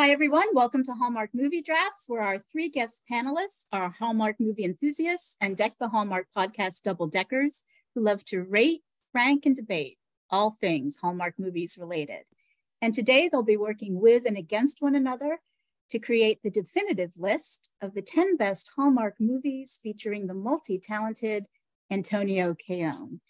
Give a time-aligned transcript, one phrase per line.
[0.00, 0.46] Hi, everyone.
[0.54, 5.54] Welcome to Hallmark Movie Drafts, where our three guest panelists are Hallmark movie enthusiasts and
[5.54, 7.60] Deck the Hallmark podcast double deckers
[7.94, 8.80] who love to rate,
[9.12, 9.98] rank, and debate
[10.30, 12.22] all things Hallmark movies related.
[12.80, 15.38] And today they'll be working with and against one another
[15.90, 21.44] to create the definitive list of the 10 best Hallmark movies featuring the multi talented
[21.90, 23.20] Antonio Cayonne.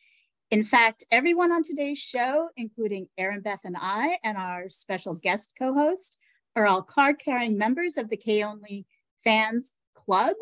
[0.52, 5.74] In fact, everyone on today's show, including Erinbeth and I, and our special guest co
[5.74, 6.16] host,
[6.56, 8.86] are all card carrying members of the CayONLY
[9.22, 10.34] Fans Club,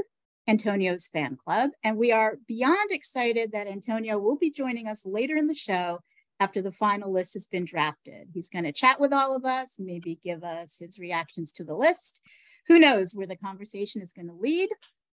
[0.47, 1.71] Antonio's fan club.
[1.85, 6.01] And we are beyond excited that Antonio will be joining us later in the show
[6.41, 8.29] after the final list has been drafted.
[8.33, 11.75] He's going to chat with all of us, maybe give us his reactions to the
[11.75, 12.23] list.
[12.69, 14.71] Who knows where the conversation is going to lead?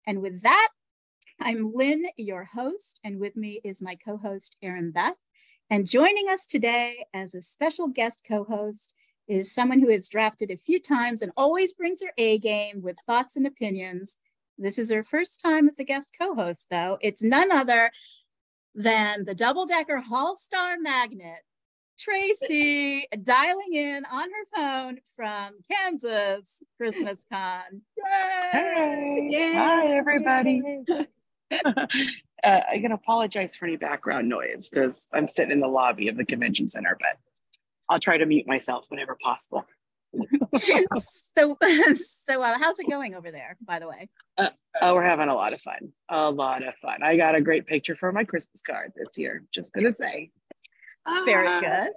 [0.06, 0.68] And with that,
[1.40, 5.14] I'm Lynn, your host, and with me is my co host, Erinbeth.
[5.70, 8.94] And joining us today as a special guest co host
[9.28, 12.96] is someone who has drafted a few times and always brings her A game with
[13.06, 14.16] thoughts and opinions.
[14.58, 16.98] This is her first time as a guest co host, though.
[17.00, 17.90] It's none other
[18.74, 21.40] than the double decker Hall Star magnet,
[21.98, 27.82] Tracy, dialing in on her phone from Kansas Christmas Con.
[28.52, 29.52] Hey, Yay.
[29.54, 30.62] hi everybody.
[31.64, 31.86] uh,
[32.44, 36.24] I can apologize for any background noise because I'm sitting in the lobby of the
[36.24, 37.18] convention center, but
[37.88, 39.64] I'll try to mute myself whenever possible.
[40.98, 41.56] so,
[41.94, 43.56] so uh, how's it going over there?
[43.64, 45.92] By the way, uh, oh, we're having a lot of fun.
[46.08, 47.02] A lot of fun.
[47.02, 49.44] I got a great picture for my Christmas card this year.
[49.52, 50.30] Just gonna say.
[51.26, 51.60] Very ah.
[51.60, 51.92] good.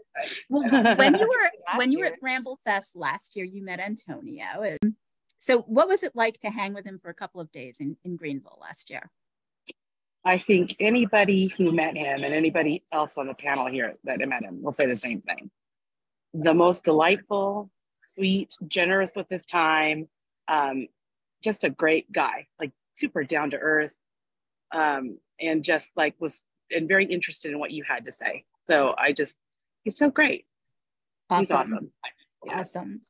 [0.49, 4.77] Well, when you were when you were at Bramble Fest last year, you met Antonio.
[5.39, 7.95] So, what was it like to hang with him for a couple of days in,
[8.03, 9.11] in Greenville last year?
[10.25, 14.43] I think anybody who met him and anybody else on the panel here that met
[14.43, 15.49] him will say the same thing
[16.37, 17.69] the most delightful,
[17.99, 20.07] sweet, generous with his time,
[20.47, 20.87] um,
[21.43, 23.97] just a great guy, like super down to earth,
[24.71, 28.43] um, and just like was and very interested in what you had to say.
[28.65, 29.37] So I just,
[29.83, 30.45] he's so great.
[31.29, 31.41] Awesome.
[31.41, 31.91] He's awesome.
[32.45, 32.59] Yeah.
[32.59, 33.01] Awesome.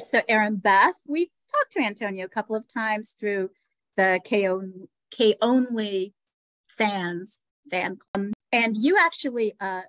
[0.00, 3.50] So Erinbeth, we've talked to Antonio a couple of times through
[3.96, 4.48] the K,
[5.10, 6.14] CayONLY
[6.66, 7.38] fans
[7.70, 8.32] fan club.
[8.52, 9.82] And you actually uh,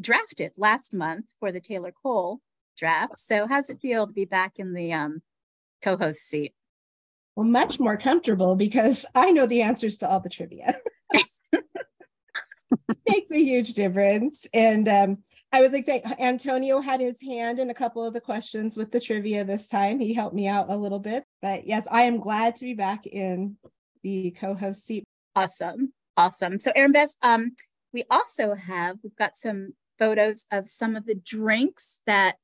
[0.00, 2.40] drafted last month for the Taylor Cole
[2.76, 3.18] draft.
[3.18, 5.22] So how's it feel to be back in the um,
[5.82, 6.54] co-host seat?
[7.36, 10.78] Well, much more comfortable because I know the answers to all the trivia.
[13.08, 14.46] Makes a huge difference.
[14.52, 15.18] And um,
[15.52, 19.00] I was like Antonio had his hand in a couple of the questions with the
[19.00, 19.98] trivia this time.
[20.00, 21.24] He helped me out a little bit.
[21.40, 23.56] But yes, I am glad to be back in
[24.02, 25.04] the co-host seat.
[25.34, 25.92] Awesome.
[26.16, 26.58] Awesome.
[26.58, 27.52] So Erinbeth, um,
[27.92, 32.36] we also have, we've got some photos of some of the drinks that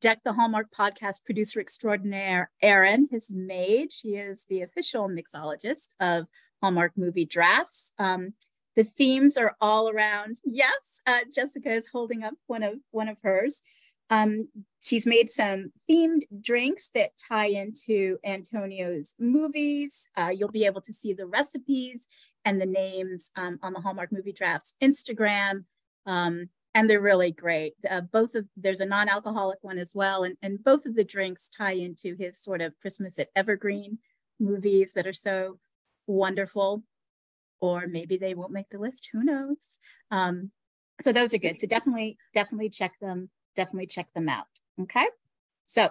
[0.00, 3.92] Deck the Hallmark podcast producer extraordinaire Erin has made.
[3.92, 6.26] She is the official mixologist of
[6.60, 7.92] Hallmark movie drafts.
[7.98, 8.34] Um,
[8.74, 10.38] the themes are all around.
[10.44, 13.62] Yes, uh, Jessica is holding up one of one of hers.
[14.10, 14.48] Um,
[14.82, 20.08] she's made some themed drinks that tie into Antonio's movies.
[20.16, 22.08] Uh, you'll be able to see the recipes
[22.44, 25.64] and the names um, on the Hallmark Movie Drafts Instagram.
[26.06, 27.74] Um, and they're really great.
[27.88, 31.48] Uh, both of there's a non-alcoholic one as well, and and both of the drinks
[31.48, 33.98] tie into his sort of Christmas at Evergreen
[34.40, 35.58] movies that are so
[36.06, 36.82] wonderful.
[37.60, 39.08] Or maybe they won't make the list.
[39.12, 39.56] Who knows?
[40.10, 40.50] Um,
[41.00, 41.60] so those are good.
[41.60, 43.30] So definitely, definitely check them.
[43.54, 44.46] Definitely check them out.
[44.80, 45.06] Okay.
[45.62, 45.90] So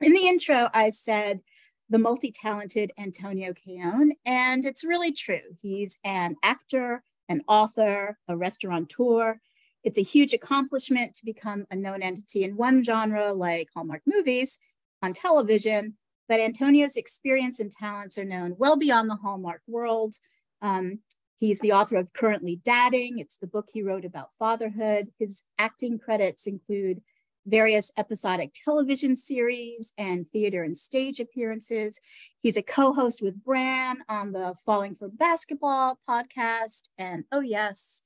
[0.00, 1.42] in the intro, I said
[1.88, 5.54] the multi-talented Antonio Cayonne, and it's really true.
[5.62, 9.40] He's an actor, an author, a restaurateur
[9.86, 14.58] it's a huge accomplishment to become a known entity in one genre like Hallmark movies
[15.00, 15.96] on television,
[16.28, 20.16] but Antonio's experience and talents are known well beyond the Hallmark world.
[20.60, 20.98] Um,
[21.38, 23.20] he's the author of Currently Dadding.
[23.20, 25.12] It's the book he wrote about fatherhood.
[25.20, 27.00] His acting credits include
[27.46, 32.00] various episodic television series and theater and stage appearances.
[32.42, 36.88] He's a co host with Bran on the Falling for Basketball podcast.
[36.98, 38.02] And oh, yes,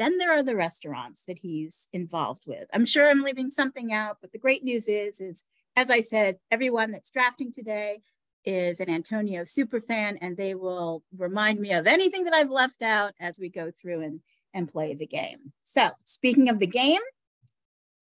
[0.00, 2.66] then there are the restaurants that he's involved with.
[2.72, 5.44] I'm sure I'm leaving something out, but the great news is, is
[5.76, 8.00] as I said, everyone that's drafting today
[8.44, 12.80] is an Antonio super fan, and they will remind me of anything that I've left
[12.82, 14.20] out as we go through and,
[14.54, 15.52] and play the game.
[15.64, 17.02] So speaking of the game,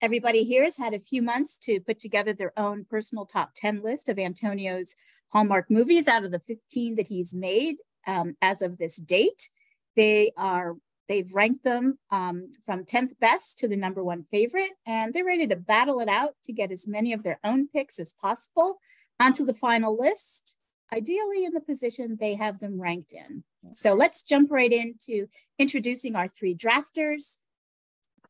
[0.01, 3.83] everybody here has had a few months to put together their own personal top 10
[3.83, 4.95] list of Antonio's
[5.33, 7.75] Hallmark movies out of the 15 that he's made
[8.07, 9.49] um, as of this date.
[9.95, 10.77] They are
[11.09, 15.47] they've ranked them um, from 10th best to the number one favorite, and they're ready
[15.47, 18.77] to battle it out to get as many of their own picks as possible
[19.19, 20.57] onto the final list,
[20.93, 23.43] ideally in the position they have them ranked in.
[23.73, 25.27] So let's jump right into
[25.57, 27.37] introducing our three drafters.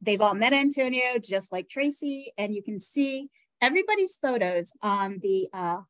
[0.01, 3.29] They've all met Antonio, just like Tracy, and you can see
[3.61, 5.81] everybody's photos on the uh,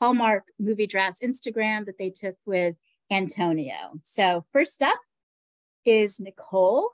[0.00, 2.76] Hallmark Movie Drafts Instagram that they took with
[3.10, 4.00] Antonio.
[4.02, 4.98] So first up
[5.86, 6.90] is Nicole.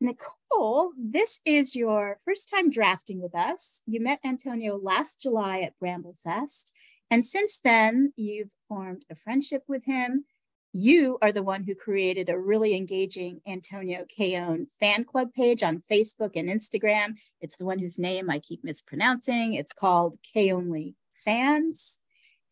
[0.00, 3.82] Nicole, this is your first time drafting with us.
[3.86, 6.72] You met Antonio last July at Bramblefest,
[7.10, 10.24] and since then you've formed a friendship with him
[10.72, 15.82] you are the one who created a really engaging Antonio Cayonne fan club page on
[15.90, 17.14] Facebook and Instagram.
[17.40, 19.54] It's the one whose name I keep mispronouncing.
[19.54, 20.94] It's called CayONLY
[21.24, 21.98] Fans.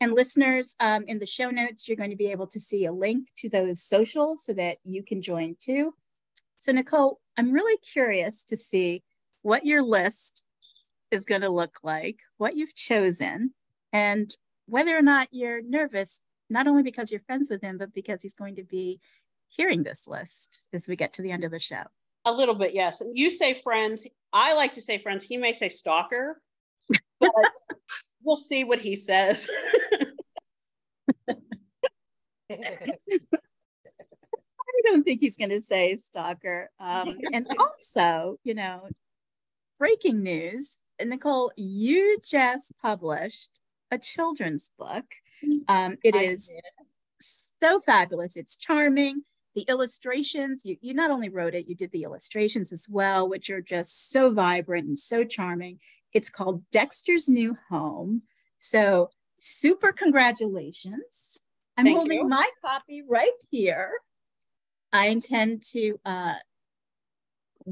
[0.01, 2.93] And listeners, um, in the show notes, you're going to be able to see a
[2.93, 5.95] link to those socials so that you can join too.
[6.59, 9.03] So, Nicole, I'm really curious to see
[9.43, 10.45] what your list
[11.11, 13.55] is going to look like, what you've chosen,
[13.93, 14.35] and
[14.67, 18.35] whether or not you're nervous not only because you're friends with him, but because he's
[18.35, 19.01] going to be
[19.49, 21.83] hearing this list as we get to the end of the show.
[22.25, 23.01] A little bit, yes.
[23.01, 24.07] And you say friends.
[24.33, 25.25] I like to say friends.
[25.25, 26.41] He may say stalker,
[27.21, 27.31] but
[28.27, 29.47] we'll see what he says.
[31.29, 31.37] I
[34.85, 36.71] don't think he's going to say stalker.
[36.79, 38.89] Um, and also, you know,
[39.79, 45.05] breaking news Nicole, you just published a children's book
[45.69, 46.61] um, it I is did.
[47.21, 48.37] so fabulous.
[48.37, 49.23] It's charming.
[49.55, 53.49] The illustrations, you, you not only wrote it, you did the illustrations as well, which
[53.49, 55.79] are just so vibrant and so charming.
[56.17, 58.23] It's called Dexter's New Home.
[58.59, 61.43] So, super congratulations.
[61.77, 62.27] I'm Thank holding you.
[62.29, 63.91] my copy right here.
[64.95, 66.37] I intend to uh,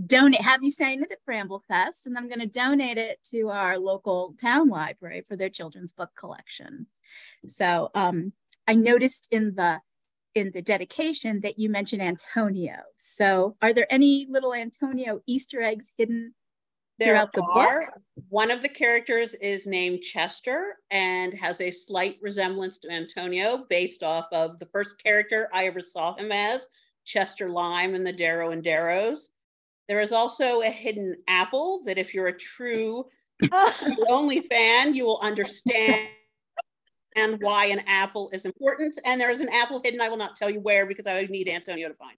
[0.05, 3.79] donate, have you signed it at Bramblefest, and I'm going to donate it to our
[3.79, 6.87] local town library for their children's book collection.
[7.47, 8.35] So um,
[8.69, 9.81] I noticed in the
[10.35, 12.75] in the dedication that you mentioned Antonio.
[12.99, 16.35] So are there any little Antonio Easter eggs hidden
[16.99, 17.83] there throughout the book?
[18.29, 24.03] One of the characters is named Chester and has a slight resemblance to Antonio based
[24.03, 26.67] off of the first character I ever saw him as,
[27.05, 29.31] Chester Lime in the Darrow and Darrows.
[29.89, 33.05] There is also a hidden apple that if you're a true
[34.09, 36.09] only fan, you will understand
[37.17, 38.99] and why an apple is important.
[39.05, 40.01] And there is an apple hidden.
[40.01, 42.17] I will not tell you where because I would need Antonio to find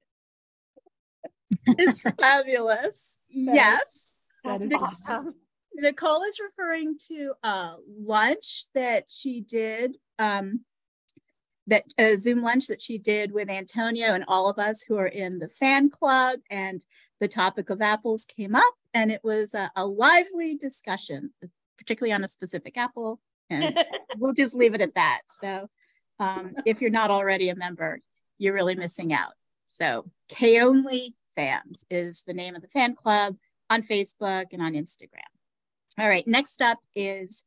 [1.25, 1.76] it.
[1.79, 3.19] It's fabulous.
[3.29, 4.15] yes.
[4.46, 5.34] That is awesome.
[5.75, 10.64] Nicole is referring to a lunch that she did, um,
[11.66, 15.06] that a Zoom lunch that she did with Antonio and all of us who are
[15.06, 16.40] in the fan club.
[16.50, 16.84] And
[17.20, 21.32] the topic of apples came up, and it was a, a lively discussion,
[21.76, 23.20] particularly on a specific apple.
[23.50, 23.78] And
[24.19, 25.22] we'll just leave it at that.
[25.40, 25.69] So,
[26.19, 28.00] um, if you're not already a member,
[28.38, 29.32] you're really missing out.
[29.66, 33.37] So, CayONLY Fans is the name of the fan club
[33.70, 35.30] on Facebook and on Instagram.
[35.98, 37.44] All right, next up is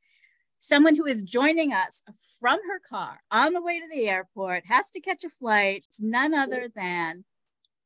[0.60, 2.04] someone who is joining us
[2.40, 5.86] from her car on the way to the airport, has to catch a flight.
[5.88, 7.24] It's none other than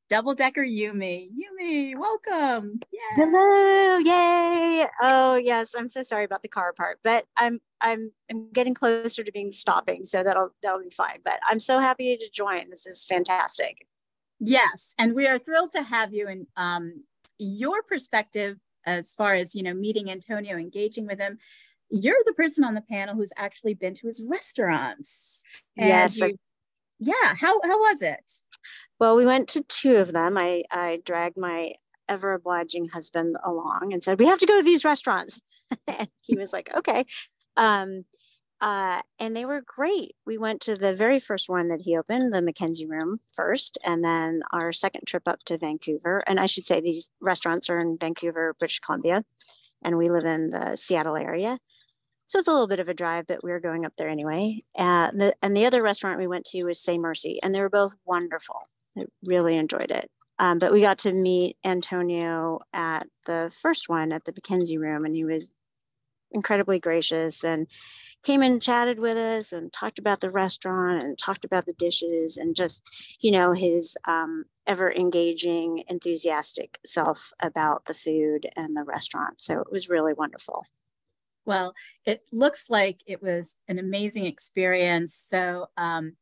[0.10, 1.30] double decker Yumi.
[1.32, 2.80] Yumi, welcome.
[2.92, 3.00] Yay.
[3.16, 4.88] Hello, yay.
[5.02, 9.24] Oh yes, I'm so sorry about the car part, but I'm I'm I'm getting closer
[9.24, 11.20] to being stopping, so that'll that'll be fine.
[11.24, 12.70] But I'm so happy to join.
[12.70, 13.88] This is fantastic.
[14.40, 17.04] Yes, and we are thrilled to have you and um,
[17.38, 21.38] your perspective as far as you know meeting Antonio, engaging with him.
[21.90, 25.44] You're the person on the panel who's actually been to his restaurants.
[25.76, 26.20] yes.
[26.20, 26.38] You,
[27.00, 27.36] yeah.
[27.36, 28.32] How how was it?
[29.00, 30.38] Well, we went to two of them.
[30.38, 31.74] I, I dragged my
[32.08, 35.42] ever obliging husband along and said, We have to go to these restaurants.
[35.88, 37.06] and he was like, Okay.
[37.58, 38.06] Um,
[38.64, 40.16] uh, and they were great.
[40.26, 44.02] We went to the very first one that he opened, the Mackenzie Room first, and
[44.02, 46.24] then our second trip up to Vancouver.
[46.28, 49.26] And I should say these restaurants are in Vancouver, British Columbia,
[49.84, 51.60] and we live in the Seattle area.
[52.28, 54.64] So it's a little bit of a drive, but we were going up there anyway.
[54.78, 57.70] Uh, the, and the other restaurant we went to was Say Mercy, and they were
[57.70, 58.62] both wonderful.
[58.98, 60.10] I really enjoyed it.
[60.40, 65.04] Um, but we got to meet Antonio at the first one at the Mackenzie Room,
[65.04, 65.52] and he was
[66.32, 67.68] incredibly gracious and
[68.24, 72.38] came and chatted with us and talked about the restaurant and talked about the dishes
[72.38, 72.82] and just,
[73.20, 79.42] you know, his um, ever engaging, enthusiastic self about the food and the restaurant.
[79.42, 80.66] So it was really wonderful.
[81.46, 81.74] Well,
[82.06, 85.14] it looks like it was an amazing experience.
[85.14, 86.16] So, um,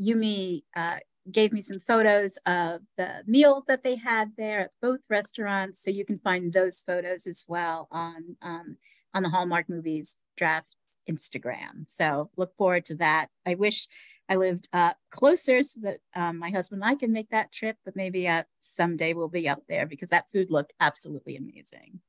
[0.00, 0.98] Yumi uh,
[1.30, 5.82] gave me some photos of the meals that they had there at both restaurants.
[5.82, 8.76] So you can find those photos as well on um,
[9.12, 10.76] on the Hallmark Movies Draft
[11.08, 11.88] Instagram.
[11.88, 13.28] So look forward to that.
[13.46, 13.88] I wish
[14.28, 17.76] I lived uh, closer so that um, my husband and I can make that trip,
[17.84, 22.00] but maybe uh, someday we'll be up there because that food looked absolutely amazing.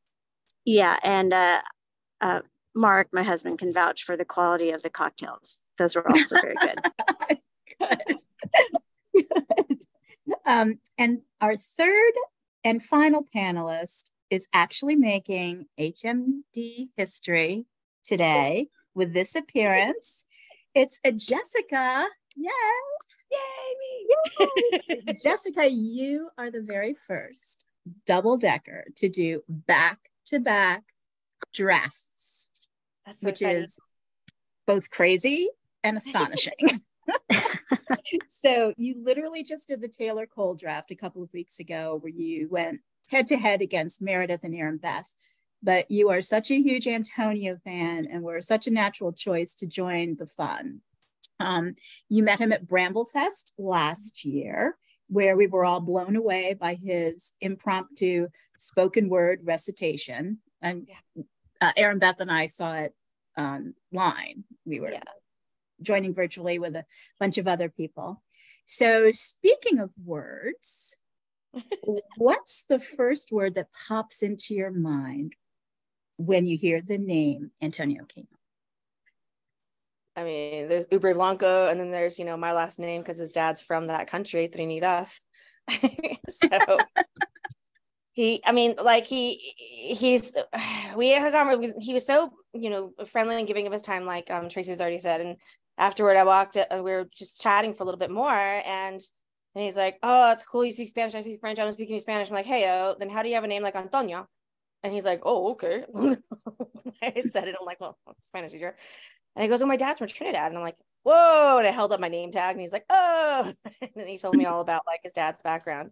[0.66, 1.62] Yeah, and uh,
[2.20, 2.42] uh,
[2.76, 5.58] Mark, my husband, can vouch for the quality of the cocktails.
[5.78, 6.80] Those were also very good.
[7.80, 8.00] good.
[9.16, 9.26] good.
[10.46, 12.14] Um, and our third
[12.64, 17.66] and final panelist is actually making HMD history
[18.04, 20.26] today with this appearance.
[20.74, 22.06] It's a Jessica.
[22.36, 22.52] Yay!
[23.32, 24.50] Yay!
[24.90, 25.14] Yay.
[25.22, 27.66] Jessica, you are the very first
[28.06, 30.84] double decker to do back to back
[31.54, 32.50] drafts,
[33.08, 33.64] so which exciting.
[33.64, 33.80] is
[34.68, 35.50] both crazy
[35.84, 36.82] and astonishing.
[38.28, 42.12] so you literally just did the Taylor Cole draft a couple of weeks ago where
[42.12, 45.08] you went head to head against Meredith and Erinbeth.
[45.62, 49.68] But you are such a huge Antonio fan and were such a natural choice to
[49.68, 50.82] join the fun.
[51.40, 51.76] Um,
[52.08, 57.32] you met him at Bramblefest last year, where we were all blown away by his
[57.42, 60.40] impromptu spoken word recitation.
[60.62, 60.88] And
[61.62, 62.94] uh, Erinbeth and I saw it
[63.38, 64.44] online.
[64.66, 65.04] We were yeah.
[65.82, 66.86] joining virtually with a
[67.20, 68.22] bunch of other people.
[68.66, 70.96] So, speaking of words,
[72.18, 75.34] what's the first word that pops into your mind
[76.20, 78.28] when you hear the name Antonio King?
[80.16, 83.32] I mean, there's Ubre Blanco, and then there's, you know, my last name because his
[83.32, 85.08] dad's from that country, Trinidad.
[86.30, 86.78] so
[88.12, 90.36] he, I mean, like he, he's,
[90.98, 94.30] we had gone, he was so, you know, friendly and giving of his time, like
[94.30, 95.22] um, Tracy's already said.
[95.22, 95.38] And
[95.78, 98.34] afterward, I walked, uh, we were just chatting for a little bit more.
[98.34, 99.02] And
[99.56, 100.64] and he's like, oh, it's cool.
[100.64, 101.16] You speak Spanish.
[101.16, 101.60] I speak French.
[101.60, 102.30] I'm speaking Spanish.
[102.30, 104.28] I'm like, hey, oh, then how do you have a name like Antonio?
[104.84, 105.86] And he's like, oh, okay.
[107.04, 107.56] I said it.
[107.60, 108.76] I'm like, well, Spanish teacher.
[109.36, 110.48] And he goes, well, my dad's from Trinidad.
[110.48, 111.58] And I'm like, whoa.
[111.58, 113.54] And I held up my name tag and he's like, oh.
[113.82, 115.92] and then he told me all about like his dad's background,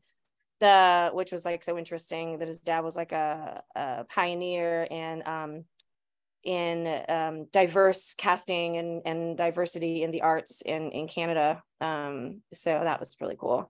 [0.59, 5.27] the which was like so interesting that his dad was like a, a pioneer and
[5.27, 5.65] um
[6.47, 11.61] in um, diverse casting and, and diversity in the arts in, in Canada.
[11.81, 13.69] Um, so that was really cool.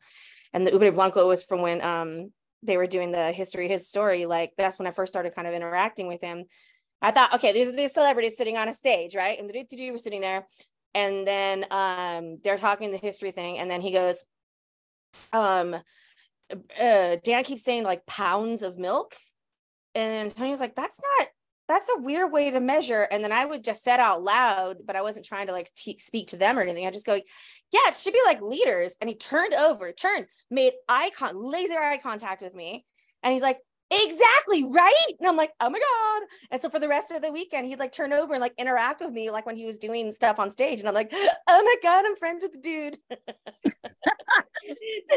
[0.53, 2.31] And the Ubre Blanco was from when um,
[2.67, 4.25] they were doing the history, his story.
[4.25, 6.45] Like that's when I first started kind of interacting with him.
[7.01, 9.39] I thought, okay, these are these celebrities sitting on a stage, right?
[9.39, 10.47] And the was sitting there.
[10.93, 13.59] And then um, they're talking the history thing.
[13.59, 14.25] And then he goes,
[15.31, 15.75] um,
[16.53, 19.15] uh, Dan keeps saying like pounds of milk.
[19.93, 21.27] And Tony's like, that's not
[21.67, 23.07] that's a weird way to measure.
[23.12, 26.00] And then I would just set out loud, but I wasn't trying to like t-
[26.00, 26.88] speak to them or anything.
[26.88, 28.95] I just go, yeah, it should be like leaders.
[29.01, 32.86] And he turned over, turned, made eye con, laser eye contact with me.
[33.21, 33.59] And he's like,
[33.91, 35.13] exactly right.
[35.19, 36.27] And I'm like, oh my God.
[36.51, 39.01] And so for the rest of the weekend, he'd like turn over and like interact
[39.01, 40.79] with me like when he was doing stuff on stage.
[40.79, 42.97] And I'm like, oh my God, I'm friends with the dude.
[43.09, 43.19] the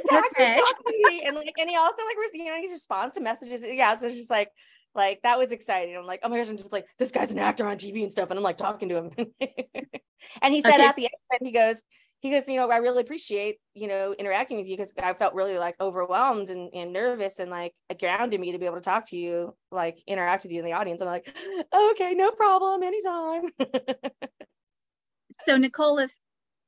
[0.07, 1.23] doctor's talking to me.
[1.27, 3.65] And like, and he also like, you know, he responds to messages.
[3.65, 3.95] Yeah.
[3.95, 4.51] So it's just like,
[4.95, 5.97] like that was exciting.
[5.97, 8.13] I'm like, oh my gosh, I'm just like, this guy's an actor on TV and
[8.13, 8.31] stuff.
[8.31, 9.11] And I'm like talking to him.
[10.43, 10.85] and he said okay.
[10.85, 11.83] at the end, he goes,
[12.21, 15.33] he goes, you know, I really appreciate, you know, interacting with you because I felt
[15.33, 18.83] really like overwhelmed and, and nervous and like it grounded me to be able to
[18.83, 21.01] talk to you, like interact with you in the audience.
[21.01, 21.35] And I'm like,
[21.93, 23.45] okay, no problem, anytime.
[25.47, 26.11] so Nicole, if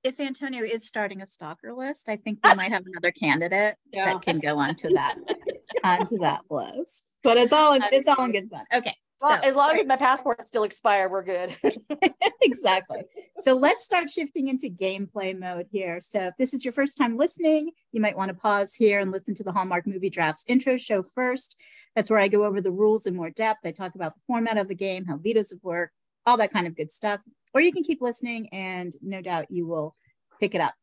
[0.05, 4.07] if Antonio is starting a stalker list, I think we might have another candidate yeah.
[4.07, 5.17] that can go onto that
[5.85, 7.07] onto that list.
[7.23, 8.65] But it's all um, it's all in good fun.
[8.75, 8.95] Okay.
[9.21, 9.81] Well, so, as long sorry.
[9.81, 11.55] as my passports still expire, we're good.
[12.43, 13.03] exactly.
[13.39, 16.01] So let's start shifting into gameplay mode here.
[16.01, 19.13] So if this is your first time listening, you might want to pause here and
[19.13, 21.57] listen to the Hallmark Movie Drafts intro show first.
[21.95, 23.61] That's where I go over the rules in more depth.
[23.65, 25.95] I talk about the format of the game, how vetoes worked,
[26.27, 27.21] all that kind of good stuff.
[27.55, 29.95] Or you can keep listening and no doubt you will
[30.41, 30.75] pick it up.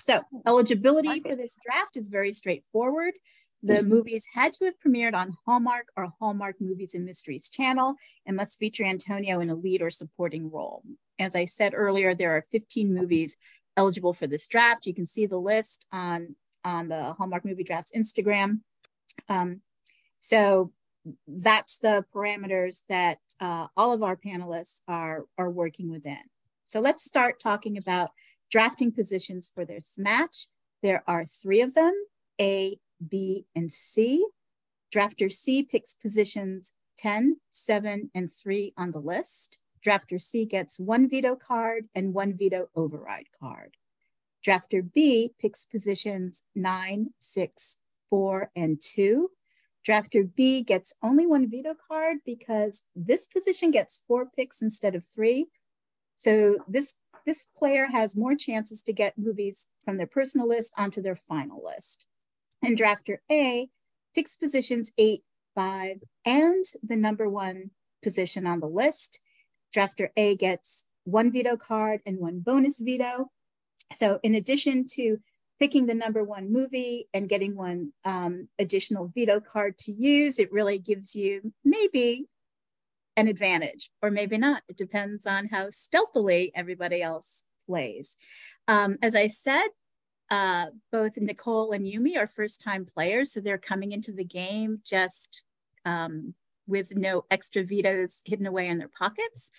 [0.00, 3.14] So eligibility for this draft is very straightforward.
[3.62, 3.88] The mm-hmm.
[3.88, 8.58] movies had to have premiered on Hallmark or Hallmark Movies and Mysteries channel and must
[8.58, 10.82] feature Antonio in a lead or supporting role.
[11.18, 13.36] As I said earlier, there are 15 movies
[13.76, 14.86] eligible for this draft.
[14.86, 18.60] You can see the list on, on the Hallmark Movie Drafts Instagram.
[19.28, 19.60] Um,
[20.20, 20.72] so
[21.26, 26.18] that's the parameters that uh, all of our panelists are, are working within.
[26.66, 28.10] So let's start talking about
[28.50, 30.46] drafting positions for this match.
[30.82, 31.94] There are three of them,
[32.40, 34.26] A, B, and C.
[34.94, 39.58] Drafter C picks positions 10, 7, and 3 on the list.
[39.86, 43.76] Drafter C gets one veto card and one veto override card.
[44.46, 47.78] Drafter B picks positions nine, six,
[48.08, 49.30] four, and two.
[49.90, 55.04] Drafter B gets only one veto card because this position gets four picks instead of
[55.04, 55.46] three.
[56.16, 56.94] So this,
[57.26, 61.64] this player has more chances to get movies from their personal list onto their final
[61.64, 62.04] list.
[62.62, 63.68] And drafter A
[64.14, 65.24] picks positions eight,
[65.56, 67.70] five, and the number one
[68.00, 69.24] position on the list.
[69.74, 73.32] Drafter A gets one veto card and one bonus veto.
[73.92, 75.18] So in addition to
[75.60, 80.50] picking the number one movie and getting one um, additional veto card to use, it
[80.50, 82.26] really gives you maybe
[83.16, 84.62] an advantage or maybe not.
[84.68, 88.16] It depends on how stealthily everybody else plays.
[88.66, 89.68] Um, as I said,
[90.30, 94.80] uh, both Nicole and Yumi are first time players, so they're coming into the game
[94.84, 95.42] just
[95.84, 96.34] um,
[96.66, 99.50] with no extra vetoes hidden away in their pockets.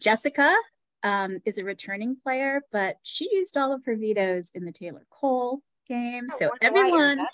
[0.00, 0.56] Jessica
[1.02, 5.06] um, is a returning player, but she used all of her vetoes in the Taylor
[5.10, 6.28] Cole game.
[6.32, 7.26] Oh, so everyone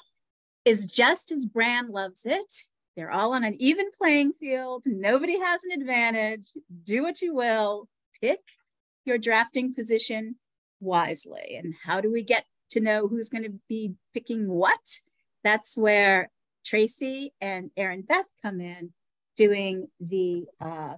[0.65, 2.55] is just as Bran loves it.
[2.97, 4.85] They're all on an even playing field.
[4.87, 6.49] Nobody has an advantage.
[6.85, 7.89] Do what you will.
[8.21, 8.41] Pick
[9.05, 10.37] your drafting position
[10.81, 11.57] wisely.
[11.63, 15.01] And how do we get to know who's going to be picking what?
[15.45, 16.31] That's where
[16.65, 18.93] Tracy and Erinbeth come in
[19.37, 20.95] doing the uh,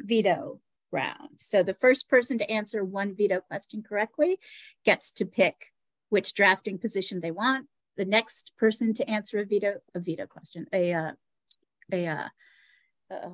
[0.00, 0.60] veto
[0.94, 1.30] round.
[1.38, 4.38] So the first person to answer one veto question correctly
[4.84, 5.72] gets to pick
[6.08, 7.66] which drafting position they want.
[7.96, 11.12] The next person to answer a veto a veto question, a uh,
[11.92, 12.28] a uh,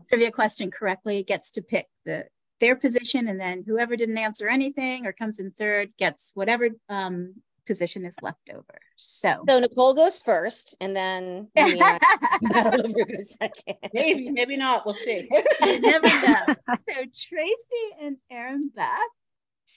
[0.08, 2.26] trivia question correctly gets to pick the
[2.60, 7.36] their position, and then whoever didn't answer anything or comes in third gets whatever um,
[7.70, 8.80] position is left over.
[8.96, 13.76] So, so Nicole goes first, and then goes second.
[13.94, 14.84] Maybe, maybe not.
[14.84, 15.28] We'll see.
[15.62, 16.46] you never know.
[16.88, 19.12] So Tracy and Erinbeth,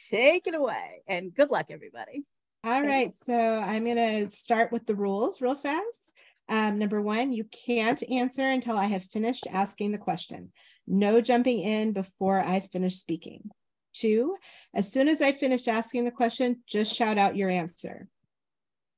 [0.09, 2.23] take it away, and good luck, everybody.
[2.63, 6.13] All right, so I'm gonna start with the rules real fast.
[6.49, 10.51] Um, number one, you can't answer until I have finished asking the question.
[10.87, 13.51] No jumping in before I've finished speaking.
[13.93, 14.35] Two,
[14.73, 18.07] as soon as I finish asking the question, just shout out your answer.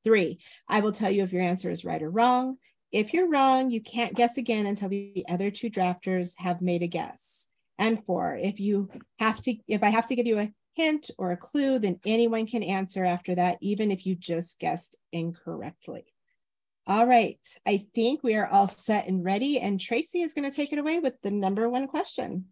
[0.03, 2.57] Three, I will tell you if your answer is right or wrong.
[2.91, 6.87] If you're wrong, you can't guess again until the other two drafters have made a
[6.87, 7.49] guess.
[7.77, 11.31] And four, if you have to, if I have to give you a hint or
[11.31, 16.05] a clue, then anyone can answer after that, even if you just guessed incorrectly.
[16.87, 19.59] All right, I think we are all set and ready.
[19.59, 22.45] And Tracy is going to take it away with the number one question.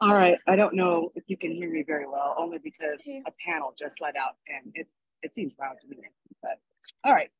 [0.00, 0.38] All right.
[0.46, 4.00] I don't know if you can hear me very well, only because a panel just
[4.00, 4.86] let out and it,
[5.22, 5.96] it seems loud to me.
[6.42, 6.60] But
[7.04, 7.30] all right.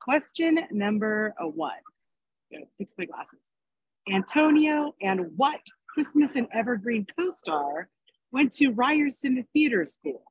[0.00, 1.72] Question number one.
[2.78, 3.52] fix my glasses.
[4.10, 7.88] Antonio and what Christmas and Evergreen co-star
[8.32, 10.24] went to Ryerson Theater School?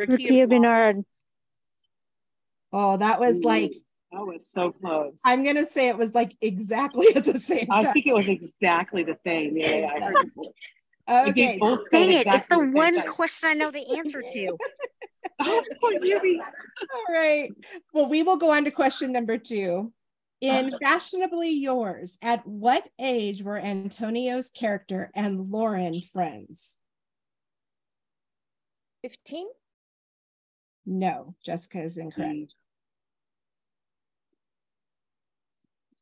[0.00, 1.04] Rukiya Bernard.
[2.72, 3.72] Oh, that was like
[4.12, 5.20] that was so close.
[5.24, 7.86] I'm gonna say it was like exactly at the same time.
[7.86, 9.56] I think it was exactly the same.
[9.56, 10.30] Yeah, I heard
[11.08, 11.58] Okay.
[11.90, 13.06] Dang it, it's the one time.
[13.06, 14.56] question I know the answer to.
[15.40, 17.50] oh, All right.
[17.94, 19.92] Well, we will go on to question number two.
[20.40, 20.78] In uh-huh.
[20.82, 26.76] Fashionably Yours, at what age were Antonio's character and Lauren friends?
[29.02, 29.46] 15?
[30.86, 32.32] No, Jessica is incorrect.
[32.32, 32.54] Mm.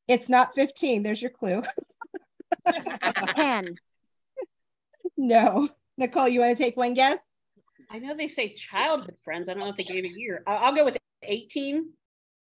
[0.08, 1.02] It's not 15.
[1.02, 1.62] There's your clue.
[3.36, 3.76] 10.
[5.16, 5.68] No.
[5.98, 7.18] Nicole, you want to take one guess?
[7.90, 9.48] I know they say childhood friends.
[9.48, 10.42] I don't know if they gave a year.
[10.46, 11.90] I'll, I'll go with 18.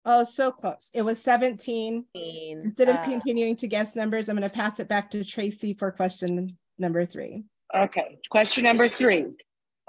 [0.06, 0.90] Oh, so close.
[0.94, 2.06] It was 17.
[2.16, 5.74] Instead of uh, continuing to guess numbers, I'm going to pass it back to Tracy
[5.74, 7.44] for question number three.
[7.76, 8.18] Okay.
[8.30, 9.26] Question number three.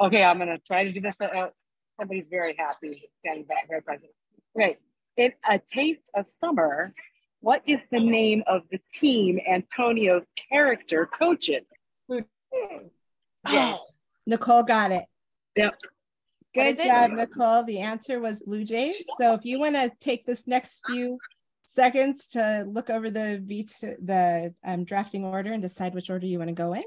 [0.00, 1.16] Okay, I'm going to try to do this.
[1.20, 1.48] Uh,
[1.98, 4.10] somebody's very happy standing back, very present.
[4.54, 4.78] Great.
[5.16, 6.92] In A Taste of Summer,
[7.40, 11.62] what is the name of the team Antonio's character coaches?
[13.46, 13.78] Oh,
[14.26, 15.04] Nicole got it.
[15.56, 15.80] Yep.
[16.54, 17.64] Good job, Nicole.
[17.64, 19.04] The answer was Blue Jays.
[19.18, 21.18] So if you want to take this next few
[21.64, 23.42] seconds to look over the
[24.02, 26.84] the um, drafting order and decide which order you want to go in,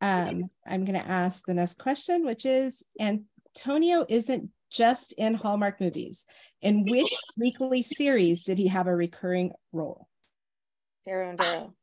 [0.00, 5.80] um, I'm going to ask the next question, which is Antonio isn't just in Hallmark
[5.80, 6.26] movies.
[6.60, 10.08] In which weekly series did he have a recurring role?
[11.04, 11.74] Darrow and Darrow.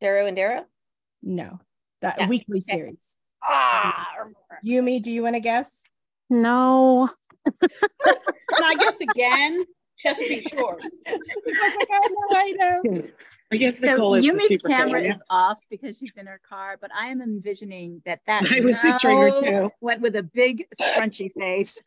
[0.00, 0.64] Darrow and Darrow?
[1.22, 1.58] No,
[2.00, 2.28] that yeah.
[2.28, 2.76] weekly okay.
[2.76, 3.18] series.
[3.42, 4.06] Ah,
[4.64, 5.82] Yumi, do you want to guess?
[6.30, 7.10] No.
[7.60, 9.64] Can I guess again?
[9.98, 10.82] Chesapeake Shores.
[11.08, 13.02] I, know, I know.
[13.50, 16.76] I guess So Nicole Yumi's super camera fan, is off because she's in her car,
[16.80, 19.70] but I am envisioning that that I was picturing her too.
[19.80, 21.82] went with a big scrunchy face.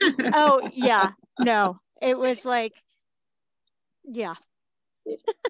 [0.34, 2.74] Oh yeah, no, it was like,
[4.04, 4.34] yeah.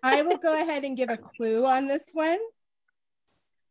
[0.02, 2.38] I will go ahead and give a clue on this one.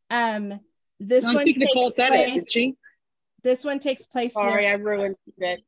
[0.10, 0.60] Um,
[0.99, 2.34] this I one think Nicole takes said place.
[2.36, 2.75] did she?
[3.43, 4.71] This one takes place Sorry, near.
[4.71, 5.62] I ruined it.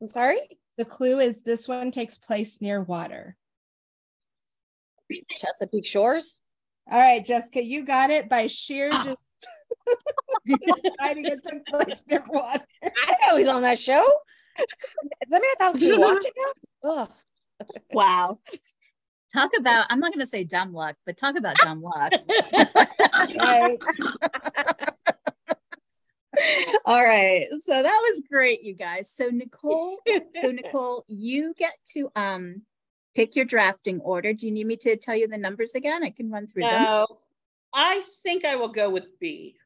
[0.00, 0.40] I'm sorry.
[0.78, 3.36] The clue is this one takes place near water.
[5.36, 6.36] Chesapeake Shores.
[6.90, 9.02] All right, Jessica, you got it by sheer ah.
[9.02, 9.18] just
[10.46, 12.64] deciding it took place near water.
[12.82, 14.04] I know he's on that show.
[14.56, 14.66] Does
[15.28, 16.32] that mean thought you watch it
[16.82, 17.08] now?
[17.92, 18.38] Wow.
[19.34, 22.12] Talk about, I'm not going to say dumb luck, but talk about dumb luck.
[23.36, 23.76] Right.
[26.84, 27.46] All right.
[27.64, 29.10] So that was great, you guys.
[29.10, 29.98] So Nicole,
[30.40, 32.62] so Nicole, you get to um
[33.14, 34.32] pick your drafting order.
[34.32, 36.04] Do you need me to tell you the numbers again?
[36.04, 36.84] I can run through them.
[36.84, 37.06] No,
[37.74, 39.56] I think I will go with B.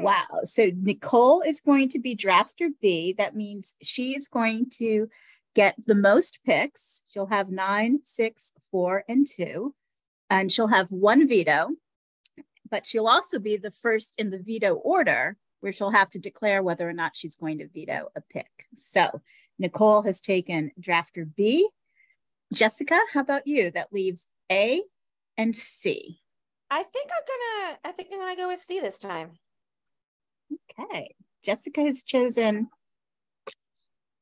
[0.00, 0.26] Wow.
[0.44, 3.14] So Nicole is going to be drafter B.
[3.18, 5.08] That means she is going to
[5.54, 7.02] get the most picks.
[7.12, 9.74] She'll have nine, six, four, and two.
[10.30, 11.70] And she'll have one veto,
[12.70, 16.62] but she'll also be the first in the veto order where she'll have to declare
[16.62, 18.66] whether or not she's going to veto a pick.
[18.76, 19.22] So
[19.58, 21.68] Nicole has taken drafter B.
[22.52, 23.70] Jessica, how about you?
[23.70, 24.82] That leaves A
[25.36, 26.20] and C.
[26.70, 27.78] I think I'm gonna.
[27.84, 29.38] I think I'm gonna go with C this time.
[30.80, 31.14] Okay.
[31.42, 32.68] Jessica has chosen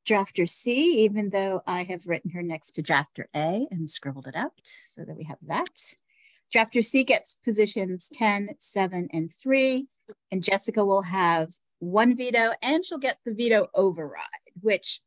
[0.07, 4.37] drafter C, even though I have written her next to drafter A and scribbled it
[4.37, 5.95] out so that we have that.
[6.55, 9.89] Drafter C gets positions 10, 7, and 3.
[10.31, 14.25] And Jessica will have one veto and she'll get the veto override,
[14.61, 15.01] which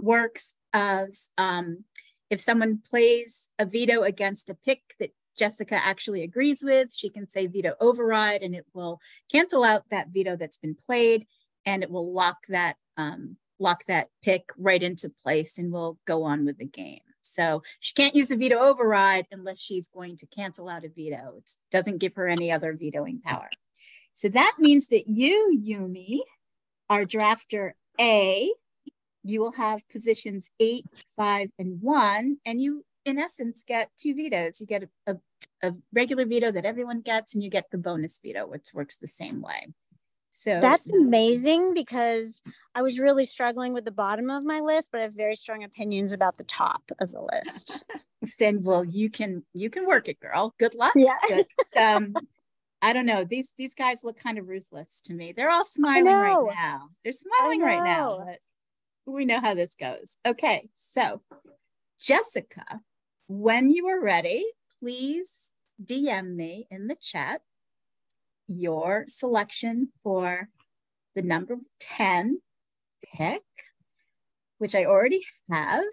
[0.00, 1.84] works as um,
[2.30, 7.28] if someone plays a veto against a pick that Jessica actually agrees with, she can
[7.28, 11.26] say veto override and it will cancel out that veto that's been played
[11.64, 16.24] and it will lock that um, lock that pick right into place and we'll go
[16.24, 17.00] on with the game.
[17.22, 21.34] So she can't use a veto override unless she's going to cancel out a veto.
[21.38, 23.50] It doesn't give her any other vetoing power.
[24.18, 26.18] So that means that you, Yumi,
[26.90, 28.52] are drafter A.
[29.22, 34.60] You will have positions eight, five, and one, and you, in essence, get two vetoes.
[34.60, 38.18] You get a, a, a regular veto that everyone gets, and you get the bonus
[38.20, 39.68] veto, which works the same way.
[40.32, 42.42] So That's amazing because
[42.74, 45.62] I was really struggling with the bottom of my list, but I have very strong
[45.62, 47.84] opinions about the top of the list.
[48.40, 50.52] Then, well, you can you can work it, girl.
[50.58, 50.92] Good luck.
[50.96, 51.16] Yeah.
[51.28, 52.14] But, um,
[52.80, 53.24] I don't know.
[53.24, 55.32] These these guys look kind of ruthless to me.
[55.32, 56.90] They're all smiling right now.
[57.02, 60.16] They're smiling right now, but we know how this goes.
[60.24, 61.22] Okay, so
[62.00, 62.80] Jessica,
[63.26, 64.46] when you are ready,
[64.78, 65.30] please
[65.84, 67.40] DM me in the chat
[68.48, 70.48] your selection for
[71.14, 72.40] the number 10
[73.04, 73.42] pick,
[74.58, 75.84] which I already have.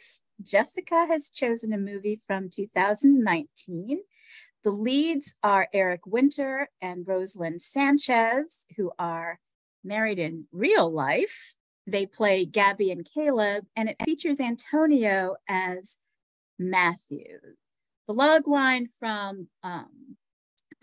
[0.42, 4.00] Jessica has chosen a movie from 2019.
[4.66, 9.40] The leads are Eric Winter and Roselyn Sanchez, who are
[9.84, 11.54] married in real life.
[11.86, 15.98] They play Gabby and Caleb, and it features Antonio as
[16.58, 17.38] Matthew.
[18.08, 20.18] The log line from um,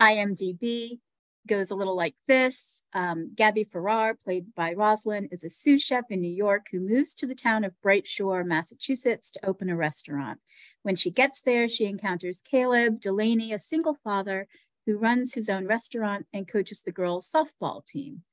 [0.01, 1.01] IMDb
[1.47, 2.83] goes a little like this.
[2.93, 7.15] Um, Gabby Farrar, played by Roselyn, is a sous chef in New York who moves
[7.15, 10.39] to the town of Bright Shore, Massachusetts to open a restaurant.
[10.83, 14.47] When she gets there, she encounters Caleb Delaney, a single father
[14.85, 18.23] who runs his own restaurant and coaches the girls' softball team.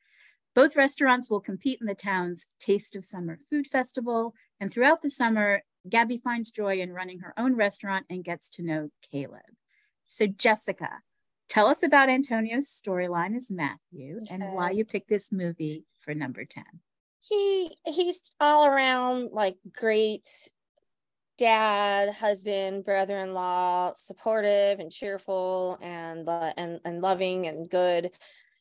[0.55, 4.35] Both restaurants will compete in the town's Taste of Summer Food Festival.
[4.59, 8.63] And throughout the summer, Gabby finds joy in running her own restaurant and gets to
[8.63, 9.57] know Caleb.
[10.07, 11.01] So, Jessica,
[11.51, 16.47] tell us about Antonio's storyline as Matthew and why you picked this movie for number
[16.47, 16.65] 10.
[17.21, 20.49] he he's all around like great
[21.37, 28.11] dad husband brother-in-law supportive and cheerful and lo- and and loving and good.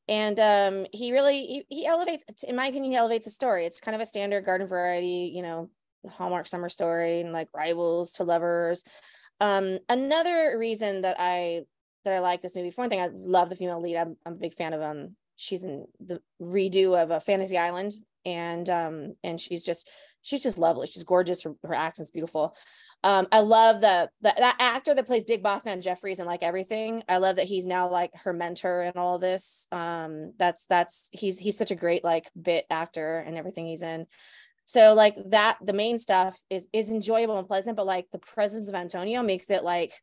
[0.08, 3.66] And um he really he, he elevates in my opinion he elevates the story.
[3.66, 5.70] It's kind of a standard garden variety you know
[6.10, 8.84] hallmark summer story and like rivals to lovers.
[9.40, 11.62] Um another reason that i
[12.06, 12.72] that i like this movie.
[12.72, 13.98] For one thing i love the female lead.
[13.98, 17.94] I'm, I'm a big fan of um she's in the redo of a fantasy island.
[18.26, 19.90] And um and she's just
[20.22, 20.88] she's just lovely.
[20.88, 21.44] She's gorgeous.
[21.44, 22.56] Her, her accent's beautiful.
[23.04, 26.44] Um i love the, the that actor that plays big boss man jeffries and like
[26.44, 27.04] everything.
[27.08, 29.68] I love that he's now like her mentor and all this.
[29.72, 34.06] Um that's that's he's he's such a great like bit actor and everything he's in.
[34.66, 38.70] So like that, the main stuff is is enjoyable and pleasant, but like the presence
[38.70, 39.94] of Antonio makes it like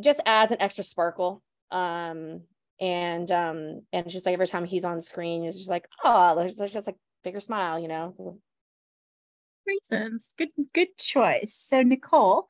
[0.00, 1.42] just adds an extra sparkle.
[1.70, 2.42] Um,
[2.80, 6.36] and um, and it's just like every time he's on screen, it's just like oh,
[6.36, 8.38] there's, there's just like bigger smile, you know.
[9.66, 11.54] Reasons, good good choice.
[11.54, 12.48] So Nicole,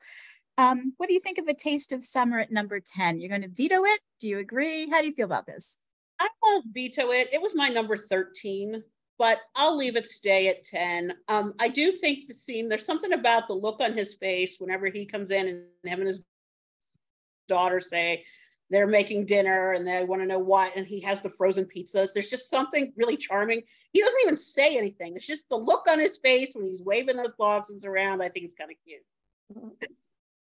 [0.57, 3.19] um, what do you think of a taste of summer at number ten?
[3.19, 3.99] You're going to veto it?
[4.19, 4.89] Do you agree?
[4.89, 5.77] How do you feel about this?
[6.19, 7.29] I won't veto it.
[7.33, 8.81] It was my number 13,
[9.17, 11.13] but I'll leave it stay at 10.
[11.27, 14.87] Um, I do think the scene, there's something about the look on his face whenever
[14.87, 16.23] he comes in and him and his
[17.47, 18.23] daughter say
[18.69, 22.09] they're making dinner and they want to know what, and he has the frozen pizzas.
[22.13, 23.61] There's just something really charming.
[23.91, 25.15] He doesn't even say anything.
[25.15, 28.21] It's just the look on his face when he's waving those boxes around.
[28.21, 29.01] I think it's kind of cute.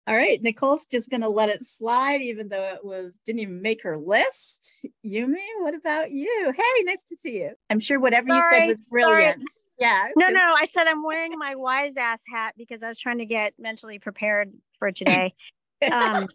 [0.07, 3.83] All right, Nicole's just gonna let it slide, even though it was didn't even make
[3.85, 4.85] her list.
[5.05, 6.53] Yumi, what about you?
[6.55, 7.53] Hey, nice to see you.
[7.71, 9.37] I'm sure whatever Sorry, you said was brilliant.
[9.39, 9.47] sorry.
[9.79, 10.09] Yeah.
[10.15, 13.19] No, 'cause- no, I said I'm wearing my wise ass hat because I was trying
[13.19, 15.33] to get mentally prepared for today.
[15.93, 16.29] Um,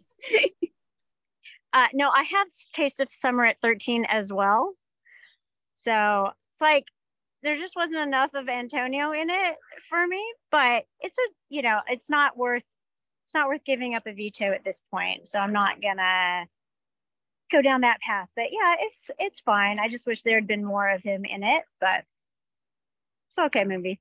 [1.72, 4.74] uh, no, I have Taste of Summer at 13 as well.
[5.76, 6.86] So it's like
[7.42, 9.56] there just wasn't enough of Antonio in it
[9.88, 12.64] for me, but it's a, you know, it's not worth,
[13.24, 15.26] it's not worth giving up a veto at this point.
[15.26, 16.46] So I'm not gonna
[17.50, 18.28] go down that path.
[18.36, 19.78] But yeah, it's, it's fine.
[19.78, 22.04] I just wish there had been more of him in it, but
[23.28, 24.00] it's okay movie.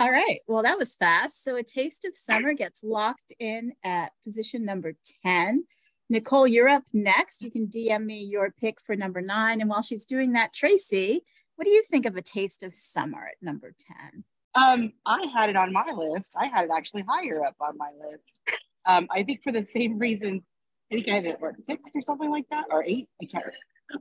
[0.00, 0.40] All right.
[0.46, 1.44] Well, that was fast.
[1.44, 5.64] So a taste of summer gets locked in at position number 10.
[6.08, 7.42] Nicole, you're up next.
[7.42, 9.60] You can DM me your pick for number nine.
[9.60, 11.22] And while she's doing that, Tracy,
[11.56, 14.24] what do you think of a taste of summer at number 10?
[14.54, 16.32] Um, I had it on my list.
[16.34, 18.40] I had it actually higher up on my list.
[18.86, 20.42] Um, I think for the same reason.
[20.90, 23.06] I think I had it what six or something like that, or eight.
[23.22, 23.44] I can't.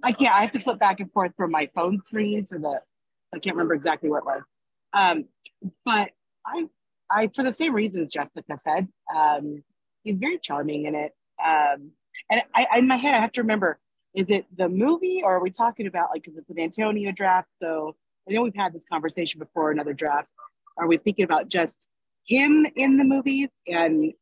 [0.02, 0.34] I can't.
[0.34, 2.82] I have to flip back and forth from my phone screen to the.
[3.34, 4.50] I can't remember exactly what it was.
[4.93, 5.25] Um,
[5.86, 6.12] but
[6.45, 6.65] I,
[7.12, 8.88] I for the same reasons Jessica said.
[9.15, 9.63] Um,
[10.04, 11.13] he's very charming in it.
[11.43, 11.91] Um,
[12.32, 13.80] and I, in my head, I have to remember:
[14.13, 17.49] is it the movie, or are we talking about like because it's an Antonio draft?
[17.62, 17.95] So
[18.28, 20.34] I know we've had this conversation before in other drafts.
[20.78, 21.88] Are we thinking about just
[22.25, 24.13] him in the movies and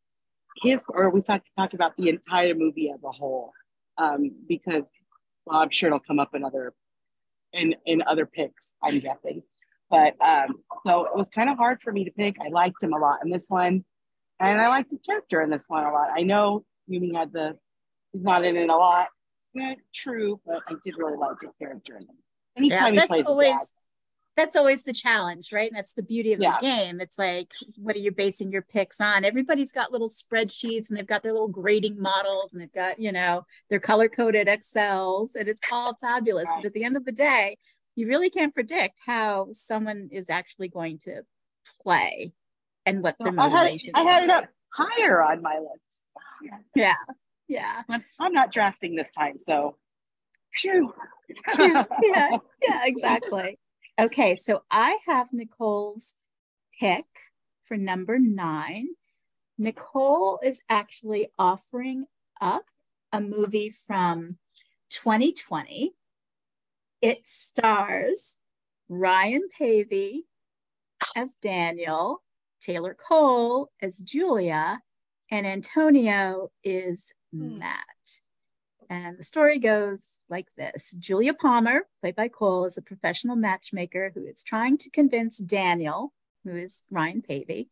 [0.62, 3.52] his, or are we talking talking about the entire movie as a whole?
[3.98, 4.90] Um, because
[5.46, 6.74] well, I'm sure it'll come up in other
[7.54, 8.74] in in other picks.
[8.84, 9.44] I'm guessing,
[9.90, 12.36] but um, so it was kind of hard for me to pick.
[12.44, 13.84] I liked him a lot in this one,
[14.40, 16.10] and I liked his character in this one a lot.
[16.14, 17.58] I know Yumi had the
[18.14, 19.08] he's not in it a lot.
[19.54, 22.10] Yeah, true, but I did really like his character in it.
[22.58, 23.66] Anytime he that's plays always dad.
[24.36, 25.70] that's always the challenge, right?
[25.70, 26.58] And that's the beauty of Yeah.
[26.60, 27.00] the game.
[27.02, 29.26] It's like, what are you basing your picks on?
[29.26, 33.12] Everybody's got little spreadsheets and they've got their little grading models and they've got, you
[33.12, 36.50] know, their color coded Excels and it's all fabulous.
[36.56, 37.58] But at the end of the day,
[37.98, 41.24] you really can't predict how someone is actually going to
[41.84, 42.32] play
[42.86, 46.62] and what So their I had motivation I had it up higher on my list.
[46.76, 46.94] Yeah.
[47.48, 47.82] Yeah.
[48.20, 49.78] I'm not drafting this time, so
[50.54, 50.94] phew.
[51.60, 53.58] yeah, yeah, exactly.
[54.00, 56.14] Okay, so I have Nicole's
[56.80, 57.06] pick
[57.66, 58.90] for number nine.
[59.58, 62.06] Nicole is actually offering
[62.40, 62.66] up
[63.12, 64.38] a movie from
[64.92, 65.94] 2020.
[67.02, 68.38] It stars
[68.90, 70.26] Ryan Pavey
[71.16, 72.24] as Daniel,
[72.60, 74.82] Taylor Cole as Julia,
[75.30, 77.60] and Antonio is hmm.
[77.60, 77.84] Matt.
[78.90, 84.12] And the story goes like this Julia Palmer, played by Cole, is a professional matchmaker
[84.14, 87.70] who is trying to convince Daniel, who is Ryan Pavey,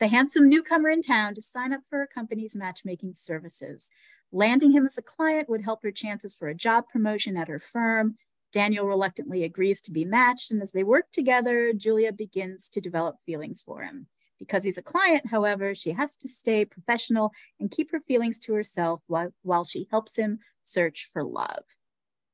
[0.00, 3.88] the handsome newcomer in town, to sign up for her company's matchmaking services.
[4.32, 7.60] Landing him as a client would help her chances for a job promotion at her
[7.60, 8.16] firm.
[8.56, 13.16] Daniel reluctantly agrees to be matched, and as they work together, Julia begins to develop
[13.20, 14.06] feelings for him.
[14.38, 18.54] Because he's a client, however, she has to stay professional and keep her feelings to
[18.54, 21.64] herself while, while she helps him search for love.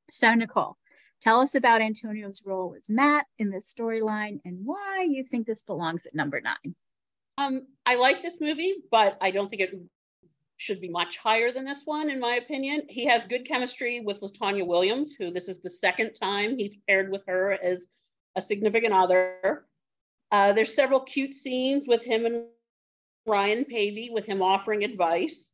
[0.09, 0.77] So, Nicole,
[1.19, 5.63] tell us about Antonio's role as Matt in this storyline and why you think this
[5.63, 6.75] belongs at number nine.
[7.37, 9.73] Um, I like this movie, but I don't think it
[10.63, 12.83] should be much higher than this one, in my opinion.
[12.87, 17.11] He has good chemistry with Latonya Williams, who this is the second time he's paired
[17.11, 17.87] with her as
[18.35, 19.65] a significant other.
[20.31, 22.45] Uh, there's several cute scenes with him and
[23.25, 25.51] Ryan Pavey, with him offering advice.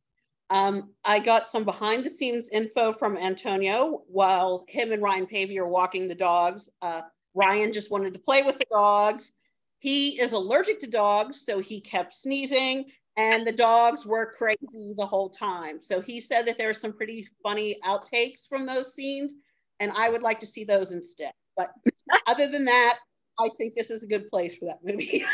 [0.48, 5.58] Um, I got some behind the scenes info from Antonio while him and Ryan Pavey
[5.58, 6.68] are walking the dogs.
[6.82, 7.02] Uh,
[7.34, 9.32] Ryan just wanted to play with the dogs.
[9.80, 15.06] He is allergic to dogs, so he kept sneezing, and the dogs were crazy the
[15.06, 15.80] whole time.
[15.82, 19.34] So he said that there are some pretty funny outtakes from those scenes,
[19.78, 21.32] and I would like to see those instead.
[21.56, 21.72] But
[22.26, 22.98] other than that,
[23.38, 25.24] I think this is a good place for that movie.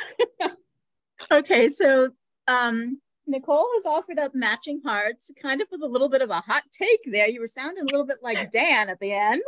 [1.30, 2.10] okay, so
[2.48, 6.40] um, Nicole has offered up matching hearts, kind of with a little bit of a
[6.40, 7.28] hot take there.
[7.28, 9.42] You were sounding a little bit like Dan at the end.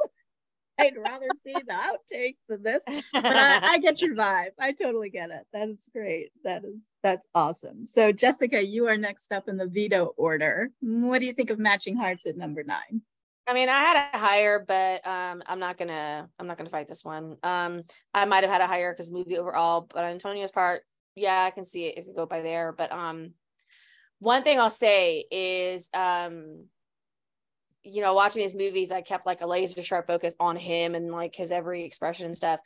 [0.81, 4.51] I'd rather see the outtakes of this, but I, I, get your vibe.
[4.61, 5.45] I totally get it.
[5.53, 6.31] That is great.
[6.45, 7.87] That is that's awesome.
[7.87, 10.71] So Jessica, you are next up in the veto order.
[10.81, 13.03] What do you think of matching hearts at number nine?
[13.47, 16.87] I mean, I had a higher, but um, I'm not gonna I'm not gonna fight
[16.87, 17.39] this one.
[17.43, 20.83] Um, I might have had a higher because movie overall, but on Antonio's part,
[21.15, 22.73] yeah, I can see it if you go by there.
[22.73, 23.33] But um,
[24.19, 26.67] one thing I'll say is um,
[27.83, 31.11] you know, watching these movies, I kept like a laser sharp focus on him and
[31.11, 32.61] like his every expression and stuff.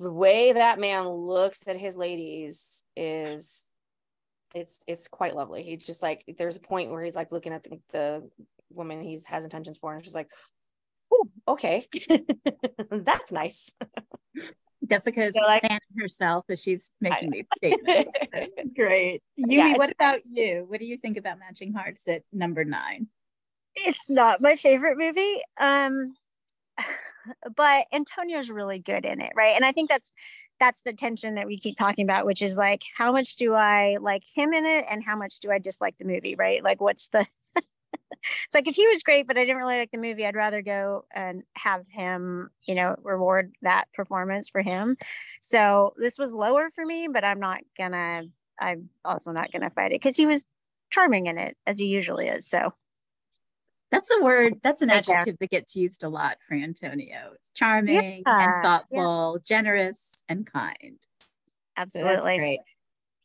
[0.00, 3.70] The way that man looks at his ladies is
[4.54, 5.62] it's it's quite lovely.
[5.62, 8.30] He's just like there's a point where he's like looking at the, the
[8.70, 10.28] woman he has intentions for, and she's like,
[11.12, 11.86] oh, okay,
[12.90, 13.74] that's nice.
[14.88, 18.12] Jessica is so like, fan herself as she's making these statements.
[18.76, 19.22] Great.
[19.38, 20.66] Yumi, yeah, what about you?
[20.68, 23.08] What do you think about Matching Hearts at number nine?
[23.76, 25.40] it's not my favorite movie.
[25.58, 26.14] Um,
[27.56, 29.56] but Antonio's really good in it, right?
[29.56, 30.12] And I think that's
[30.60, 33.98] that's the tension that we keep talking about, which is like how much do I
[34.00, 36.62] like him in it and how much do I dislike the movie, right?
[36.62, 39.98] Like what's the it's like if he was great, but I didn't really like the
[39.98, 44.96] movie, I'd rather go and have him, you know, reward that performance for him.
[45.40, 48.24] So this was lower for me, but I'm not gonna
[48.58, 50.46] I'm also not gonna fight it because he was
[50.90, 52.46] charming in it as he usually is.
[52.46, 52.72] So
[53.90, 57.30] that's a word, that's an adjective that gets used a lot for Antonio.
[57.34, 58.44] It's charming yeah.
[58.44, 59.42] and thoughtful, yeah.
[59.46, 60.98] generous and kind.
[61.76, 62.34] Absolutely.
[62.34, 62.60] So great.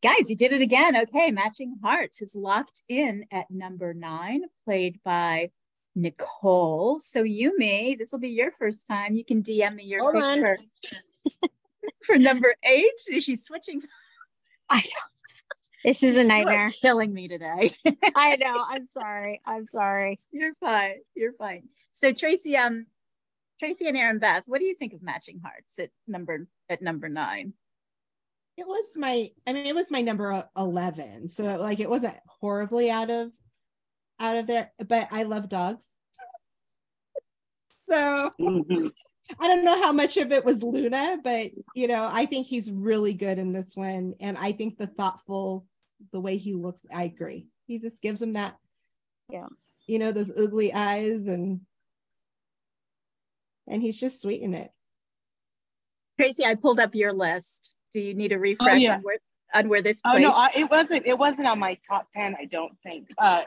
[0.02, 0.96] Guys, you did it again.
[0.96, 5.52] Okay, Matching Hearts is locked in at number nine, played by
[5.96, 7.02] Nicole.
[7.02, 9.16] So Yumi, this will be your first time.
[9.16, 10.58] You can DM me your Hold picture
[12.06, 12.94] for number eight.
[13.10, 13.82] Is she switching?
[14.70, 15.19] I don't
[15.84, 16.72] this is a nightmare.
[16.72, 17.74] killing me today.
[18.16, 18.64] I know.
[18.70, 19.42] I'm sorry.
[19.46, 20.20] I'm sorry.
[20.32, 20.96] You're fine.
[21.16, 21.70] You're fine.
[21.94, 22.86] So Tracy, um,
[23.60, 27.54] Tracy and Erinbeth, what do you think of Matching Hearts at number at number nine?
[28.58, 31.30] It was my, I mean, it was my number eleven.
[31.30, 33.32] So like, it wasn't horribly out of
[34.20, 35.88] out of there, but I love dogs.
[37.70, 38.88] so mm-hmm.
[39.40, 42.72] I don't know how much of it was Luna, but you know, I think he's
[42.72, 45.66] really good in this one, and I think the thoughtful
[46.12, 47.48] the way he looks, I agree.
[47.68, 48.58] He just gives him that,
[49.30, 49.48] yeah,
[49.88, 51.62] you know, those ugly eyes and
[53.68, 54.72] and he's just sweet in it.
[56.20, 57.78] Tracy, I pulled up your list.
[57.94, 58.96] Do you need a refresh oh, yeah.
[58.96, 59.18] on, where,
[59.54, 60.02] on where this?
[60.06, 61.06] Oh no, I, it wasn't.
[61.06, 62.36] It wasn't on my top ten.
[62.38, 63.10] I don't think.
[63.18, 63.44] Uh,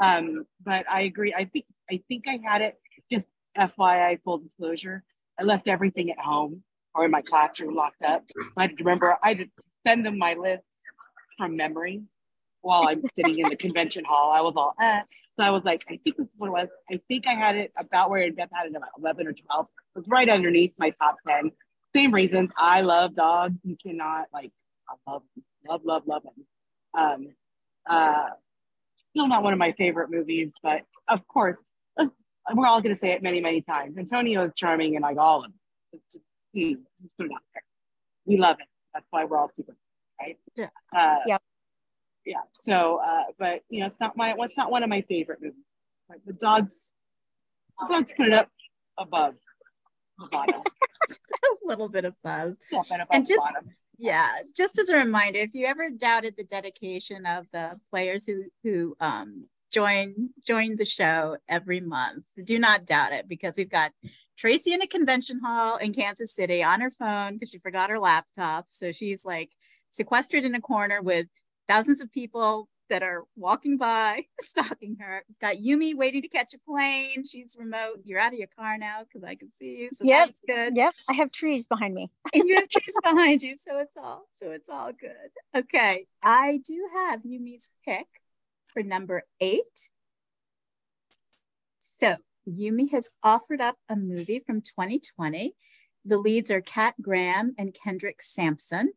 [0.00, 1.32] um, but I agree.
[1.34, 1.66] I think.
[1.90, 2.78] I think I had it.
[3.10, 5.02] Just FYI, full disclosure.
[5.38, 6.62] I left everything at home
[6.94, 8.24] or in my classroom locked up.
[8.52, 9.16] So I had to remember.
[9.22, 9.46] I had to
[9.86, 10.68] send them my list
[11.42, 12.02] from memory
[12.60, 14.30] while I'm sitting in the convention hall.
[14.30, 15.00] I was all, eh.
[15.36, 16.68] So I was like, I think this is what it was.
[16.90, 19.66] I think I had it about where Beth had it about 11 or 12.
[19.66, 21.50] It was right underneath my top 10.
[21.96, 22.50] Same reasons.
[22.56, 23.54] I love dogs.
[23.64, 24.52] You cannot, like,
[24.88, 25.22] I love,
[25.66, 26.46] love, love, love them.
[26.94, 27.28] Um,
[27.88, 28.24] uh,
[29.10, 31.56] still not one of my favorite movies, but of course,
[31.98, 33.98] we're all going to say it many, many times.
[33.98, 35.54] Antonio is charming and like all of them.
[35.92, 36.14] It's
[36.54, 37.62] just, just put it out there.
[38.26, 38.66] We love it.
[38.94, 39.74] That's why we're all super
[40.20, 40.38] right?
[40.56, 40.68] Yeah.
[40.94, 41.42] Uh, yep.
[42.24, 42.42] Yeah.
[42.52, 45.56] So, uh, but you know, it's not my, what's not one of my favorite movies.
[46.08, 46.92] Like the dogs,
[47.80, 48.48] the dogs put it up
[48.98, 49.34] above
[50.18, 50.62] the bottom.
[51.08, 52.54] just a little bit above.
[52.70, 53.70] Yeah, above and just, bottom.
[53.98, 58.44] Yeah, just as a reminder, if you ever doubted the dedication of the players who
[58.62, 63.92] who um, join join the show every month, do not doubt it because we've got
[64.36, 67.98] Tracy in a convention hall in Kansas City on her phone because she forgot her
[67.98, 68.66] laptop.
[68.70, 69.50] So she's like
[69.92, 71.26] sequestered in a corner with
[71.68, 75.24] thousands of people that are walking by, stalking her.
[75.28, 77.24] We've got Yumi waiting to catch a plane.
[77.24, 78.00] She's remote.
[78.04, 79.90] You're out of your car now because I can see you.
[79.92, 80.26] So yep.
[80.26, 80.76] that's good.
[80.76, 80.94] Yep.
[81.08, 82.10] I have trees behind me.
[82.34, 83.56] and you have trees behind you.
[83.56, 85.30] So it's all so it's all good.
[85.54, 86.06] Okay.
[86.22, 88.08] I do have Yumi's pick
[88.66, 89.90] for number eight.
[92.00, 92.16] So
[92.48, 95.54] Yumi has offered up a movie from 2020.
[96.04, 98.92] The leads are Kat Graham and Kendrick Sampson.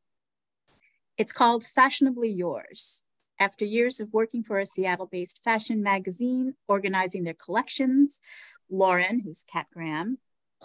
[1.18, 3.04] It's called Fashionably Yours.
[3.40, 8.20] After years of working for a Seattle based fashion magazine, organizing their collections,
[8.70, 10.18] Lauren, who's Kat Graham,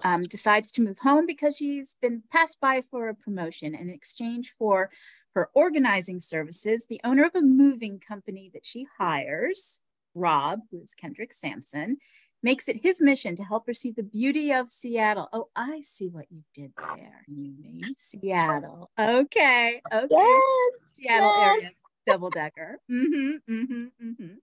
[0.02, 3.76] um, decides to move home because she's been passed by for a promotion.
[3.76, 4.90] In exchange for
[5.34, 9.80] her organizing services, the owner of a moving company that she hires,
[10.16, 11.98] Rob, who is Kendrick Sampson,
[12.42, 15.28] makes it his mission to help her see the beauty of Seattle.
[15.32, 17.82] Oh, I see what you did there, Yumi.
[17.96, 18.90] Seattle.
[18.98, 19.80] Okay.
[19.92, 20.06] Okay.
[20.10, 20.88] Yes.
[20.98, 21.68] Seattle area.
[22.06, 22.78] Double decker.
[22.90, 23.52] Mm-hmm.
[23.52, 23.84] Mm-hmm.
[24.02, 24.34] Mm-hmm.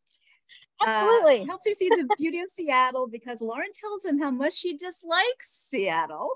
[0.79, 1.45] Uh, Absolutely.
[1.45, 5.67] helps her see the beauty of Seattle because Lauren tells him how much she dislikes
[5.69, 6.29] Seattle.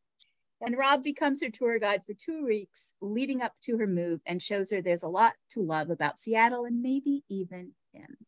[0.60, 4.42] and Rob becomes her tour guide for two weeks leading up to her move and
[4.42, 8.18] shows her there's a lot to love about Seattle and maybe even him.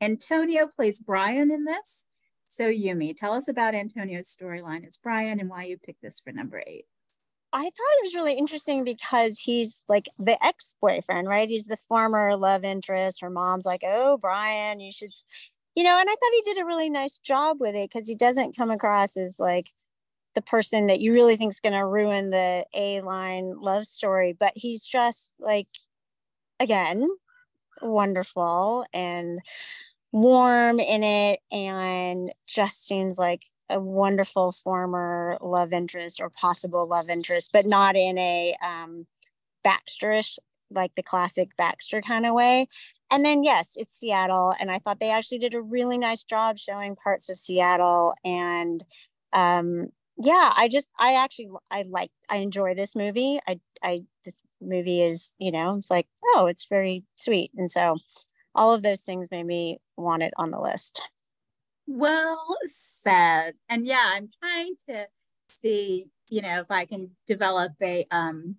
[0.00, 2.06] Antonio plays Brian in this.
[2.52, 6.32] So, Yumi, tell us about Antonio's storyline as Brian and why you picked this for
[6.32, 6.84] number eight.
[7.50, 11.48] I thought it was really interesting because he's like the ex-boyfriend, right?
[11.48, 13.22] He's the former love interest.
[13.22, 15.12] Her mom's like, "Oh, Brian, you should,"
[15.74, 15.98] you know.
[15.98, 18.70] And I thought he did a really nice job with it because he doesn't come
[18.70, 19.72] across as like
[20.34, 24.52] the person that you really think is going to ruin the A-line love story, but
[24.56, 25.68] he's just like,
[26.60, 27.08] again,
[27.80, 29.40] wonderful and
[30.12, 37.08] warm in it, and just seems like a wonderful former love interest or possible love
[37.08, 39.06] interest, but not in a um,
[39.64, 40.38] Baxterish,
[40.70, 42.66] like the classic Baxter kind of way.
[43.10, 44.54] And then, yes, it's Seattle.
[44.58, 48.14] And I thought they actually did a really nice job showing parts of Seattle.
[48.24, 48.84] And
[49.32, 49.88] um,
[50.18, 53.40] yeah, I just, I actually, I like, I enjoy this movie.
[53.46, 57.50] I, I, this movie is, you know, it's like, oh, it's very sweet.
[57.56, 57.98] And so
[58.54, 61.02] all of those things made me want it on the list.
[61.86, 63.54] Well said.
[63.68, 65.08] And yeah, I'm trying to
[65.62, 68.56] see, you know, if I can develop a um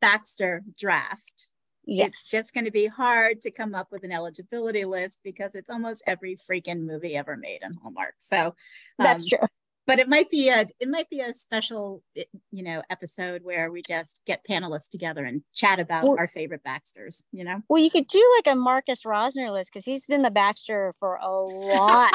[0.00, 1.48] Baxter draft.
[1.84, 2.08] Yes.
[2.08, 5.70] It's just going to be hard to come up with an eligibility list because it's
[5.70, 8.14] almost every freaking movie ever made on Hallmark.
[8.18, 8.54] So
[8.98, 9.48] That's um, true.
[9.86, 13.82] But it might be a it might be a special you know episode where we
[13.82, 17.24] just get panelists together and chat about Well- our favorite Baxters.
[17.32, 17.62] You know.
[17.68, 21.16] Well, you could do like a Marcus Rosner list because he's been the Baxter for
[21.16, 22.12] a lot.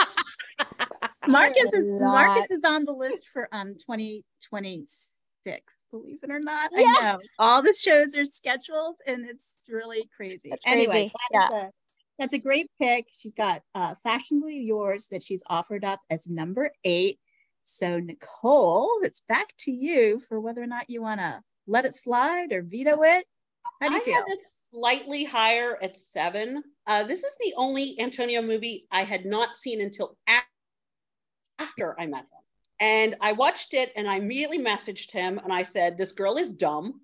[1.28, 5.62] Marcus a is Marcus is on the list for um 2026.
[5.92, 6.94] Believe it or not, Yeah.
[7.00, 10.50] I know all the shows are scheduled, and it's really crazy.
[10.50, 11.14] That's Anyway, crazy.
[11.32, 11.72] that is a,
[12.20, 13.08] that's a great pick.
[13.18, 17.20] She's got uh, "Fashionably Yours" that she's offered up as number eight.
[17.66, 21.96] So Nicole, it's back to you for whether or not you want to let it
[21.96, 23.26] slide or veto it.
[23.82, 24.14] How do you I feel?
[24.14, 26.64] had this slightly higher at seven.
[26.86, 30.16] Uh, this is the only Antonio movie I had not seen until
[31.60, 32.28] after I met him.
[32.80, 36.54] And I watched it and I immediately messaged him and I said, This girl is
[36.54, 37.02] dumb.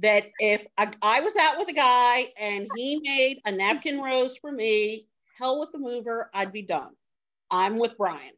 [0.00, 4.36] That if I, I was out with a guy and he made a napkin rose
[4.36, 5.06] for me,
[5.38, 6.90] hell with the mover, I'd be done.
[7.50, 8.32] I'm with Brian.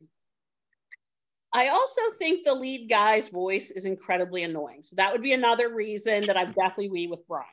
[1.59, 4.83] I also think the lead guy's voice is incredibly annoying.
[4.85, 7.47] So that would be another reason that I'm definitely we with Brian.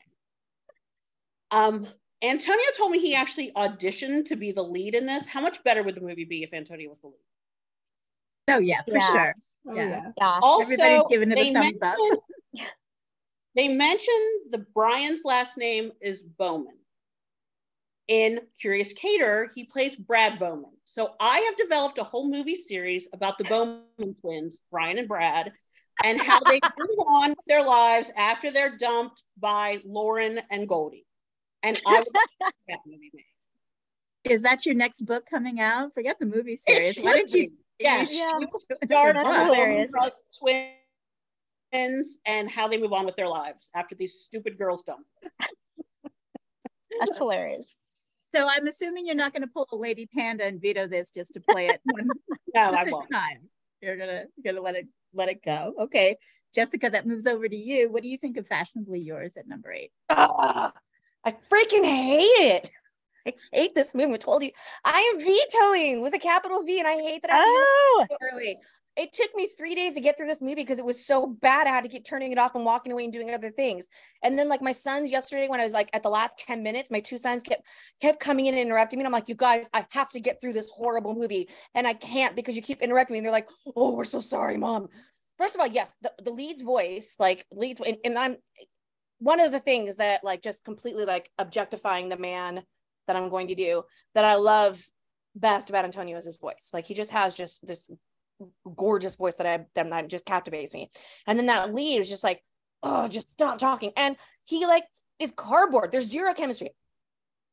[1.49, 1.87] Um,
[2.21, 5.25] Antonio told me he actually auditioned to be the lead in this.
[5.25, 7.15] How much better would the movie be if Antonio was the lead?
[8.49, 9.11] oh yeah, for Yeah.
[9.11, 9.35] sure.
[9.69, 9.89] Oh, Yeah.
[9.89, 10.11] yeah.
[10.19, 10.39] Yeah.
[10.43, 11.97] Also, Everybody's giving it a they thumbs up.
[11.97, 12.21] mentioned-
[13.55, 16.77] They mentioned the Brian's last name is Bowman.
[18.07, 20.71] In Curious Caterer, he plays Brad Bowman.
[20.83, 25.51] So I have developed a whole movie series about the Bowman twins, Brian and Brad,
[26.03, 31.05] and how they move on with their lives after they're dumped by Lauren and Goldie.
[31.63, 34.31] And I would like that movie made.
[34.31, 35.93] Is that your next book coming out?
[35.93, 36.97] Forget the movie series.
[36.97, 37.51] Why did you?
[37.79, 38.13] Yes.
[38.13, 38.31] Yeah.
[38.31, 39.91] should do it Start That's hilarious.
[41.71, 45.05] Twins and how they move on with their lives after these stupid girls dump.
[46.99, 47.75] That's hilarious.
[48.35, 51.33] So I'm assuming you're not going to pull a lady panda and veto this just
[51.33, 52.09] to play it one
[52.53, 53.11] No, I won't.
[53.11, 53.49] time.
[53.81, 55.73] You're gonna you're gonna let it let it go.
[55.81, 56.17] Okay,
[56.53, 57.91] Jessica, that moves over to you.
[57.91, 59.91] What do you think of fashionably yours at number eight?
[60.09, 60.71] Ah,
[61.23, 62.71] I freaking hate it.
[63.27, 64.13] I hate this movie.
[64.13, 64.51] I told you
[64.83, 68.05] I am vetoing with a capital V, and I hate that I have to Oh,
[68.09, 68.57] so early.
[68.97, 71.67] It took me three days to get through this movie because it was so bad.
[71.67, 73.87] I had to keep turning it off and walking away and doing other things.
[74.23, 76.91] And then, like my sons yesterday, when I was like at the last 10 minutes,
[76.91, 77.63] my two sons kept
[78.01, 79.01] kept coming in and interrupting me.
[79.01, 81.49] And I'm like, you guys, I have to get through this horrible movie.
[81.73, 83.19] And I can't because you keep interrupting me.
[83.19, 84.87] And they're like, oh, we're so sorry, mom.
[85.37, 88.37] First of all, yes, the, the lead's voice, like leads, and, and I'm
[89.19, 92.63] one of the things that like just completely like objectifying the man
[93.07, 93.83] that I'm going to do
[94.13, 94.83] that I love
[95.35, 96.69] best about Antonio is his voice.
[96.73, 97.89] Like he just has just this
[98.75, 100.89] gorgeous voice that I that just captivates me.
[101.27, 102.43] And then that lead is just like,
[102.83, 103.91] oh, just stop talking.
[103.97, 104.83] And he like
[105.19, 105.91] is cardboard.
[105.91, 106.71] There's zero chemistry.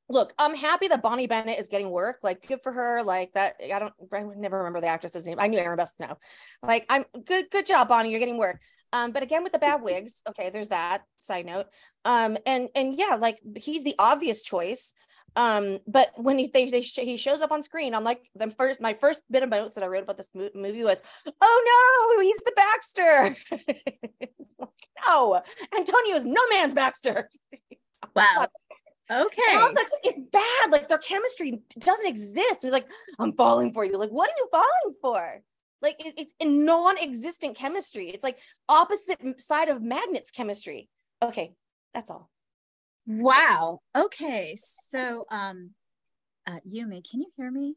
[0.09, 2.19] Look, I'm happy that Bonnie Bennett is getting work.
[2.23, 3.03] Like, good for her.
[3.03, 3.55] Like that.
[3.63, 3.95] I don't.
[4.13, 5.39] I would never remember the actress's name.
[5.41, 6.19] I knew Erinbeth Snow.
[6.63, 7.47] Like, I'm good.
[7.51, 8.11] Good job, Bonnie.
[8.11, 8.61] You're getting work.
[8.93, 10.23] Um, but again, with the bad wigs.
[10.29, 11.67] Okay, there's that side note.
[12.05, 14.95] Um, and and yeah, like he's the obvious choice.
[15.35, 18.51] Um, but when he they, they sh- he shows up on screen, I'm like the
[18.51, 21.03] first my first bit of notes that I wrote about this mo- movie was,
[21.41, 23.37] "Oh no, he's the Baxter."
[25.07, 25.43] no,
[25.77, 27.29] Antonio is no man's Baxter.
[28.15, 28.47] Wow.
[29.11, 29.43] Okay.
[29.51, 30.71] And also, it's, it's bad.
[30.71, 32.65] Like their chemistry doesn't exist.
[32.65, 32.87] It's like
[33.19, 33.97] I'm falling for you.
[33.97, 35.41] Like what are you falling for?
[35.81, 38.11] Like it, it's a non-existent chemistry.
[38.11, 40.91] It's like opposite side of magnets chemistry.
[41.23, 41.55] Okay,
[41.95, 42.31] that's all.
[43.07, 43.81] Wow.
[43.97, 44.57] Okay.
[44.91, 45.71] So, um,
[46.47, 47.75] uh, Yumi, can you hear me?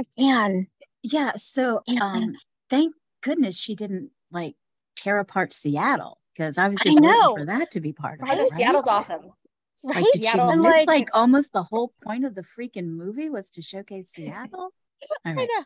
[0.00, 0.66] I can.
[1.02, 1.32] Yeah.
[1.36, 2.34] So, um,
[2.70, 4.54] thank goodness she didn't like
[4.96, 7.08] tear apart Seattle because I was just know.
[7.32, 8.38] waiting for that to be part of I it.
[8.38, 8.48] right?
[8.50, 9.32] Seattle's awesome.
[9.74, 10.04] It's Like, Right?
[10.12, 13.50] did she Seattle- miss like- like almost the whole point of the freaking movie was
[13.50, 14.58] to showcase Seattle?
[14.62, 14.72] All
[15.24, 15.48] I right.
[15.48, 15.64] know.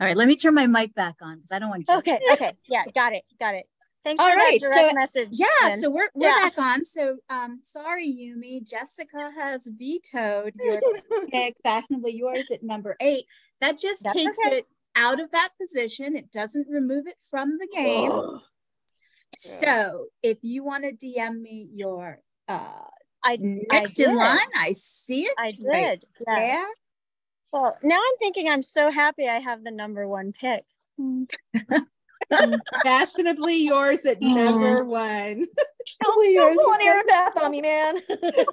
[0.00, 0.16] All right.
[0.16, 1.96] Let me turn my mic back on because I don't want to.
[1.98, 2.18] Okay.
[2.32, 2.52] Okay.
[2.68, 2.84] Yeah.
[2.94, 3.24] Got it.
[3.40, 3.66] Got it.
[4.06, 5.30] Thanks All right, so- message.
[5.32, 5.80] Yeah, Lynn.
[5.80, 6.48] so we're we're Yeah.
[6.48, 6.84] back on.
[6.84, 8.62] So um sorry, Yumi.
[8.64, 10.80] Jessica has vetoed your
[11.32, 13.24] pick, fashionably yours at number eight.
[13.60, 14.58] That just That's takes okay.
[14.58, 16.14] it out of that position.
[16.14, 18.12] It doesn't remove it from the game.
[19.38, 22.84] So if you want to DM me your uh
[23.24, 25.34] I next I in line, I see it.
[25.36, 26.04] I right did.
[26.24, 26.36] Yes.
[26.38, 26.64] there.
[27.52, 30.62] Well, now I'm thinking I'm so happy I have the number one pick.
[32.82, 34.34] Fashionably yours at Mm.
[34.34, 35.44] number one.
[36.02, 37.98] Don't, don't pull an Erinbeth on me, man.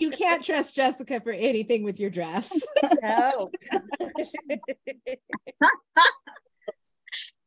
[0.00, 2.66] You can't trust Jessica for anything with your drafts.
[3.02, 3.50] no.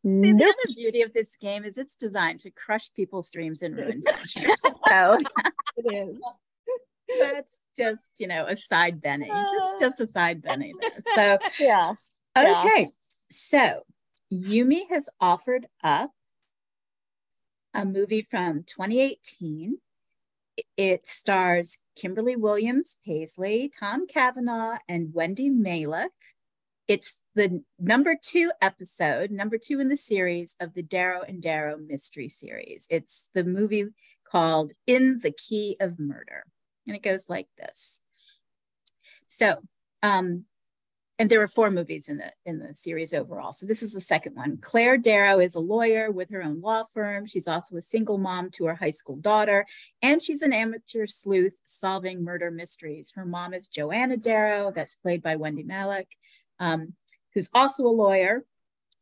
[0.05, 3.75] See, the other beauty of this game is it's designed to crush people's dreams and
[3.75, 4.61] ruin friendships.
[4.87, 5.17] so
[5.77, 6.11] It is.
[7.19, 9.27] that's just, you know, a side Benny.
[9.29, 10.91] Just, just a side Benny there.
[11.15, 11.93] So Yeah.
[12.35, 12.61] Yeah.
[12.65, 12.89] Okay,
[13.31, 13.83] so
[14.33, 16.11] Yumi has offered up
[17.73, 19.77] a movie from 2018.
[20.77, 26.09] It stars Kimberly Williams Paisley, Tom Cavanagh, and Wendy Malick.
[26.87, 31.77] It's the number two episode, number two in the series of the Darrow and Darrow
[31.77, 32.87] mystery series.
[32.89, 33.85] It's the movie
[34.29, 36.43] called In the Key of Murder.
[36.85, 38.01] And it goes like this.
[39.27, 39.61] So,
[40.03, 40.45] um,
[41.19, 43.53] and there were four movies in the in the series overall.
[43.53, 44.57] So this is the second one.
[44.61, 47.27] Claire Darrow is a lawyer with her own law firm.
[47.27, 49.65] She's also a single mom to her high school daughter,
[50.01, 53.11] and she's an amateur sleuth solving murder mysteries.
[53.15, 56.07] Her mom is Joanna Darrow, that's played by Wendy Malick,
[56.59, 56.93] um,
[57.33, 58.43] who's also a lawyer.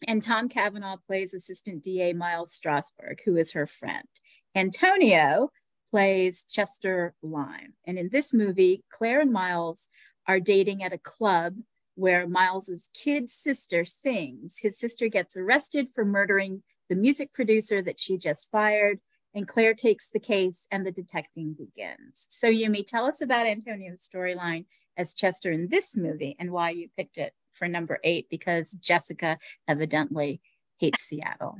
[0.07, 4.07] And Tom Cavanagh plays Assistant DA Miles Strasberg, who is her friend.
[4.55, 5.51] Antonio
[5.91, 7.73] plays Chester Lime.
[7.85, 9.89] And in this movie, Claire and Miles
[10.27, 11.55] are dating at a club
[11.95, 14.57] where Miles's kid sister sings.
[14.59, 18.99] His sister gets arrested for murdering the music producer that she just fired,
[19.33, 22.27] and Claire takes the case and the detecting begins.
[22.29, 24.65] So, Yumi, tell us about Antonio's storyline
[24.97, 29.37] as Chester in this movie and why you picked it for number eight because Jessica
[29.67, 30.41] evidently
[30.79, 31.59] hates Seattle.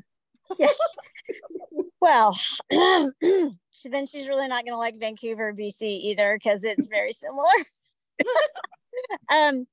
[0.59, 0.77] yes.
[2.01, 2.37] well,
[2.69, 7.47] then she's really not going to like Vancouver, BC either because it's very similar.
[9.29, 9.65] um,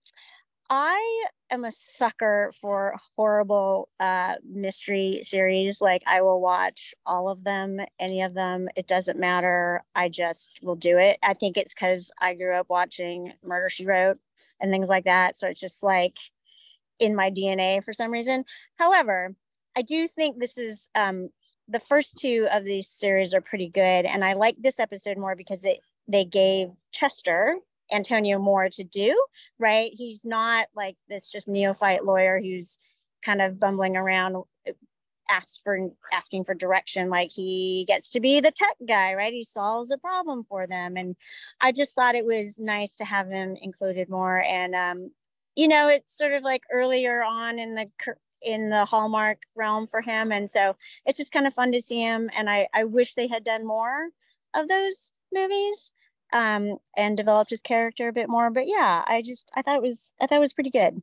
[0.70, 5.80] I am a sucker for horrible uh, mystery series.
[5.80, 8.68] Like I will watch all of them, any of them.
[8.76, 9.82] It doesn't matter.
[9.94, 11.18] I just will do it.
[11.22, 14.18] I think it's because I grew up watching Murder She Wrote
[14.60, 15.36] and things like that.
[15.36, 16.18] So it's just like
[16.98, 18.44] in my DNA for some reason.
[18.76, 19.34] However,
[19.74, 21.30] I do think this is um,
[21.68, 25.36] the first two of these series are pretty good, and I like this episode more
[25.36, 27.58] because it they gave Chester
[27.92, 29.20] Antonio more to do.
[29.58, 32.78] Right, he's not like this just neophyte lawyer who's
[33.22, 34.36] kind of bumbling around,
[35.30, 37.10] asks for asking for direction.
[37.10, 39.32] Like he gets to be the tech guy, right?
[39.32, 41.16] He solves a problem for them, and
[41.60, 44.42] I just thought it was nice to have him included more.
[44.42, 45.10] And um,
[45.56, 47.86] you know, it's sort of like earlier on in the
[48.42, 50.32] in the Hallmark realm for him.
[50.32, 50.76] And so
[51.06, 52.30] it's just kind of fun to see him.
[52.36, 54.10] And I, I wish they had done more
[54.54, 55.92] of those movies
[56.32, 58.50] um, and developed his character a bit more.
[58.50, 61.02] But yeah, I just, I thought it was, I thought it was pretty good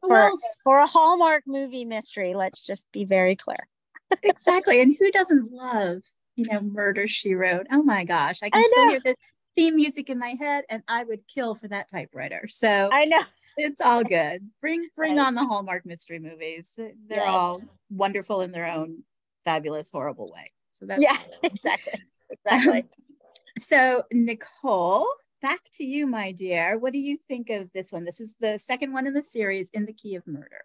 [0.00, 2.34] for, Well, for a Hallmark movie mystery.
[2.34, 3.68] Let's just be very clear.
[4.22, 4.80] exactly.
[4.80, 6.02] And who doesn't love,
[6.36, 7.66] you know, Murder She Wrote?
[7.70, 8.40] Oh my gosh.
[8.42, 9.16] I can I still hear the
[9.54, 12.46] theme music in my head and I would kill for that typewriter.
[12.48, 13.22] So I know.
[13.56, 14.50] it's all good.
[14.60, 15.26] Bring bring Right.
[15.26, 16.72] on the Hallmark mystery movies.
[16.76, 17.28] They're Yes.
[17.28, 19.04] all wonderful in their own
[19.44, 20.50] fabulous, horrible way.
[20.72, 21.92] So that's Yeah, exactly.
[22.30, 22.84] Exactly.
[23.58, 25.06] So Nicole,
[25.42, 26.78] back to you, my dear.
[26.78, 28.04] What do you think of this one?
[28.04, 30.64] This is the second one in the series, In the Key of Murder.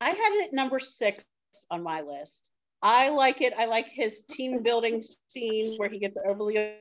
[0.00, 1.24] I had it number six
[1.70, 2.50] on my list.
[2.82, 3.54] I like it.
[3.56, 6.74] I like his team building scene where he gets overly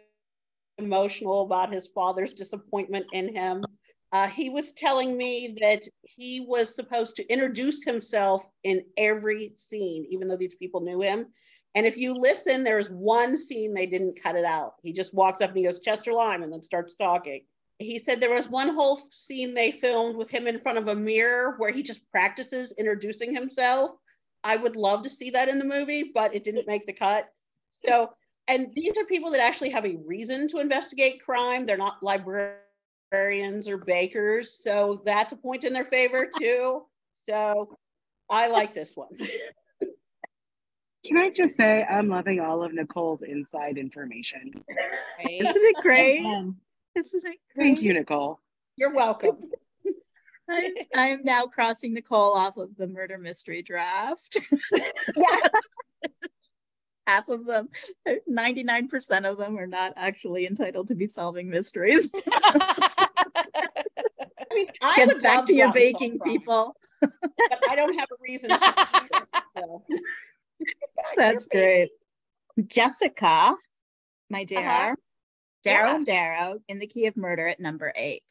[0.80, 3.64] emotional about his father's disappointment in him.
[4.12, 10.06] Uh, he was telling me that he was supposed to introduce himself in every scene,
[10.10, 11.28] even though these people knew him.
[11.74, 14.76] And if you listen, there's one scene they didn't cut it out.
[14.84, 17.44] He just walks up and he goes, Chester Lime, and then starts talking.
[17.80, 20.96] He said there was one whole scene they filmed with him in front of a
[20.96, 23.92] mirror where he just practices introducing himself.
[24.44, 27.30] I would love to see that in the movie, but it didn't make the cut.
[27.70, 28.12] So,
[28.48, 31.66] and these are people that actually have a reason to investigate crime.
[31.66, 34.62] They're not librarians or bakers.
[34.64, 36.84] So that's a point in their favor too.
[37.26, 37.78] So
[38.30, 39.10] I like this one.
[41.06, 44.52] Can I just say I'm loving all of Nicole's inside information.
[45.30, 46.20] Isn't it great?
[46.24, 46.56] Isn't
[46.96, 47.40] it great?
[47.58, 48.40] Thank you, Nicole.
[48.76, 49.38] You're welcome.
[50.50, 54.38] I, I'm now crossing Nicole off of the murder mystery draft.
[55.16, 55.38] Yeah.
[57.08, 57.68] Half of them,
[58.30, 62.12] 99% of them are not actually entitled to be solving mysteries.
[62.14, 63.08] I
[64.54, 66.76] mean, I Get would back to your go out and solve baking people.
[67.02, 68.76] but I don't have a reason to.
[71.16, 71.90] That's great.
[72.68, 73.56] Jessica,
[74.30, 74.96] my dear, Uh-huh.
[75.64, 76.04] Darrow Yeah.
[76.06, 78.24] Darrow in the key of murder at number eight.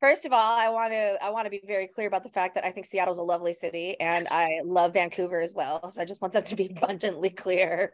[0.00, 2.54] First of all, I want to I want to be very clear about the fact
[2.56, 5.90] that I think Seattle's a lovely city and I love Vancouver as well.
[5.90, 7.92] So I just want that to be abundantly clear.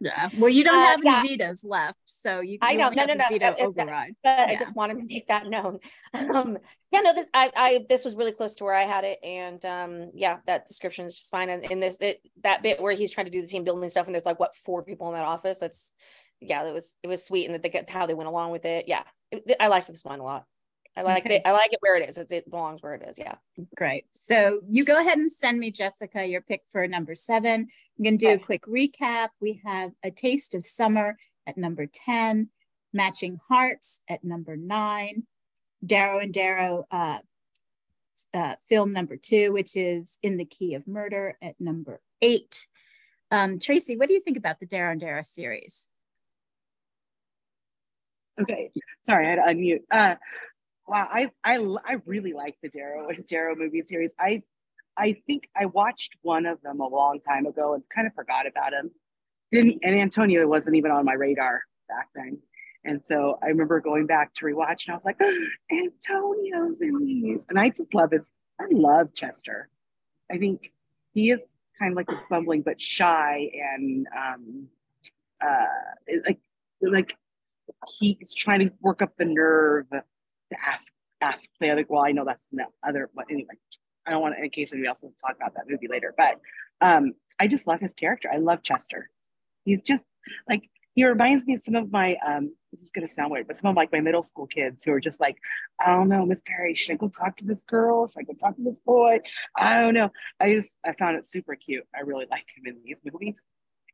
[0.00, 0.28] Yeah.
[0.38, 1.22] Well, you don't Uh, have any yeah.
[1.22, 2.58] vetoes left, so you.
[2.60, 2.90] I you know.
[2.90, 3.24] No, no, no.
[3.30, 4.14] Veto it- override.
[4.22, 5.78] But I just wanted to make that known.
[6.14, 6.58] Um,
[6.90, 9.62] yeah, no, this I, I this was really close to where I had it, and
[9.64, 11.48] um, yeah, that description is just fine.
[11.50, 14.06] And in this it, that bit where he's trying to do the team building stuff,
[14.06, 15.58] and there's like what four people in that office.
[15.58, 15.92] That's
[16.40, 18.64] yeah, that was it was sweet, and that they get how they went along with
[18.64, 18.88] it.
[18.88, 20.44] Yeah, It- I liked this one a lot.
[20.98, 21.36] I like Okay.
[21.36, 21.42] it.
[21.44, 22.18] I like it where it is.
[22.18, 23.18] It, it belongs where it is.
[23.20, 23.36] Yeah.
[23.76, 24.06] Great.
[24.10, 27.68] So you go ahead and send me, Jessica, your pick for number seven.
[27.98, 29.28] I'm going to do a quick recap.
[29.40, 32.48] We have A Taste of Summer at number 10,
[32.92, 35.22] Matching Hearts at number nine,
[35.86, 37.18] Darrow and Darrow uh,
[38.34, 42.66] uh, film number two, which is In the Key of Murder at number eight.
[43.30, 45.86] Um, Tracy, what do you think about the Darrow and Darrow series?
[48.40, 48.72] Okay,
[49.02, 49.82] sorry, I had to unmute.
[49.90, 50.14] Uh,
[50.88, 54.12] wow, I I I really like the Darrow and Darrow movie series.
[54.18, 54.42] I
[54.96, 58.46] I think I watched one of them a long time ago and kind of forgot
[58.46, 58.90] about him.
[59.52, 62.38] Didn't and Antonio wasn't even on my radar back then.
[62.84, 65.20] And so I remember going back to rewatch and I was like,
[65.70, 67.44] Antonio's in these.
[67.48, 68.30] And I just love his,
[68.60, 69.68] I love Chester.
[70.30, 70.72] I think
[71.12, 71.44] he is
[71.78, 74.66] kind of like this bumbling but shy and um
[75.40, 76.40] uh like
[76.80, 77.16] like
[77.98, 79.86] he's trying to work up the nerve
[80.50, 83.54] to ask ask the other well i know that's in the other but anyway
[84.06, 86.14] i don't want to in case anybody else wants to talk about that movie later
[86.16, 86.40] but
[86.80, 88.30] um i just love his character.
[88.32, 89.10] I love chester.
[89.64, 90.04] He's just
[90.48, 93.46] like he reminds me of some of my um this is going to sound weird
[93.46, 95.38] but some of like my middle school kids who are just like
[95.80, 98.08] i don't know miss perry should i go talk to this girl?
[98.08, 99.20] Should i go talk to this boy?
[99.56, 100.10] I don't know.
[100.40, 101.84] I just i found it super cute.
[101.94, 103.42] I really like him in these movies.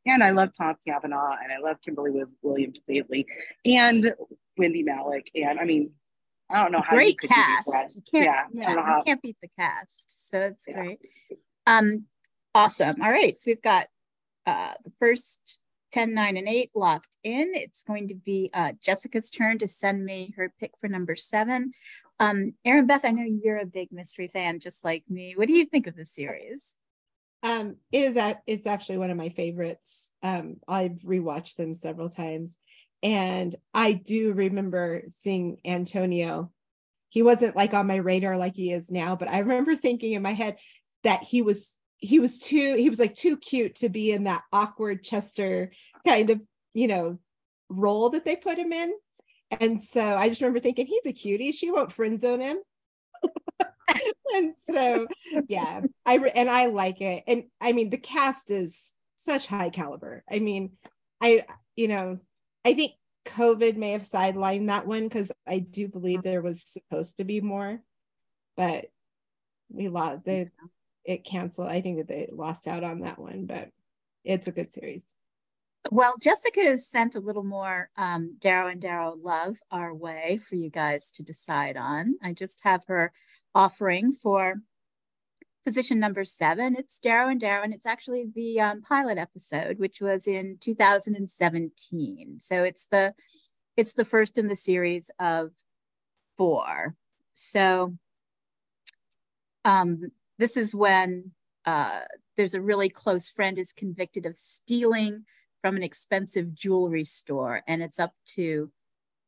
[0.07, 2.11] And I love Tom Cavanagh and I love Kimberly
[2.43, 3.25] Williams Paisley
[3.65, 4.13] and
[4.57, 5.27] Wendy Malick.
[5.35, 5.91] And I mean,
[6.49, 7.69] I don't know how you great could do these cast.
[7.71, 7.95] reds.
[7.95, 10.29] You can't, Yeah, I yeah, you how- can't beat the cast.
[10.29, 10.73] So it's Yeah.
[10.81, 10.99] great.
[11.65, 12.05] Um,
[12.53, 13.01] awesome.
[13.01, 13.37] All right.
[13.39, 13.87] So we've got
[14.45, 17.53] uh the first 10, 9, and 8 locked in.
[17.55, 21.73] It's going to be uh Jessica's turn to send me her pick for number seven.
[22.19, 25.33] Um, Erinbeth, I know you're a big mystery fan, just like me.
[25.35, 26.73] What do you think of the series?
[27.43, 30.13] Um, it is that it's actually one of my favorites.
[30.23, 32.57] Um, I've rewatched them several times,
[33.05, 36.51] and I do remember seeing Antonio.
[37.09, 40.23] He wasn't like on my radar like he is now, but I remember thinking in
[40.23, 40.57] my head
[41.03, 44.41] that he was he was too he was like too cute to be in that
[44.51, 45.71] awkward Chester
[46.05, 46.41] kind of
[46.73, 47.19] you know
[47.69, 48.91] role that they put him in.
[49.51, 51.51] And so I just remember thinking he's a cutie.
[51.51, 52.57] She won't friend zone him.
[54.35, 55.07] and so
[55.47, 60.23] yeah i and i like it and i mean the cast is such high caliber
[60.29, 60.71] i mean
[61.21, 61.43] i
[61.75, 62.19] you know
[62.65, 62.93] i think
[63.25, 67.39] covid may have sidelined that one because i do believe there was supposed to be
[67.39, 67.79] more
[68.57, 68.85] but
[69.69, 70.49] we lost the
[71.05, 73.69] it canceled i think that they lost out on that one but
[74.23, 75.05] it's a good series
[75.91, 80.55] Well, Jessica has sent a little more um, Darrow and Darrow love our way for
[80.55, 82.15] you guys to decide on.
[82.23, 83.11] I just have her
[83.53, 84.55] offering for
[85.65, 86.75] position number seven.
[86.77, 92.39] It's Darrow and Darrow, and it's actually the um, pilot episode, which was in 2017.
[92.39, 93.13] So it's the
[93.75, 95.51] it's the first in the series of
[96.37, 96.95] four.
[97.33, 97.95] So
[99.65, 101.31] um, this is when
[101.65, 102.01] uh,
[102.37, 105.25] there's a really close friend is convicted of stealing
[105.61, 108.69] from an expensive jewelry store and it's up to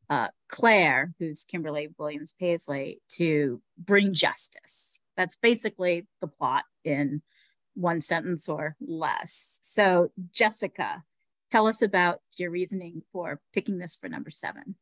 [0.09, 5.01] uh, Claire, who's Kimberly Williams Paisley, to bring justice.
[5.15, 7.21] That's basically the plot in
[7.73, 9.59] one sentence or less.
[9.63, 11.03] So, Jessica,
[11.51, 14.75] tell us about your reasoning for picking this for number seven.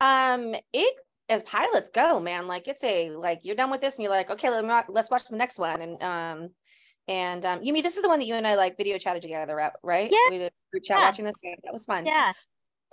[0.00, 2.46] Um, it as pilots go, man.
[2.46, 5.10] Like it's a like you're done with this, and you're like, okay, let me, let's
[5.10, 5.80] watch the next one.
[5.80, 6.48] And um,
[7.08, 9.70] and um, Yumi, this is the one that you and I like video chatted together,
[9.82, 10.10] right?
[10.10, 10.30] Yeah.
[10.30, 11.04] We did group chat Yeah.
[11.04, 11.34] watching this.
[11.64, 12.06] That was fun.
[12.06, 12.32] Yeah.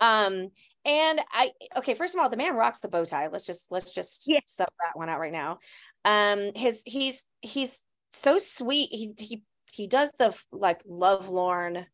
[0.00, 0.50] Um,
[0.84, 3.28] and I okay, first of all, the man rocks the bow tie.
[3.28, 4.40] Let's just let's just Yeah.
[4.46, 5.58] sub that one out right now.
[6.04, 8.88] Um, his he's he's so sweet.
[8.90, 11.86] He he he does the like lovelorn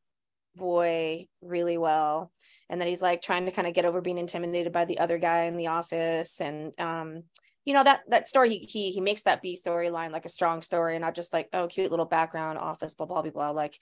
[0.54, 2.32] boy really well.
[2.68, 5.18] And then he's like trying to kind of get over being intimidated by the other
[5.18, 6.40] guy in the office.
[6.40, 7.24] And um,
[7.64, 10.62] you know, that that story he he he makes that B storyline like a strong
[10.62, 13.50] story and not just like, oh, cute little background office, blah blah blah blah.
[13.50, 13.78] Like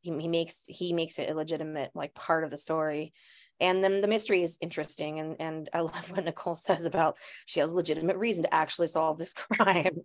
[0.00, 3.12] he, he makes he makes it a legitimate like part of the story
[3.60, 7.60] and then the mystery is interesting and and i love what nicole says about she
[7.60, 10.00] has a legitimate reason to actually solve this crime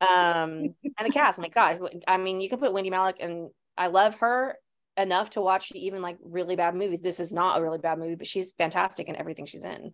[0.00, 3.50] um and the cast my god who- i mean you can put wendy malick and
[3.76, 4.56] i love her
[4.96, 8.16] enough to watch even like really bad movies this is not a really bad movie
[8.16, 9.92] but she's fantastic in everything she's in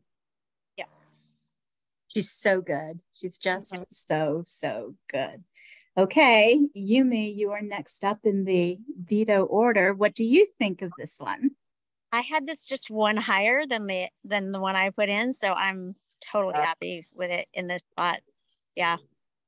[0.76, 0.86] Yeah.
[2.08, 3.00] She's so good.
[3.12, 3.84] She's just Mhm.
[3.88, 5.44] so, so good.
[5.98, 9.92] Okay, Yumi, you are next up in the veto order.
[9.94, 11.52] What do you think of this one?
[12.12, 15.52] I had this just one higher than the than the one I put in, so
[15.52, 15.94] I'm
[16.32, 18.20] totally That's- happy with it in this spot.
[18.74, 18.96] Yeah,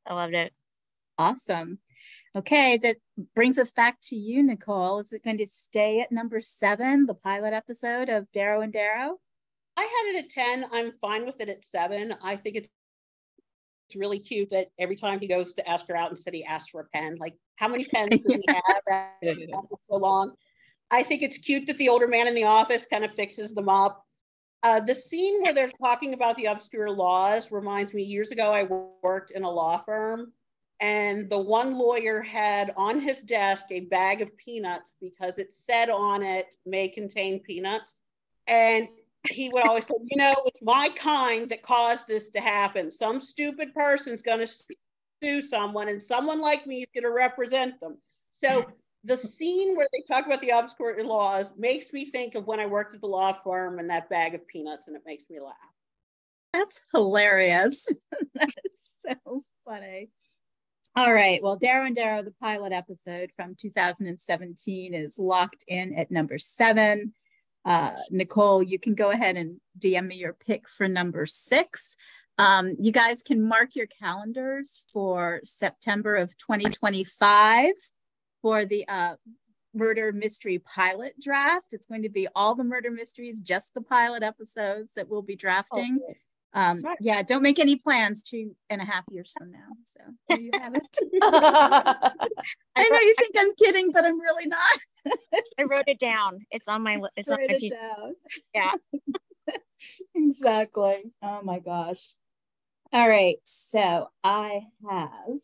[0.07, 0.53] I loved it.
[1.19, 1.79] Awesome.
[2.37, 2.97] Okay, that
[3.35, 5.01] brings us back to you, Nicole.
[5.01, 9.19] Is it going to stay at number seven, the pilot episode of Darrow and Darrow?
[9.77, 10.67] I had it at 10.
[10.73, 12.15] I'm fine with it at seven.
[12.23, 12.69] I think it's
[13.89, 16.69] it's really cute that every time he goes to ask her out instead he asks
[16.71, 17.17] for a pen.
[17.19, 18.83] Like how many pens do we have
[19.89, 20.35] so long?
[20.91, 23.69] I think it's cute that the older man in the office kind of fixes them
[23.69, 24.05] up.
[24.63, 28.65] Uh, the scene where they're talking about the obscure laws reminds me years ago I
[29.03, 30.33] worked in a law firm
[30.81, 35.91] and the one lawyer had on his desk a bag of peanuts because it said
[35.91, 38.03] on it may contain peanuts.
[38.47, 38.89] And
[39.29, 42.91] he would always say, you know, it's my kind that caused this to happen.
[42.91, 44.65] Some stupid person's going to
[45.23, 47.99] sue someone, and someone like me is going to represent them.
[48.31, 48.67] So
[49.09, 52.67] the scene where they talk about the obscure laws makes me think of when I
[52.67, 55.55] worked at the law firm and that bag of peanuts, and it makes me laugh.
[56.53, 57.89] That's hilarious.
[58.35, 60.11] that is so funny.
[60.95, 61.43] All right.
[61.43, 67.15] Well, Darrow and Darrow, the pilot episode from 2017, is locked in at number seven.
[67.65, 71.97] Uh, Nicole, you can go ahead and DM me your pick for number six.
[72.37, 77.73] Um, you guys can mark your calendars for September of 2025
[78.43, 79.17] for the uh,
[79.75, 81.73] murder mystery pilot draft.
[81.73, 85.37] It's going to be all the murder mysteries, just the pilot episodes that we'll be
[85.37, 86.01] drafting.
[86.55, 89.69] Um, yeah, don't make any plans two and a half years from now.
[89.85, 90.83] So there you have it.
[91.23, 92.11] I,
[92.77, 94.79] I know you think I'm kidding, but I'm really not.
[95.59, 96.41] I wrote it down.
[96.51, 97.73] It's on my li- it's on my it piece.
[97.73, 98.15] down.
[98.55, 98.73] Yeah.
[100.15, 101.13] exactly.
[101.23, 102.15] Oh my gosh.
[102.93, 103.37] All right.
[103.45, 105.41] So I have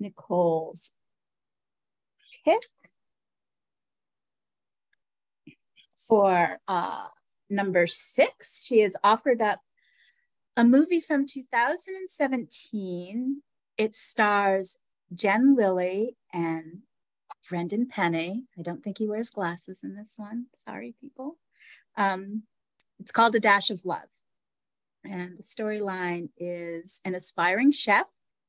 [0.00, 0.92] Nicole's
[2.44, 2.62] pick
[5.96, 7.06] for uh,
[7.50, 8.64] number six.
[8.64, 9.60] She has offered up
[10.56, 13.42] a movie from 2017.
[13.76, 14.78] It stars
[15.14, 16.82] Jen Lilley and
[17.48, 18.44] Brendan Penny.
[18.58, 20.46] I don't think he wears glasses in this one.
[20.66, 21.38] Sorry, people.
[21.96, 22.42] Um,
[22.98, 24.08] it's called A Dash of Love.
[25.04, 28.06] And the storyline is an aspiring chef,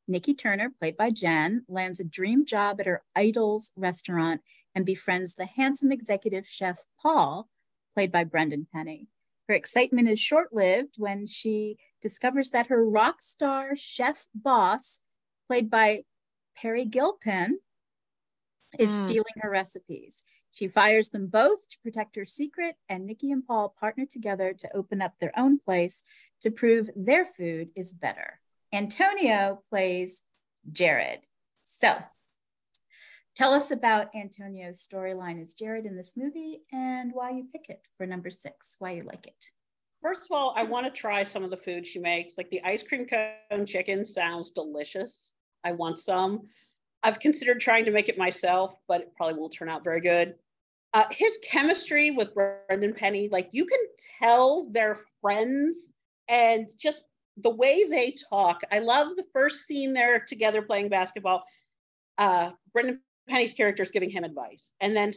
[0.10, 4.41] Nikki Turner, played by Jen, lands a dream job at her idol's restaurant
[4.74, 7.47] and befriends the handsome executive chef, Paul,
[7.93, 9.07] played by Brendan Penny.
[9.47, 15.01] Her excitement is short lived when she discovers that her rock star chef boss,
[15.47, 16.05] played by
[16.57, 17.60] Peri Gilpin,
[18.80, 19.01] is Mm.
[19.03, 20.24] stealing her recipes.
[20.51, 24.76] She fires them both to protect her secret, and Nikki and Paul partner together to
[24.76, 26.03] open up their own place
[26.41, 28.41] to prove their food is better.
[28.72, 30.22] Antonio plays
[30.72, 31.22] Jared.
[31.64, 31.96] So,
[33.36, 37.82] tell us about Antonio's storyline as Jared in this movie and why you pick it
[37.98, 39.46] for number six, why you like it.
[40.02, 42.38] First of all, I want to try some of the food she makes.
[42.38, 45.34] Like the ice cream cone chicken sounds delicious.
[45.64, 46.48] I want some.
[47.04, 50.36] I've considered trying to make it myself, but it probably won't turn out very good.
[50.94, 53.80] Uh, his chemistry with Brendan Penny, like you can
[54.20, 55.92] tell they're friends
[56.30, 57.04] and just
[57.42, 58.62] the way they talk.
[58.72, 61.44] I love the first scene they're together playing basketball.
[62.18, 64.74] Uh, Brendan Penny's character is giving him advice.
[64.82, 65.14] And then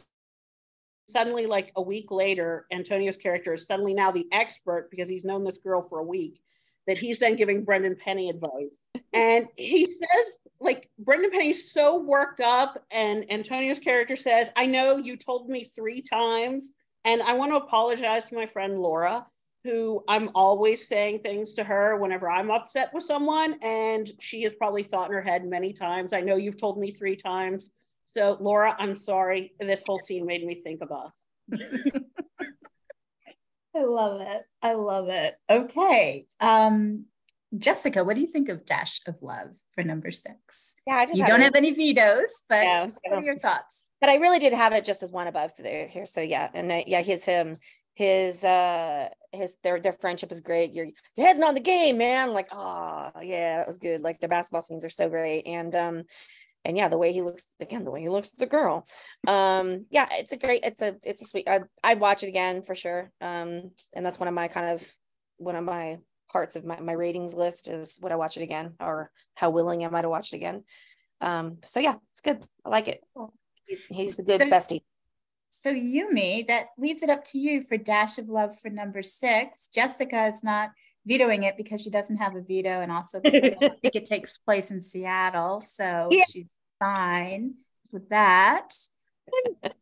[1.09, 5.43] suddenly, like a week later, Antonio's character is suddenly now the expert because he's known
[5.43, 6.41] this girl for a week.
[6.85, 8.87] That he's then giving Brendan Penny advice.
[9.15, 14.97] And he says, like, Brendan Penny's so worked up, and Antonio's character says, I know
[14.97, 16.71] you told me three times,
[17.05, 19.27] and I want to apologize to my friend Laura
[19.63, 23.55] who I'm always saying things to her whenever I'm upset with someone.
[23.61, 26.91] And she has probably thought in her head many times, I know you've told me
[26.91, 27.71] three times.
[28.05, 29.53] So, Laura, I'm sorry.
[29.59, 31.23] This whole scene made me think of us.
[33.75, 34.43] I love it.
[34.61, 35.35] I love it.
[35.49, 36.27] Okay.
[36.39, 37.05] Um,
[37.57, 40.75] Jessica, what do you think of Dash of Love for number six?
[40.85, 43.85] Yeah, I just you don't have any vetoes, but Yeah, what are your thoughts?
[44.01, 46.05] but I really did have it just as one above there here.
[46.05, 47.57] So yeah, and uh, yeah, his him
[47.93, 50.73] his uh his their their friendship is great.
[50.73, 52.33] Your your head's not in the game, man.
[52.33, 54.01] Like, oh yeah, that was good.
[54.01, 55.45] Like the basketball scenes are so great.
[55.47, 56.03] And um
[56.65, 58.87] and yeah, the way he looks again, the way he looks at the girl.
[59.27, 62.61] Um, yeah, it's a great, it's a it's a sweet I I'd watch it again
[62.63, 63.11] for sure.
[63.21, 64.93] Um, and that's one of my kind of
[65.37, 65.97] one of my
[66.31, 69.83] parts of my, my ratings list is would I watch it again or how willing
[69.83, 70.63] am I to watch it again.
[71.21, 72.41] Um, so yeah, it's good.
[72.65, 73.01] I like it.
[73.67, 74.81] He's he's a good So- bestie.
[75.61, 79.67] So Yumi, that leaves it up to you for Dash of Love for number six.
[79.67, 80.71] Jessica is not
[81.05, 84.37] vetoing it because she doesn't have a veto, and also because I think it takes
[84.39, 86.23] place in Seattle, so Yeah.
[86.27, 87.53] she's fine
[87.91, 88.73] with that.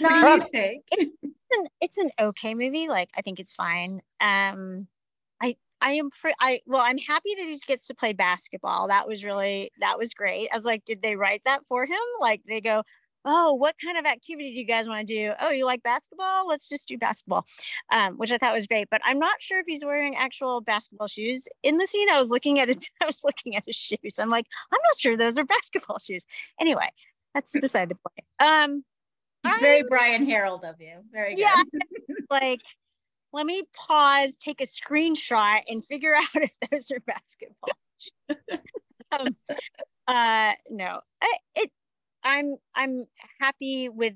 [0.00, 0.84] What do Not- you think?
[1.52, 2.88] an, it's an okay movie.
[2.88, 4.02] Like I think it's fine.
[4.20, 4.88] Um,
[5.42, 8.88] I I am pre- I well I'm happy that he gets to play basketball.
[8.88, 10.48] That was really that was great.
[10.52, 11.98] I was like, did they write that for him?
[12.20, 12.82] Like they go,
[13.26, 15.32] oh, what kind of activity do you guys want to do?
[15.40, 16.48] Oh, you like basketball?
[16.48, 17.44] Let's just do basketball,
[17.90, 18.88] um, which I thought was great.
[18.90, 22.08] But I'm not sure if he's wearing actual basketball shoes in the scene.
[22.08, 22.88] I was looking at it.
[23.02, 24.18] I was looking at his shoes.
[24.18, 26.24] I'm like, I'm not sure those are basketball shoes.
[26.60, 26.88] Anyway,
[27.34, 28.26] that's beside the point.
[28.38, 28.84] Um,
[29.44, 31.00] It's very Brian Harold of you.
[31.12, 31.40] Very good.
[31.40, 31.62] Yeah.
[32.30, 32.62] like
[33.32, 37.68] let me pause take a screenshot and figure out if those are basketball
[39.12, 39.28] um,
[40.08, 41.70] uh no I, it
[42.26, 43.04] i'm i'm
[43.40, 44.14] happy with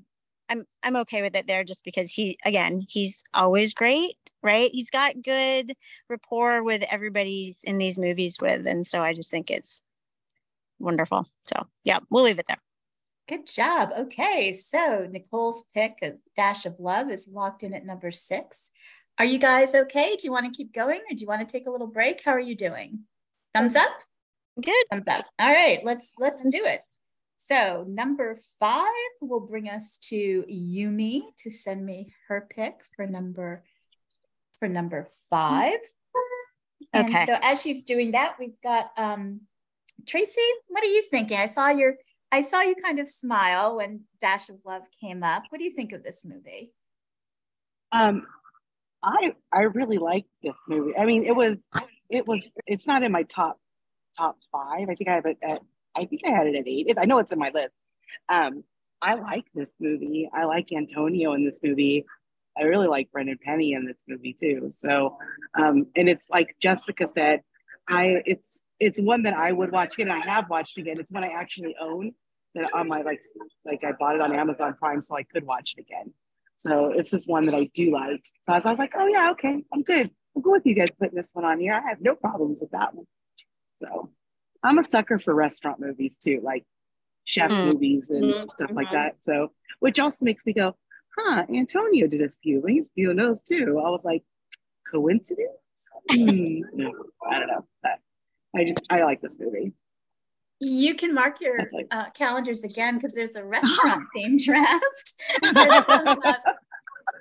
[0.49, 4.89] i'm i'm okay with it there just because he again he's always great right he's
[4.89, 5.73] got good
[6.09, 9.81] rapport with everybody in these movies with and so i just think it's
[10.79, 12.61] wonderful so yeah we'll leave it there
[13.29, 13.91] Good job.
[13.97, 18.71] Okay, so Nicole's pick is Dash of Love is locked in at number six.
[19.17, 20.17] Are you guys okay?
[20.17, 22.21] Do you want to keep going or do you want to take a little break?
[22.25, 23.01] How are you doing?
[23.53, 23.91] Thumbs up?
[24.59, 25.25] good Thumbs up.
[25.39, 26.81] All right, let's let's do it.
[27.43, 28.85] So number five
[29.19, 33.63] will bring us to Yumi to send me her pick for number
[34.59, 35.79] for number five.
[36.93, 37.25] And Okay.
[37.25, 39.41] so as she's doing that, we've got um
[40.05, 41.39] Tracy, what are you thinking?
[41.39, 41.95] I saw your
[42.31, 45.43] I saw you kind of smile when Dash of Love came up.
[45.49, 46.71] What do you think of this movie?
[47.91, 48.27] Um,
[49.01, 50.95] I I really like this movie.
[50.95, 51.59] I mean, it was
[52.07, 53.59] it was it's not in my top
[54.15, 54.89] top five.
[54.89, 55.61] I think I have it at
[55.95, 56.93] I think I had it at eight.
[56.97, 57.71] I know it's in my list.
[58.29, 58.63] Um,
[59.01, 60.29] I like this movie.
[60.33, 62.05] I like Antonio in this movie.
[62.57, 64.69] I really like Brendan Penny in this movie too.
[64.69, 65.17] So,
[65.57, 67.41] um, and it's like Jessica said,
[67.87, 70.11] I it's it's one that I would watch again.
[70.11, 70.99] I have watched again.
[70.99, 72.13] It's one I actually own
[72.55, 73.21] that on my like
[73.65, 76.13] like I bought it on Amazon Prime so I could watch it again.
[76.55, 78.23] So it's just one that I do like.
[78.43, 80.11] So I was, I was like, oh yeah, okay, I'm good.
[80.35, 81.73] I'm good with you guys putting this one on here.
[81.73, 83.07] I have no problems with that one.
[83.77, 84.11] So
[84.63, 86.65] I'm a sucker for restaurant movies too, like
[87.23, 87.65] chef Mm.
[87.73, 88.93] movies and Mhm, stuff like mhm.
[88.93, 89.23] that.
[89.23, 90.75] So which also makes me go,
[91.17, 92.63] huh, Antonio did a few.
[92.67, 93.81] He's doing those too.
[93.83, 94.23] I was like,
[94.89, 95.49] coincidence?
[96.11, 96.93] Hmm, no,
[97.29, 97.65] I don't know.
[97.81, 97.99] But
[98.55, 99.73] I just I like this movie.
[100.59, 105.13] You can mark your like- uh, calendars again because there's a restaurant theme draft.
[105.41, 106.39] that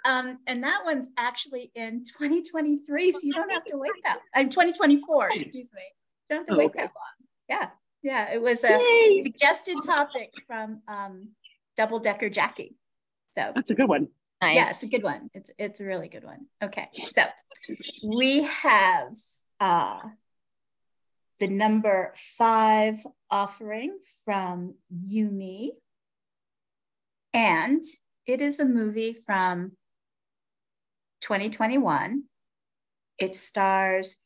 [0.04, 4.18] um, and that one's actually in 2023, so you don't have to wait that.
[4.34, 5.82] I'm 2024, excuse me.
[6.30, 6.78] You don't have to Oh, wait okay.
[6.80, 7.19] that long.
[7.50, 7.70] Yeah,
[8.02, 8.32] yeah.
[8.32, 9.22] It was a Yay!
[9.22, 11.30] suggested topic from um,
[11.76, 12.76] Double Decker Jackie.
[13.34, 14.08] So That's a good one.
[14.40, 15.28] nice yeah, it's a good one.
[15.34, 16.46] It's it's a really good one.
[16.62, 17.22] Okay, so
[18.06, 19.14] we have
[19.58, 20.00] uh
[21.40, 25.70] the number five offering from Yumi,
[27.34, 27.82] and
[28.26, 29.72] it is a movie from
[31.22, 32.24] 2021.
[33.18, 34.16] It stars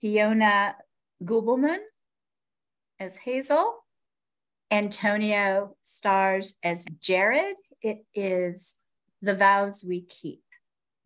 [0.00, 0.76] Fiona
[1.22, 1.80] Gubelmann
[3.00, 3.84] as Hazel.
[4.70, 7.56] Antonio stars as Jared.
[7.82, 8.76] It is
[9.20, 10.42] The Vows We Keep.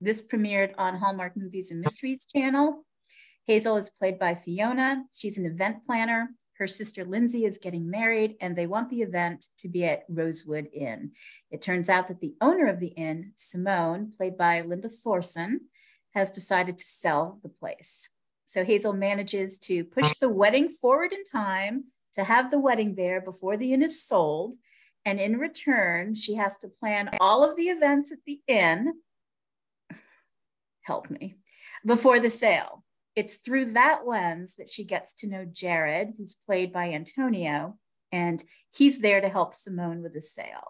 [0.01, 2.85] This premiered on Hallmark Movies and Mysteries channel.
[3.47, 5.05] Hazel is played by Fiona.
[5.13, 9.47] She's an event planner her sister Lindsay is getting married and they want the event
[9.59, 11.13] to be at Rosewood Inn.
[11.51, 15.63] It turns out that the owner of the inn, Simone, played by Linda Thorson,
[16.15, 18.09] has decided to sell the place.
[18.45, 21.85] So Hazel manages to push the wedding forward in time
[22.15, 24.57] to have the wedding there before the inn is sold.
[25.05, 28.95] And in return, she has to plan all of the events at the inn.
[30.83, 31.37] Help me
[31.85, 32.85] before the sale.
[33.17, 37.79] It's through that lens that she gets to know Jared, who's played by Antonio,
[38.11, 38.43] and
[38.73, 40.67] he's there to help Simone with the sale.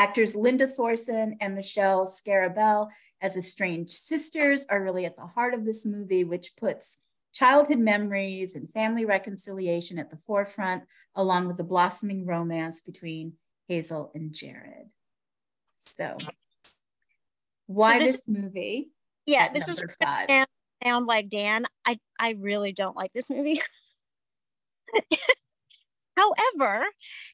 [0.00, 2.88] Actors Linda Thorson and Michelle Scarabelli
[3.20, 6.96] as estranged sisters are really at the heart of this movie, which puts
[7.34, 10.84] childhood memories and family reconciliation at the forefront,
[11.14, 13.34] along with the blossoming romance between
[13.68, 14.88] Hazel and Jared.
[15.74, 16.16] So,
[17.66, 18.92] why so this, this, movie?
[19.26, 20.46] Yeah, this is five
[20.82, 23.60] sound like Dan, I, I really don't like this movie.
[26.20, 26.84] However,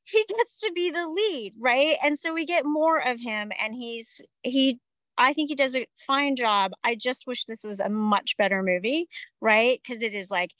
[0.05, 1.97] he gets to be the lead, right?
[2.03, 4.81] And so we get more of him and he's he
[5.19, 6.73] I think he does a fine job.
[6.85, 9.09] I just wish this was a much better movie,
[9.41, 9.81] right?
[9.83, 10.51] Because it is like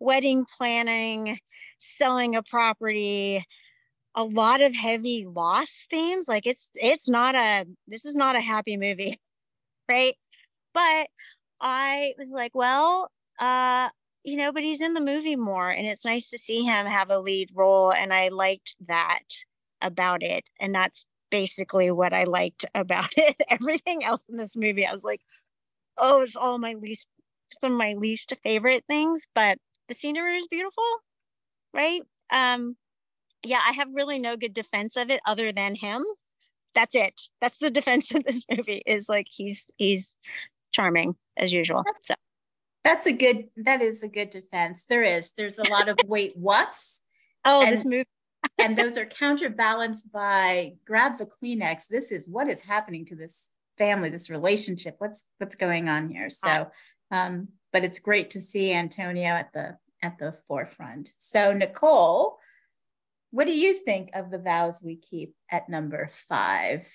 [0.00, 1.38] wedding planning,
[1.78, 3.46] selling a property,
[4.14, 6.28] a lot of heavy loss themes.
[6.28, 9.20] Like it's it's not a this is not a happy movie,
[9.88, 10.16] right?
[10.74, 11.08] But
[11.60, 13.10] I was like, well,
[13.40, 13.88] uh,
[14.24, 17.10] you know, but he's in the movie more and it's nice to see him have
[17.10, 17.92] a lead role.
[17.92, 19.22] And I liked that
[19.80, 20.44] about it.
[20.60, 23.36] And that's basically what I liked about it.
[23.50, 25.20] Everything else in this movie, I was like,
[25.98, 27.06] oh, it's all my least,
[27.60, 29.58] some of my least favorite things, but
[29.88, 30.84] the scenery is beautiful,
[31.74, 32.02] right?
[32.30, 32.76] Um,
[33.44, 36.04] yeah, I have really no good defense of it other than him.
[36.74, 37.20] That's it.
[37.40, 40.16] That's the defense of this movie is like he's he's
[40.72, 41.84] charming as usual.
[42.02, 42.14] So
[42.84, 44.84] that's a good that is a good defense.
[44.88, 45.32] There is.
[45.36, 47.02] There's a lot of wait, what's
[47.44, 48.08] oh and, this movie.
[48.58, 51.88] and those are counterbalanced by grab the Kleenex.
[51.88, 54.96] This is what is happening to this family, this relationship.
[54.98, 56.30] What's what's going on here?
[56.30, 56.68] So
[57.10, 61.10] um, but it's great to see Antonio at the at the forefront.
[61.18, 62.38] So Nicole,
[63.30, 66.88] what do you think of the vows we keep at number five?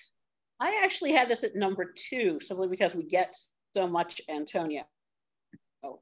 [0.60, 3.34] I actually had this at number two simply because we get
[3.74, 4.82] so much Antonio.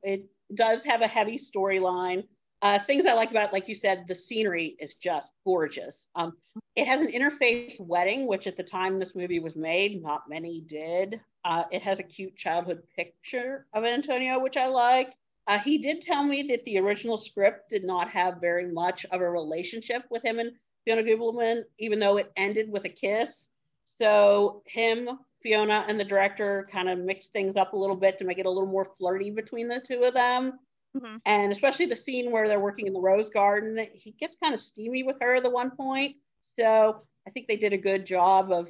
[0.03, 2.25] It does have a heavy storyline.
[2.63, 6.09] Uh, things I like about it, like you said, the scenery is just gorgeous.
[6.15, 6.37] Um,
[6.75, 10.63] it has an interfaith wedding, which at the time this movie was made, not many
[10.63, 11.21] did.
[11.45, 15.15] Uh, it has a cute childhood picture of Antonio, which I like.
[15.47, 19.21] Uh, he did tell me that the original script did not have very much of
[19.21, 20.53] a relationship with him and
[20.85, 23.49] Fiona Gubelmann, even though it ended with a kiss.
[23.85, 25.11] So him
[25.43, 28.47] Fiona and the director kind of mixed things up a little bit to make it
[28.47, 30.59] a little more flirty between the two of them.
[30.97, 31.17] Mm-hmm.
[31.27, 34.61] And especially the scene where they're working in the rose garden, he gets kind of
[34.61, 36.17] steamy with her at the one point.
[36.59, 38.69] So I think they did a good job of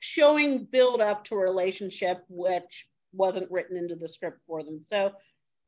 [0.00, 4.80] showing build up to a relationship which wasn't written into the script for them.
[4.84, 5.12] So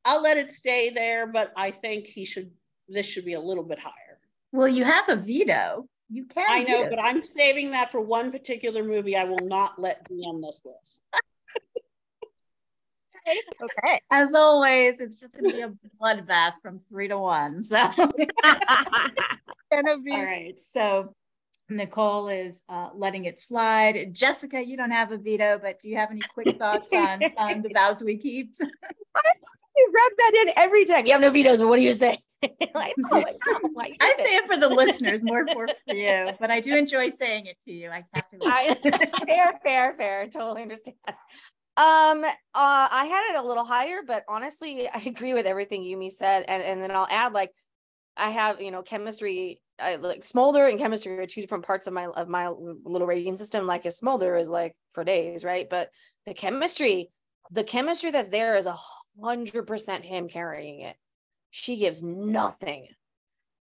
[0.04, 2.50] I'll let it stay there, but I think he should
[2.88, 4.18] this should be a little bit higher.
[4.52, 5.88] Well, you have a veto.
[6.08, 6.46] You can.
[6.48, 10.22] I know, but I'm saving that for one particular movie I will not let be
[10.26, 11.02] on this list.
[13.60, 14.00] okay.
[14.10, 17.62] As always, it's just going to be a bloodbath from three to one.
[17.62, 17.76] So,
[19.72, 20.58] gonna be all right.
[20.60, 21.14] So,
[21.68, 24.14] Nicole is uh, letting it slide.
[24.14, 27.62] Jessica, you don't have a veto, but do you have any quick thoughts on, on
[27.62, 28.54] the vows we keep?
[28.60, 31.06] you rub that in every time.
[31.06, 31.58] You have no vetoes.
[31.58, 32.18] but What do you say?
[32.74, 33.24] like, oh
[34.00, 37.56] I say it for the listeners, more for you, but I do enjoy saying it
[37.64, 37.90] to you.
[37.90, 38.38] I have to.
[38.42, 38.74] I,
[39.26, 40.28] fair, fair, fair.
[40.28, 40.96] Totally understand.
[41.78, 46.10] Um, uh, I had it a little higher, but honestly, I agree with everything Yumi
[46.10, 47.52] said, and and then I'll add like,
[48.16, 49.60] I have you know chemistry.
[49.78, 53.36] I like smolder and chemistry are two different parts of my of my little rating
[53.36, 53.66] system.
[53.66, 55.68] Like a smolder is like for days, right?
[55.68, 55.90] But
[56.24, 57.10] the chemistry,
[57.50, 58.76] the chemistry that's there is a
[59.22, 60.96] hundred percent him carrying it
[61.56, 62.86] she gives nothing.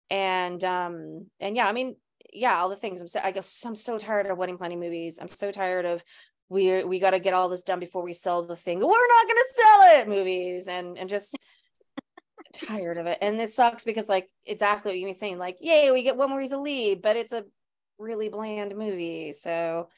[0.10, 1.96] And um and yeah i mean
[2.34, 3.02] yeah all the things.
[3.02, 5.20] I'm so i guess i'm so tired of wedding planning movies.
[5.22, 6.04] I'm so tired of
[6.50, 8.80] we we got to get all this done before we sell the thing.
[8.80, 10.08] We're not going to sell it!
[10.08, 11.38] Movies and and just
[12.54, 13.20] tired of it.
[13.22, 16.30] And it sucks because like exactly what you were saying like yay we get one
[16.30, 17.46] more a lead but it's a
[18.00, 19.34] really bland movie.
[19.34, 19.90] So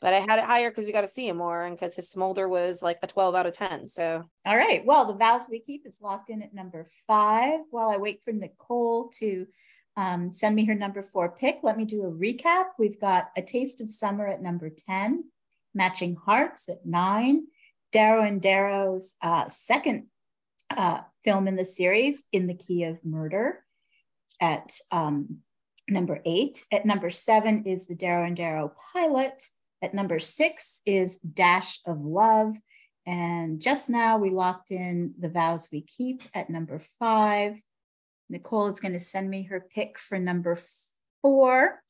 [0.00, 2.10] but I had it higher because you got to see him more and because his
[2.10, 3.86] smolder was like a 12 out of 10.
[3.86, 4.84] So, all right.
[4.84, 7.60] Well, the vows we keep is locked in at number five.
[7.70, 9.46] While I wait for Nicole to
[9.96, 12.66] um, send me her number four pick, let me do a recap.
[12.78, 15.24] We've got A Taste of Summer at number 10,
[15.74, 17.46] Matching Hearts at nine,
[17.92, 20.06] Darrow and Darrow's uh, second
[20.70, 23.64] uh, film in the series, In the Key of Murder.
[24.40, 25.38] at um,
[25.88, 26.64] number eight.
[26.72, 29.42] At number seven is the Darrow and Darrow pilot.
[29.82, 32.54] At number six is Dash of Love.
[33.04, 37.60] And just now we locked in The Vows We Keep at number five.
[38.30, 40.56] Nicole is going to send me her pick for number
[41.20, 41.82] four.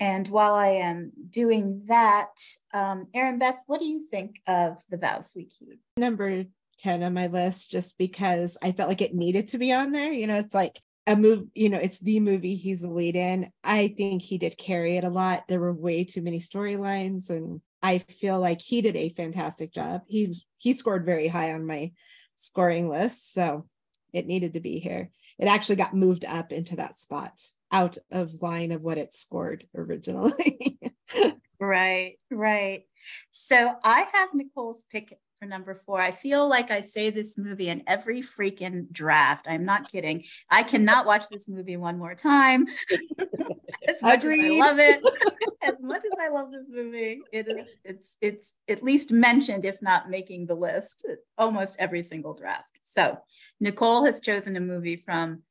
[0.00, 2.36] And while I am doing that,
[2.74, 5.80] um, Erinbeth, what do you think of The Vows We Keep?
[5.96, 6.46] Number
[6.78, 10.12] 10 on my list, just because I felt like it needed to be on there.
[10.12, 13.50] You know, it's like a move, you know, it's the movie he's the lead in.
[13.62, 15.46] I think he did carry it a lot.
[15.48, 20.02] There were way too many storylines and I feel like he did a fantastic job.
[20.08, 21.92] He he scored very high on my
[22.34, 23.68] scoring list, so
[24.12, 25.10] it needed to be here.
[25.38, 27.32] It actually got moved up into that spot
[27.70, 30.78] out of line of what it scored originally.
[31.60, 32.82] right, right.
[33.30, 35.16] So I have Nicole's pick
[35.46, 36.00] for number four.
[36.00, 39.46] I feel like I say this movie in every freaking draft.
[39.48, 40.24] I'm not kidding.
[40.50, 42.66] I cannot watch this movie one more time.
[43.88, 44.44] as much Agreed.
[44.44, 45.02] as I love it,
[45.62, 49.80] as much as I love this movie, it is it's it's at least mentioned, if
[49.82, 51.06] not making the list,
[51.38, 52.78] almost every single draft.
[52.82, 53.18] So
[53.60, 55.42] Nicole has chosen a movie from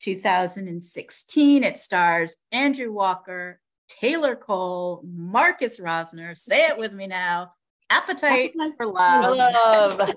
[0.00, 1.64] 2016.
[1.64, 6.36] It stars Andrew Walker, Taylor Cole, Marcus Rosner.
[6.36, 7.52] Say it with me now.
[7.90, 9.36] Appetite, Appetite for love.
[9.36, 9.98] love.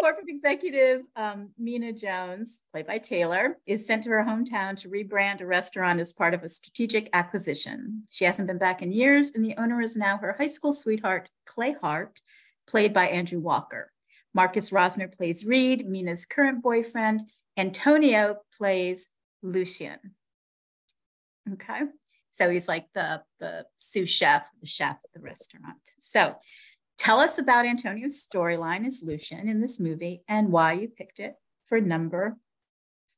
[0.00, 5.40] Corporate executive um, Mina Jones, played by Taylor, is sent to her hometown to rebrand
[5.40, 8.02] a restaurant as part of a strategic acquisition.
[8.10, 11.30] She hasn't been back in years, and the owner is now her high school sweetheart,
[11.46, 12.20] Clay Hart,
[12.66, 13.92] played by Andrew Walker.
[14.34, 17.22] Marcus Rosner plays Reed, Mina's current boyfriend.
[17.56, 19.08] Antonio plays
[19.42, 19.98] Lucien.
[21.52, 21.82] Okay.
[22.36, 25.78] So he's like the, the sous chef, the chef at the restaurant.
[26.00, 26.34] So
[26.98, 31.34] tell us about Antonio's storyline as Lucian in this movie and why you picked it
[31.64, 32.36] for number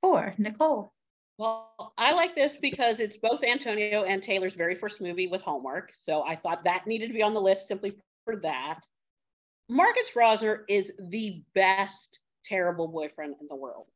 [0.01, 0.35] four.
[0.39, 0.93] Nicole.
[1.37, 5.91] Well, I like this because it's both Antonio and Taylor's very first movie with Hallmark.
[5.95, 8.81] So I thought that needed to be on the list simply for that.
[9.69, 13.87] Marcus Rosner is the best terrible boyfriend in the world.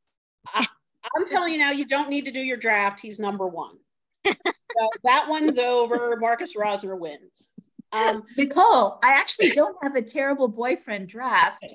[0.53, 0.67] I,
[1.15, 2.99] am telling you now, you don't need to do your draft.
[2.99, 3.77] He's number one
[4.25, 6.17] so that one's over.
[6.17, 7.49] Marcus Rosner wins.
[7.91, 11.73] Um, Nicole, I actually don't have a terrible boyfriend draft.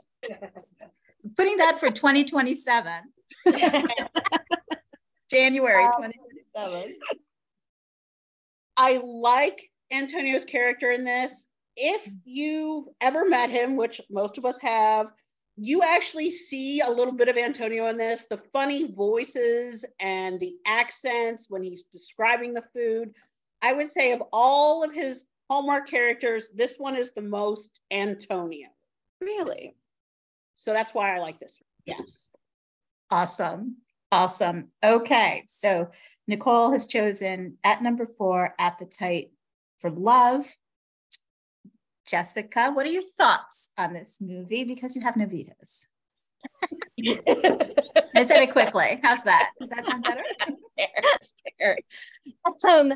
[1.36, 2.92] Putting that for 2027.
[5.30, 5.92] January um,
[6.56, 6.96] 2027.
[8.76, 11.46] I like Antonio's character in this.
[11.76, 15.08] If you've ever met him, which most of us have,
[15.60, 20.54] you actually see a little bit of Antonio in this, the funny voices and the
[20.66, 23.12] accents when he's describing the food.
[23.60, 28.68] I would say of all of his Hallmark characters, this one is the most Antonio.
[29.20, 29.74] Really?
[30.54, 31.58] So that's why I like this.
[31.84, 32.30] Yes.
[33.10, 33.76] Awesome.
[34.12, 34.68] Awesome.
[34.84, 35.44] Okay.
[35.48, 35.90] So
[36.26, 39.30] Nicole has chosen at number four, Appetite
[39.80, 40.46] for Love.
[42.08, 44.64] Jessica, what are your thoughts on this movie?
[44.64, 45.86] Because you have no vetoes.
[48.16, 48.98] I said it quickly.
[49.02, 49.50] How's that?
[49.60, 50.24] Does that sound better?
[52.68, 52.92] Um,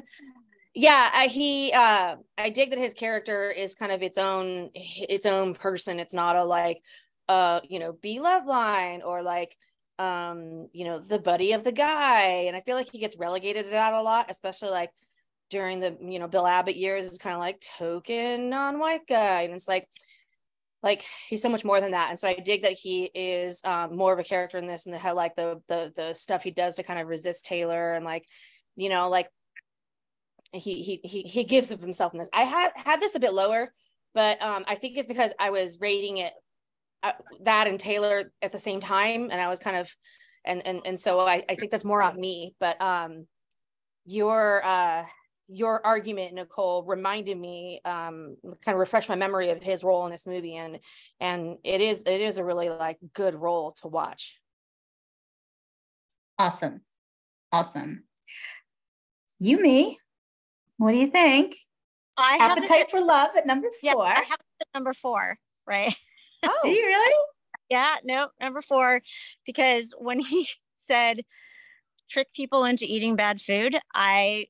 [0.74, 5.26] yeah, I, he, uh, I dig that his character is kind of its own, its
[5.26, 5.98] own person.
[5.98, 6.80] It's not a like,
[7.28, 9.56] uh, you know, be love line or like,
[9.98, 12.44] um, you know, the buddy of the guy.
[12.46, 14.90] And I feel like he gets relegated to that a lot, especially like
[15.52, 19.54] during the you know Bill Abbott years is kind of like token non-white guy, and
[19.54, 19.86] it's like
[20.82, 22.08] like he's so much more than that.
[22.08, 24.94] And so I dig that he is um, more of a character in this, and
[24.96, 28.24] how like the the the stuff he does to kind of resist Taylor, and like
[28.74, 29.28] you know like
[30.52, 32.30] he he he he gives of himself in this.
[32.32, 33.72] I had had this a bit lower,
[34.14, 36.32] but um, I think it's because I was rating it
[37.02, 37.12] uh,
[37.42, 39.94] that and Taylor at the same time, and I was kind of
[40.44, 43.26] and and and so I I think that's more on me, but um
[44.04, 45.04] your uh
[45.48, 50.12] your argument, Nicole, reminded me, um, kind of refresh my memory of his role in
[50.12, 50.78] this movie, and
[51.20, 54.40] and it is it is a really like good role to watch.
[56.38, 56.80] Awesome,
[57.50, 58.04] awesome.
[59.42, 59.94] Yumi,
[60.78, 61.56] what do you think?
[62.16, 64.04] I appetite for love at number four.
[64.04, 64.38] Yeah, I have
[64.74, 65.94] number four, right?
[66.44, 67.14] Oh, do you really?
[67.70, 69.00] Yeah, no, number four,
[69.46, 71.22] because when he said
[72.10, 74.46] trick people into eating bad food, I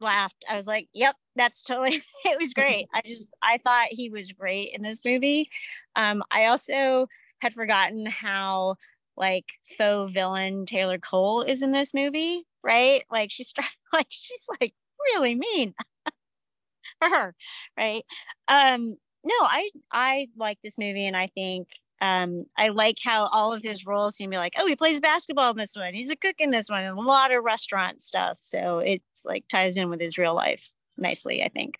[0.00, 0.44] laughed.
[0.48, 2.86] I was like, yep, that's totally, it was great.
[2.92, 5.50] I just, I thought he was great in this movie.
[5.96, 7.08] Um, I also
[7.40, 8.76] had forgotten how
[9.16, 9.46] like
[9.76, 13.02] faux villain Taylor Cole is in this movie, right?
[13.10, 13.52] Like she's
[13.92, 14.74] like, she's like
[15.14, 15.74] really mean
[17.00, 17.34] for her,
[17.76, 18.04] right?
[18.48, 21.68] Um, no, I, I like this movie and I think
[22.00, 25.00] Um, I like how all of his roles seem to be like, oh, he plays
[25.00, 28.00] basketball in this one, he's a cook in this one, and a lot of restaurant
[28.00, 28.38] stuff.
[28.40, 31.76] So it's like ties in with his real life nicely, I think.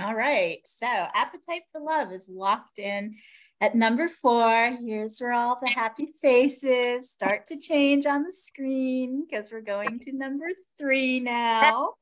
[0.00, 0.58] All right.
[0.64, 3.16] So Appetite for Love is locked in
[3.60, 4.76] at number four.
[4.84, 9.98] Here's where all the happy faces start to change on the screen because we're going
[10.00, 10.46] to number
[10.78, 11.94] three now.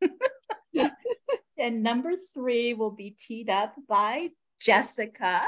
[1.58, 4.28] and number three will be teed up by
[4.60, 5.42] Jessica.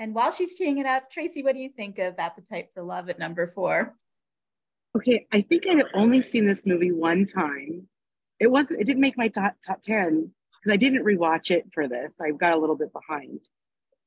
[0.00, 3.10] And while she's teeing it up, Tracy, what do you think of Appetite for Love
[3.10, 3.94] at number four?
[4.96, 7.86] Okay, I think I had only seen this movie one time.
[8.40, 8.80] It wasn't.
[8.80, 10.30] It didn't make my top top ten
[10.62, 12.14] because I didn't rewatch it for this.
[12.18, 13.40] I got a little bit behind,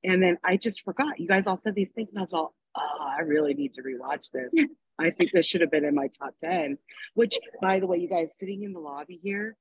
[0.04, 1.20] and then I just forgot.
[1.20, 3.84] You guys all said these things, and I was all, "Oh, I really need to
[3.84, 4.52] rewatch this."
[5.00, 6.80] I think this should have been in my top ten.
[7.14, 9.56] Which, by the way, you guys sitting in the lobby here,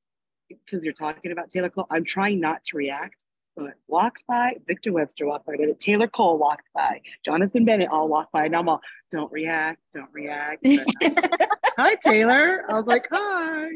[0.49, 3.23] because you're talking about Taylor Cole, I'm trying not to react.
[3.57, 8.33] But walked by, Victor Webster walked by, Taylor Cole walked by, Jonathan Bennett all walked
[8.33, 8.81] by, and I'm all,
[9.11, 10.67] don't react, don't react.
[11.77, 12.65] hi Taylor.
[12.69, 13.73] I was like, hi.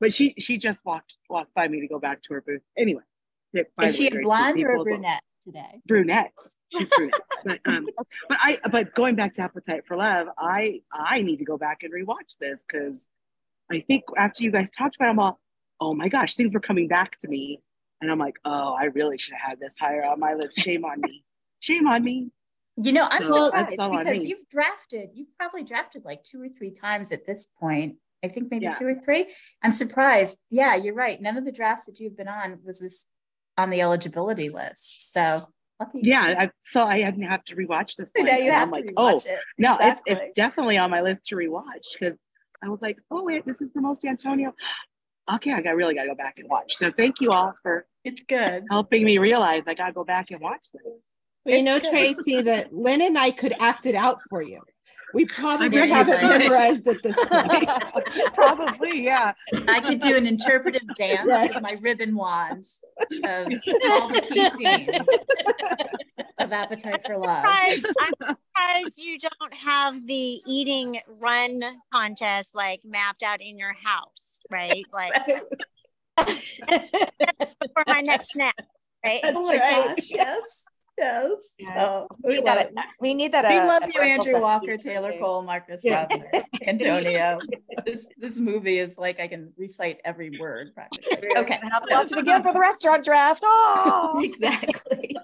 [0.00, 2.62] But she she just walked walked by me to go back to her booth.
[2.76, 3.02] Anyway.
[3.82, 5.80] Is she a blonde or a brunette today?
[5.86, 6.56] Brunettes.
[6.72, 7.20] She's brunette.
[7.44, 7.86] but um
[8.28, 11.82] but I but going back to Appetite for Love, I I need to go back
[11.82, 13.08] and rewatch this because
[13.70, 15.40] I think after you guys talked about them all,
[15.80, 17.60] oh my gosh, things were coming back to me
[18.02, 20.58] and I'm like, oh, I really should have had this higher on my list.
[20.58, 21.24] Shame on me.
[21.60, 22.30] Shame on me.
[22.76, 26.72] You know, I'm so surprised because you've drafted, you've probably drafted like two or three
[26.72, 27.96] times at this point.
[28.24, 28.72] I think maybe yeah.
[28.72, 29.26] two or three.
[29.62, 30.40] I'm surprised.
[30.50, 31.20] Yeah, you're right.
[31.20, 33.06] None of the drafts that you've been on was this
[33.56, 35.12] on the eligibility list.
[35.12, 35.48] So
[35.78, 36.00] lucky.
[36.02, 38.12] Yeah, I, so I didn't have to rewatch this.
[38.16, 39.38] One, you have I'm like, oh it.
[39.58, 40.12] no, exactly.
[40.12, 42.16] it's it's definitely on my list to rewatch because
[42.62, 44.54] I was like, oh wait, this is the most Antonio
[45.34, 46.74] okay, I got really got to go back and watch.
[46.74, 50.30] So thank you all for it's good helping me realize I got to go back
[50.30, 51.00] and watch this.
[51.44, 51.90] Well, you know, good.
[51.90, 54.60] Tracy, that Lynn and I could act it out for you.
[55.14, 58.34] We probably have it memorized at this point.
[58.34, 59.32] probably, yeah.
[59.68, 61.54] I could do an interpretive dance yes.
[61.54, 62.64] with my ribbon wand
[63.24, 63.46] of
[63.90, 65.06] all the key scenes
[66.38, 67.44] of Appetite for Love.
[67.46, 74.42] I'm surprised you don't have the eating run contest like mapped out in your house,
[74.50, 74.84] right?
[74.92, 75.12] Like
[76.16, 78.56] for my next snack,
[79.04, 79.20] right?
[79.24, 80.64] oh my gosh, yes.
[80.98, 81.30] Yes.
[81.58, 81.86] Yeah.
[81.86, 82.72] Oh, we, need that.
[83.00, 83.48] we need that.
[83.48, 86.06] We uh, love you, Andrew Walker, Taylor Cole, Marcus yeah.
[86.66, 87.38] Antonio.
[87.86, 91.30] this this movie is like I can recite every word practically.
[91.36, 93.42] Okay, I have to watch it again for the restaurant draft.
[93.84, 95.16] Oh, exactly.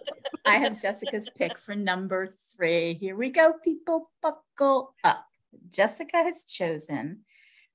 [0.49, 2.95] I have Jessica's pick for number three.
[2.95, 4.11] Here we go, people.
[4.23, 5.27] Buckle up.
[5.71, 7.21] Jessica has chosen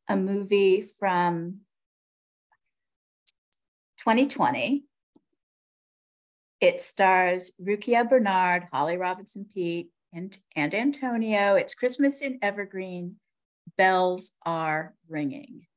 [0.07, 1.61] a movie from
[3.99, 4.85] 2020
[6.63, 11.55] it stars Rukiya Bernard, Holly Robinson Peete, and, and Antonio.
[11.55, 13.17] It's Christmas in Evergreen.
[13.77, 15.67] Bells are ringing.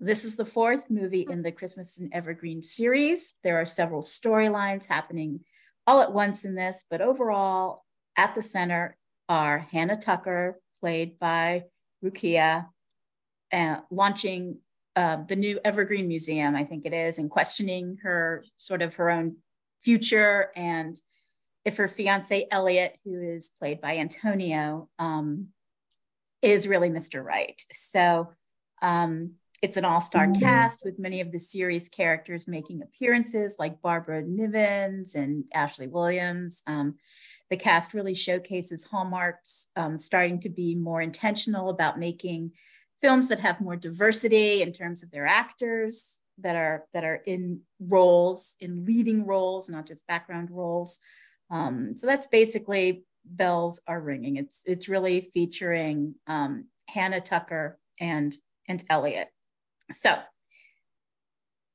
[0.00, 3.34] This is the fourth movie in the Christmas in Evergreen series.
[3.44, 5.44] There are several storylines happening
[5.86, 7.84] all at once in this, but overall,
[8.16, 8.96] at the center
[9.28, 11.64] are Hannah Tucker, played by
[12.04, 12.66] Rukiya,
[13.52, 14.58] uh, launching
[14.96, 19.10] uh, the new Evergreen Museum, I think it is, and questioning her sort of her
[19.10, 19.36] own
[19.80, 20.96] future and
[21.64, 25.48] if her fiance Elliot, who is played by Antonio, um,
[26.40, 27.24] is really Mr.
[27.24, 27.62] Right.
[27.70, 28.32] So
[28.80, 30.42] um, it's an all-star mm-hmm.
[30.42, 36.62] cast with many of the series characters making appearances, like Barbara Nivens and Ashley Williams.
[36.66, 36.96] Um,
[37.48, 42.52] the cast really showcases Hallmark's um, starting to be more intentional about making
[43.00, 47.60] films that have more diversity in terms of their actors, that are that are in
[47.80, 50.98] roles in leading roles not just background roles
[51.50, 58.34] um, so that's basically bells are ringing it's it's really featuring um, hannah tucker and
[58.68, 59.28] and elliot
[59.90, 60.16] so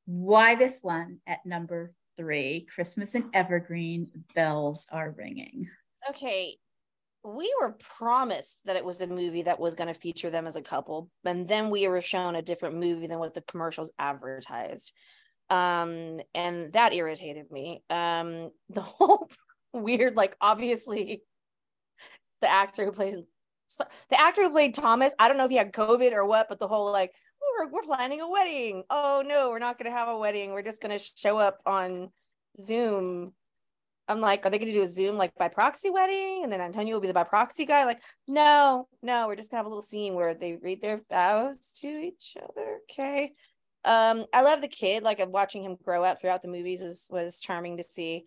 [0.05, 2.67] why this one at number three?
[2.73, 5.67] Christmas and evergreen bells are ringing.
[6.09, 6.57] Okay
[7.27, 10.55] we were promised that it was a movie that was going to feature them as
[10.55, 14.93] a couple and then we were shown a different movie than what the commercials advertised.
[15.49, 17.84] Um and that irritated me.
[17.89, 19.29] Um the whole
[19.73, 21.21] weird like obviously
[22.41, 23.15] the actor who plays
[24.09, 26.57] the actor who played thomas i don't know if he had covid or what but
[26.57, 27.13] the whole like
[27.57, 30.61] we're, we're planning a wedding oh no we're not going to have a wedding we're
[30.61, 32.09] just going to show up on
[32.59, 33.34] zoom
[34.07, 36.41] I'm like, are they going to do a Zoom like by proxy wedding?
[36.43, 37.84] And then Antonio will be the by proxy guy.
[37.84, 41.73] Like, no, no, we're just gonna have a little scene where they read their vows
[41.81, 42.79] to each other.
[42.84, 43.34] Okay.
[43.84, 45.03] Um, I love the kid.
[45.03, 48.23] Like, watching him grow up throughout the movies was was charming to see.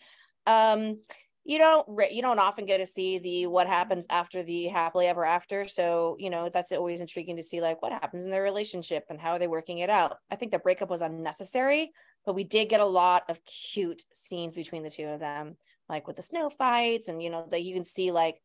[0.46, 1.00] Um,
[1.44, 5.24] you don't you don't often get to see the what happens after the happily ever
[5.24, 9.04] after so you know that's always intriguing to see like what happens in their relationship
[9.08, 10.18] and how are they working it out?
[10.30, 11.92] I think the breakup was unnecessary
[12.26, 15.56] but we did get a lot of cute scenes between the two of them
[15.88, 18.40] like with the snow fights and you know that you can see like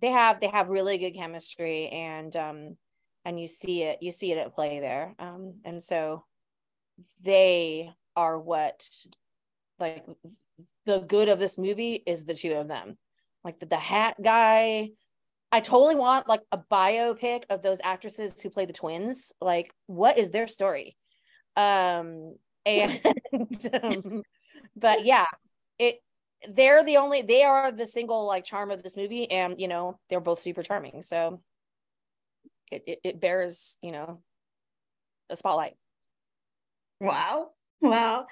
[0.00, 2.76] they have they have really good chemistry and um
[3.24, 6.24] and you see it you see it at play there um and so
[7.24, 8.88] they are what
[9.78, 10.04] like
[10.86, 12.96] the good of this movie is the two of them.
[13.44, 14.90] Like the, the hat guy.
[15.50, 19.32] I totally want like a biopic of those actresses who play the twins.
[19.40, 20.96] Like, what is their story?
[21.56, 22.36] Um,
[22.66, 23.00] and
[23.82, 24.22] um,
[24.76, 25.24] but yeah,
[25.78, 26.00] it
[26.50, 29.98] they're the only they are the single like charm of this movie, and you know,
[30.10, 31.00] they're both super charming.
[31.00, 31.40] So
[32.70, 34.20] it, it, it bears, you know,
[35.30, 35.74] a spotlight.
[37.00, 37.50] Wow.
[37.80, 38.26] Wow.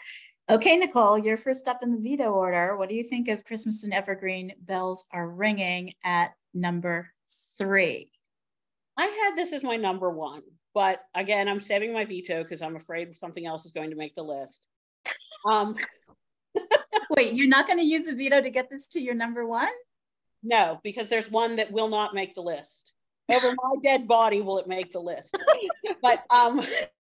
[0.49, 2.77] Okay, Nicole, you're first up in the veto order.
[2.77, 7.11] What do you think of Christmas and Evergreen Bells Are Ringing at number
[7.59, 8.13] three?
[8.97, 10.43] I had this as my number one,
[10.73, 14.15] but again, I'm saving my veto because I'm afraid something else is going to make
[14.15, 14.65] the list.
[15.51, 15.75] Um,
[17.11, 19.73] Wait, you're not going to use a veto to get this to your number one?
[20.45, 22.93] No, because there's one that will not make the list.
[23.33, 25.37] Over my dead body will it make the list.
[26.03, 26.67] but um, I'm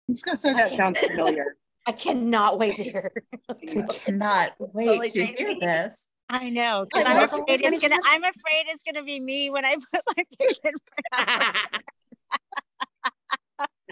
[0.08, 1.56] just going to say that sounds familiar.
[1.86, 3.12] I cannot wait to hear.
[3.50, 3.54] I
[3.92, 5.34] cannot wait Totally to crazy.
[5.36, 6.08] hear this.
[6.30, 6.84] I know.
[6.94, 8.00] I 'cause I'm afraid it's gonna.
[8.06, 10.72] I'm afraid it's gonna be me when I put my pick in.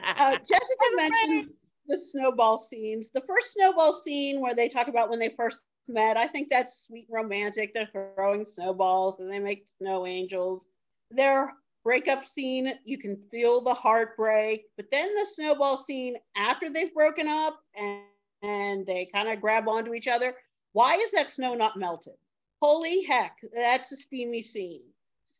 [0.04, 1.50] uh, Jessica mentioned
[1.86, 3.10] the snowball scenes.
[3.10, 6.86] The first snowball scene where they talk about when they first met, I think that's
[6.86, 7.74] sweet and romantic.
[7.74, 10.62] They're throwing snowballs and they make snow angels.
[11.10, 11.52] Their
[11.84, 14.66] breakup scene, you can feel the heartbreak.
[14.76, 18.02] But then the snowball scene after they've broken up and,
[18.42, 20.34] and they kind of grab onto each other.
[20.72, 22.14] Why is that snow not melted?
[22.60, 24.82] Holy heck, that's a steamy scene.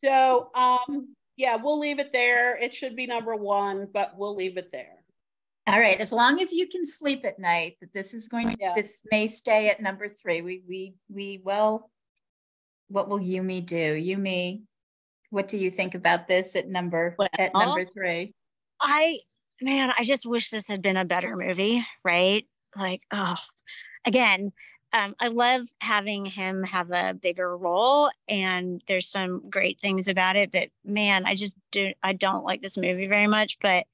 [0.02, 2.56] So, um, yeah, we'll leave it there.
[2.56, 5.04] It should be number one, but we'll leave it there.
[5.68, 8.56] All right, as long as you can sleep at night, that this is going to,
[8.60, 8.74] Yeah.
[8.74, 10.42] this may stay at number three.
[10.42, 11.88] We, we, we will,
[12.88, 13.76] what will Yumi do?
[13.76, 14.62] Yumi,
[15.32, 18.34] what do you think about this at number, at number three?
[18.80, 19.20] I
[19.62, 22.46] man, I just wish this had been a better movie, right?
[22.76, 23.36] Like, oh,
[24.04, 24.52] again,
[24.92, 30.36] um, I love having him have a bigger role, and there's some great things about
[30.36, 30.52] it.
[30.52, 33.58] But man, I just do I don't like this movie very much.
[33.58, 33.86] But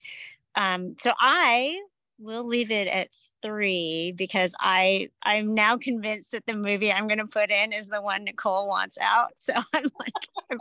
[0.57, 1.81] um, so I
[2.19, 3.11] will leave it at
[3.43, 7.89] three because I I'm now convinced that the movie I'm going to put in is
[7.89, 9.35] the one Nicole wants out.
[9.39, 10.59] So I'm like,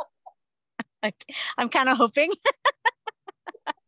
[1.03, 1.25] like,
[1.57, 2.31] I'm kind of hoping.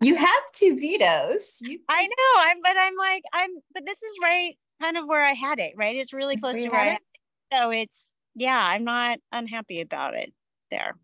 [0.02, 1.60] You have two vetoes.
[1.62, 2.34] You, I know.
[2.38, 5.74] I'm, but I'm like, I'm, but this is right, kind of where I had it.
[5.76, 7.54] Right, it's really That's close to where I had had it.
[7.54, 10.34] So it's, yeah, I'm not unhappy about it.
[10.72, 10.96] There.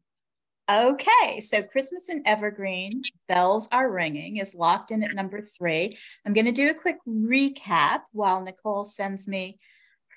[0.69, 5.97] Okay, so Christmas and Evergreen, Bells Are Ringing is locked in at number three.
[6.25, 9.59] I'm going to do a quick recap while Nicole sends me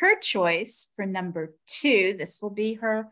[0.00, 2.14] her choice for number two.
[2.18, 3.08] This will be her.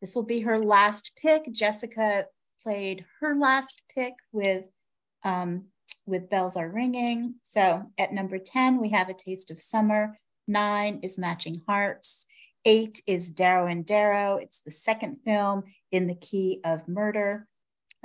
[0.00, 1.52] This will be her last pick.
[1.52, 2.26] Jessica
[2.62, 4.64] played her last pick with
[5.24, 5.66] um,
[6.06, 7.34] with Bells Are Ringing.
[7.42, 10.18] So at number 10, we have A Taste of Summer.
[10.46, 12.26] Nine is Matching Hearts.
[12.64, 14.36] Eight is Darrow and Darrow.
[14.36, 17.46] It's the second film in the key of murder.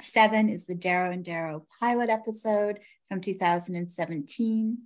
[0.01, 2.79] Seven is the Darrow and Darrow pilot episode
[3.09, 4.77] from 2017.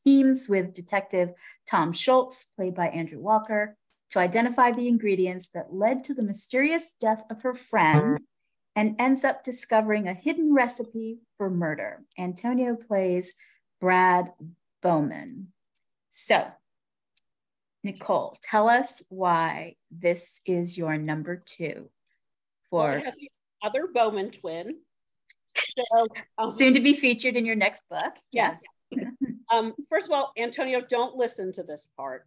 [0.03, 1.31] teams with detective
[1.69, 3.75] Tom Schultz, played by Andrew Walker,
[4.11, 8.19] to identify the ingredients that led to the mysterious death of her friend
[8.75, 12.01] and ends up discovering a hidden recipe for murder.
[12.17, 13.33] Antonio plays
[13.81, 14.31] Brad
[14.81, 15.47] Bowman.
[16.07, 16.47] So,
[17.83, 21.89] Nicole, tell us why this is your number two
[22.69, 23.29] for the
[23.63, 24.75] other Bowman twin.
[25.57, 26.07] So,
[26.37, 28.13] um, soon to be featured in your next book.
[28.31, 28.61] Yes.
[29.51, 32.25] um, first of all, Antonio, don't listen to this part.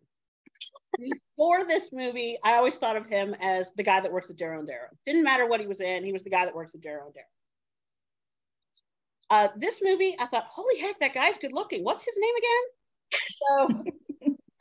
[0.99, 4.59] before this movie, I always thought of him as the guy that works at Darrow
[4.59, 4.89] and Darrow.
[5.07, 7.15] Didn't matter what he was in, he was the guy that works at Darrow and
[7.15, 7.27] Darrow.
[9.31, 11.85] Uh, this movie, I thought, holy heck, that guy's good looking.
[11.85, 12.65] What's his name again?
[13.49, 13.85] So,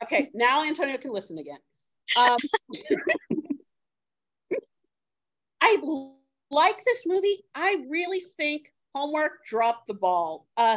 [0.02, 1.58] okay, now Antonio can listen again.
[2.18, 2.36] Um,
[5.62, 5.78] I
[6.50, 7.44] like this movie.
[7.54, 10.46] I really think Hallmark dropped the ball.
[10.56, 10.76] Uh,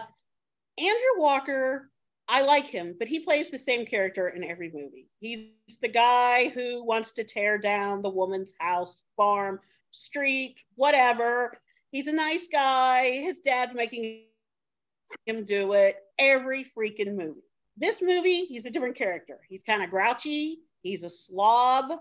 [0.77, 1.91] Andrew Walker,
[2.27, 5.09] I like him, but he plays the same character in every movie.
[5.19, 5.49] He's
[5.81, 9.59] the guy who wants to tear down the woman's house, farm,
[9.91, 11.53] street, whatever.
[11.91, 13.11] He's a nice guy.
[13.11, 14.23] His dad's making
[15.25, 17.44] him do it every freaking movie.
[17.77, 19.39] This movie, he's a different character.
[19.49, 21.91] He's kind of grouchy, he's a slob,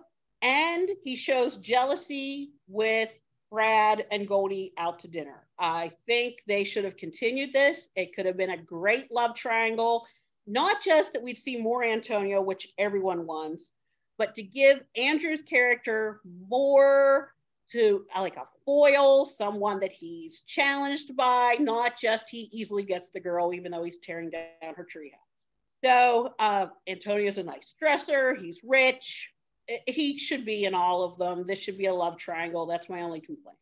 [0.42, 3.18] and he shows jealousy with
[3.50, 5.46] Brad and Goldie out to dinner.
[5.58, 7.88] I think they should have continued this.
[7.96, 10.06] It could have been a great love triangle.
[10.46, 13.72] Not just that we'd see more Antonio, which everyone wants,
[14.18, 17.32] but to give Andrew's character more
[17.70, 23.10] to uh, like a foil, someone that he's challenged by, not just he easily gets
[23.10, 25.23] the girl, even though he's tearing down her treehouse.
[25.84, 28.34] So uh, Antonio's a nice dresser.
[28.34, 29.28] He's rich
[29.86, 31.44] he should be in all of them.
[31.46, 32.66] This should be a love triangle.
[32.66, 33.58] That's my only complaint.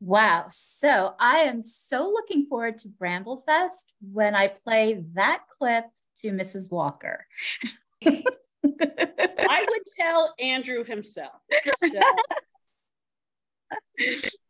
[0.00, 0.46] Wow.
[0.48, 5.86] So I am so looking forward to Bramblefest when I play that clip
[6.18, 6.70] to Mrs.
[6.70, 7.26] Walker.
[8.06, 8.22] I
[8.64, 11.32] would tell Andrew himself.
[11.78, 11.88] So.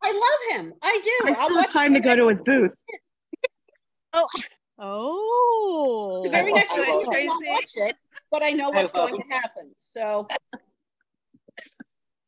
[0.01, 0.73] I love him.
[0.81, 1.11] I do.
[1.25, 2.75] I still have time to go to his booth.
[4.13, 4.27] Oh,
[4.79, 6.21] oh.
[6.23, 7.95] The very next week, I will watch it
[8.31, 9.71] but I know what's I going to happen.
[9.77, 10.27] So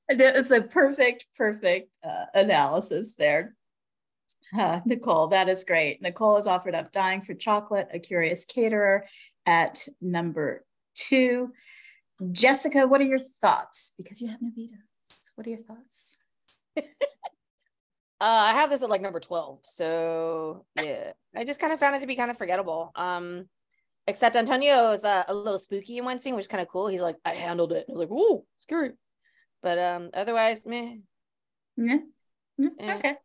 [0.09, 3.55] that was a perfect, perfect uh, analysis there.
[4.57, 6.01] Uh, Nicole, that is great.
[6.01, 9.05] Nicole has offered up Dying for Chocolate, a curious caterer
[9.45, 10.65] at number
[10.95, 11.51] two.
[12.31, 13.93] Jessica, what are your thoughts?
[13.97, 14.77] Because you have no vetoes.
[15.35, 16.17] What are your thoughts?
[16.77, 16.81] uh,
[18.19, 19.59] I have this at like number 12.
[19.63, 20.90] So yeah,
[21.41, 22.91] I just kind of found it to be kind of forgettable.
[22.95, 23.47] Um,
[24.07, 26.87] Except Antonio was uh, a little spooky in one scene, which is kind of cool.
[26.87, 27.85] He's like, I handled it.
[27.87, 28.91] I was like, "Ooh, scary,"
[29.61, 30.95] but um, otherwise, meh.
[31.77, 31.97] Yeah.
[32.57, 32.95] yeah.
[32.95, 33.15] Okay.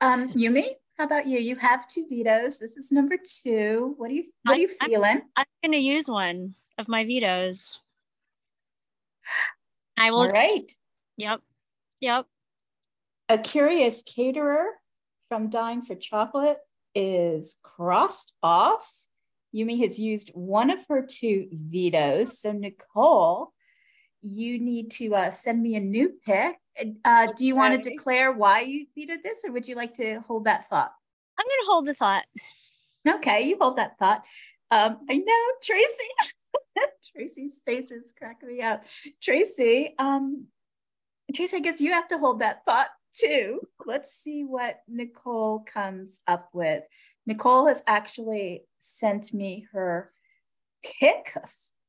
[0.00, 0.66] Um, Yumi,
[0.98, 1.38] how about you?
[1.38, 2.58] You have two vetoes.
[2.58, 3.94] This is number two.
[3.96, 5.04] What are you What are you feeling?
[5.04, 7.78] I'm, I'm going to use one of my vetoes.
[9.96, 10.22] I will.
[10.22, 10.68] All right.
[11.16, 11.40] Yep.
[12.00, 12.26] Yep.
[13.28, 14.66] A curious caterer
[15.28, 16.58] from Dying for Chocolate
[16.94, 18.90] is crossed off.
[19.54, 22.38] Yumi has used one of her two vetoes.
[22.38, 23.52] So, Nicole,
[24.22, 26.56] you need to uh, send me a new pick.
[27.04, 30.20] Uh, do you want to declare why you vetoed this, or would you like to
[30.20, 30.92] hold that thought?
[31.38, 32.24] I'm going to hold the thought.
[33.06, 34.22] Okay, you hold that thought.
[34.70, 36.88] Um, I know, Tracy.
[37.12, 38.84] Tracy's face is cracking me up.
[39.22, 40.46] Tracy, um,
[41.34, 43.60] Tracy, I guess you have to hold that thought too.
[43.84, 46.82] Let's see what Nicole comes up with.
[47.26, 50.12] Nicole has actually sent me her
[50.82, 51.34] pick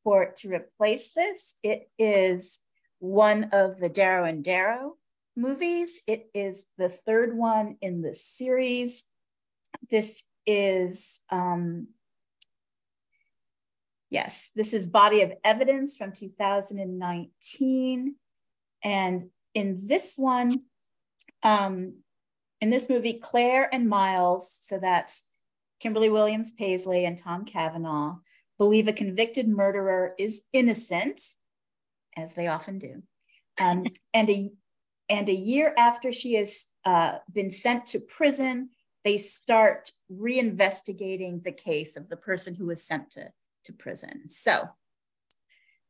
[0.03, 1.55] for to replace this.
[1.63, 2.59] It is
[2.99, 4.97] one of the Darrow and Darrow
[5.35, 5.99] movies.
[6.07, 9.03] It is the third one in the series.
[9.89, 11.87] This is, um,
[14.09, 18.15] yes, this is Body of Evidence from 2019.
[18.83, 20.63] And in this one,
[21.43, 21.95] um,
[22.61, 25.23] in this movie, Claire and Miles, so that's
[25.79, 28.15] Kimberly Williams Paisley and Tom Cavanagh,
[28.57, 31.21] believe a convicted murderer is innocent,
[32.15, 33.03] as they often do.
[33.59, 34.51] Um, and, a,
[35.09, 38.69] and a year after she has uh, been sent to prison,
[39.03, 43.31] they start reinvestigating the case of the person who was sent to,
[43.65, 44.29] to prison.
[44.29, 44.69] So,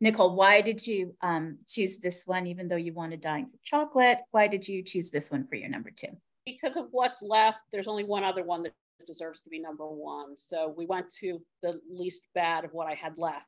[0.03, 4.19] Nicole, why did you um, choose this one, even though you wanted Dying for Chocolate?
[4.31, 6.15] Why did you choose this one for your number two?
[6.45, 8.73] because of what's left, there's only one other one that
[9.05, 10.35] deserves to be number one.
[10.37, 13.45] So we went to the least bad of what I had left.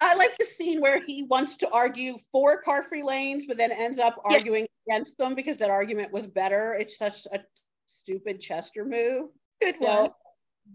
[0.00, 3.70] I like the scene where he wants to argue for car free lanes, but then
[3.70, 6.74] ends up arguing against them because that argument was better.
[6.74, 7.40] It's such a
[7.86, 9.30] stupid Chester move.
[9.60, 10.10] Good so one.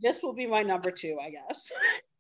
[0.02, 1.72] this will be my number two, I guess.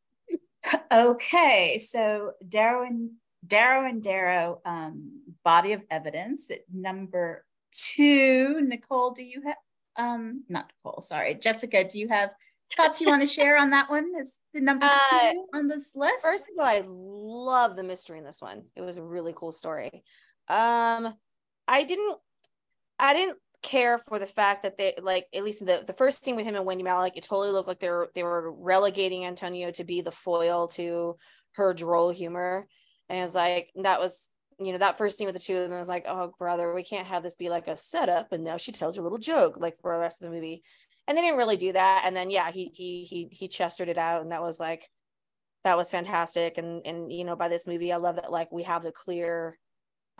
[0.91, 3.11] okay, so Darrow and
[3.45, 8.61] Darrow and Darrow, um, body of evidence at number two.
[8.61, 9.55] Nicole, do you have
[9.97, 11.35] um not Nicole, sorry.
[11.35, 12.31] Jessica, do you have
[12.77, 14.97] thoughts you want to share on that one Is the number uh,
[15.31, 16.23] two on this list?
[16.23, 18.63] First of all, I love the mystery in this one.
[18.75, 20.03] It was a really cool story.
[20.47, 21.13] Um
[21.67, 22.17] I didn't
[22.99, 26.35] I didn't care for the fact that they like at least the the first scene
[26.35, 29.71] with him and Wendy Malick, it totally looked like they were they were relegating Antonio
[29.71, 31.17] to be the foil to
[31.53, 32.67] her droll humor.
[33.09, 34.29] And it was like that was
[34.59, 36.83] you know that first scene with the two of them was like, oh brother, we
[36.83, 39.77] can't have this be like a setup, and now she tells her little joke like
[39.81, 40.63] for the rest of the movie.
[41.07, 42.03] And they didn't really do that.
[42.05, 44.89] And then yeah, he he he he chestered it out, and that was like
[45.63, 46.57] that was fantastic.
[46.57, 49.57] And and you know by this movie, I love that like we have the clear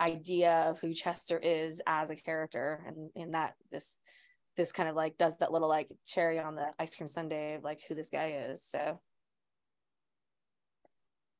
[0.00, 3.98] idea of who Chester is as a character, and in that this
[4.56, 7.64] this kind of like does that little like cherry on the ice cream sundae of
[7.64, 8.62] like who this guy is.
[8.62, 9.00] So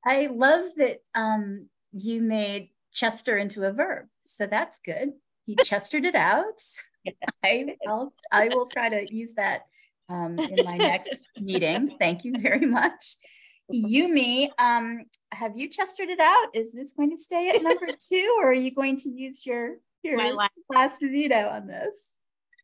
[0.05, 4.07] I love that um, you made Chester into a verb.
[4.21, 5.13] So that's good.
[5.47, 6.63] He chestered it out.
[7.45, 9.63] I, I'll, I will try to use that
[10.09, 11.97] um, in my next meeting.
[11.99, 13.17] Thank you very much.
[13.73, 16.49] Yumi, um, have you chestered it out?
[16.55, 19.77] Is this going to stay at number two, or are you going to use your
[20.03, 22.07] your last, last veto on this?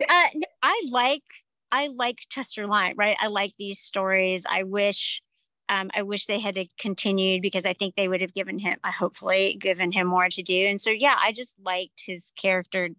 [0.09, 0.27] uh,
[0.61, 1.23] I like
[1.71, 3.17] I like Chester Lime, right?
[3.19, 4.45] I like these stories.
[4.49, 5.21] I wish
[5.69, 8.91] um, I wish they had continued because I think they would have given him, uh,
[8.91, 10.65] hopefully, given him more to do.
[10.65, 12.89] And so, yeah, I just liked his character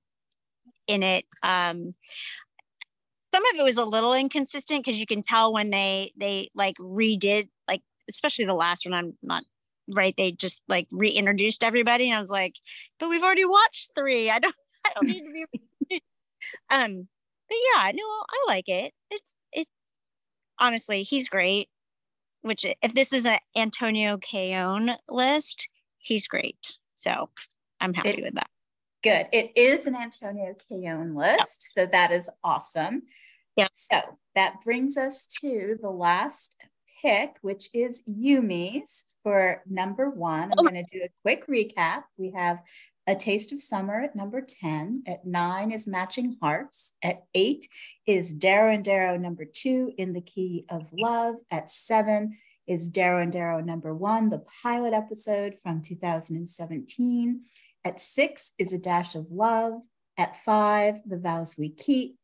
[0.87, 1.25] in it.
[1.43, 1.93] Um,
[3.33, 6.77] some of it was a little inconsistent because you can tell when they they like
[6.79, 8.95] redid like especially the last one.
[8.95, 9.45] I'm not
[9.89, 10.15] right.
[10.17, 12.57] They just like reintroduced everybody, and I was like,
[12.99, 14.31] but we've already watched three.
[14.31, 14.55] I don't
[14.85, 15.47] I don't need to
[15.89, 16.03] be.
[16.71, 17.09] um,
[17.49, 18.93] but yeah, no, I like it.
[19.11, 19.71] It's it's
[20.59, 21.69] honestly he's great
[22.43, 26.79] which if this is an Antonio Cayonne list, he's great.
[26.95, 27.29] So
[27.81, 28.51] I'm happy it, with that.
[29.03, 29.29] Good.
[29.33, 31.69] It is an Antonio Cayonne list.
[31.77, 31.87] Yep.
[31.87, 33.03] So that is awesome.
[33.57, 33.69] Yeah.
[33.73, 34.01] So
[34.35, 36.57] that brings us to the last
[37.01, 40.53] pick, which is Yumi's for number one.
[40.53, 40.63] I'm oh.
[40.63, 42.05] going to do a quick recap.
[42.19, 42.59] We have
[43.07, 45.05] a Taste of Summer at number 10.
[45.07, 46.93] At nine is Matching Hearts.
[47.03, 47.67] At eight
[48.07, 51.37] is Darrow and Darrow number two, In the Key of Love.
[51.51, 52.37] At seven
[52.67, 57.41] is Darrow and Darrow number one, the pilot episode from 2017.
[57.85, 59.83] At six is A Dash of Love.
[60.19, 62.19] At five, The Vows We Keep.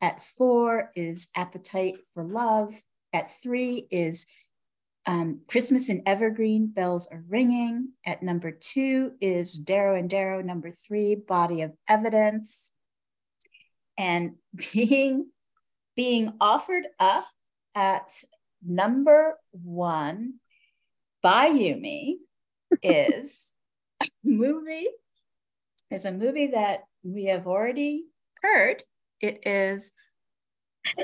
[0.00, 2.74] At four is Appetite for Love.
[3.12, 4.26] At three is
[5.06, 7.92] um, Christmas in Evergreen, Bells Are Ringing.
[8.04, 10.42] At number two is Darrow and Darrow.
[10.42, 12.74] Number three, Body of Evidence.
[13.96, 14.32] And
[14.72, 15.30] being,
[15.96, 17.26] being offered up
[17.74, 18.12] at
[18.64, 20.34] number one
[21.22, 22.16] by Yumi
[22.82, 23.54] is
[24.24, 24.88] movie,
[25.90, 28.04] is a movie that we have already
[28.42, 28.82] heard.
[29.20, 29.92] It is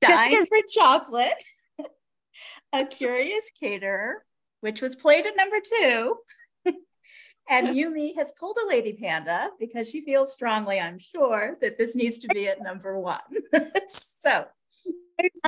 [0.00, 1.42] Dying for Chocolate
[2.72, 4.24] a Curious Caterer,
[4.60, 6.16] which was played at number two.
[7.50, 11.96] and Yumi has pulled a lady panda because she feels strongly, I'm sure, that this
[11.96, 13.20] needs to be at number one.
[13.88, 14.44] so,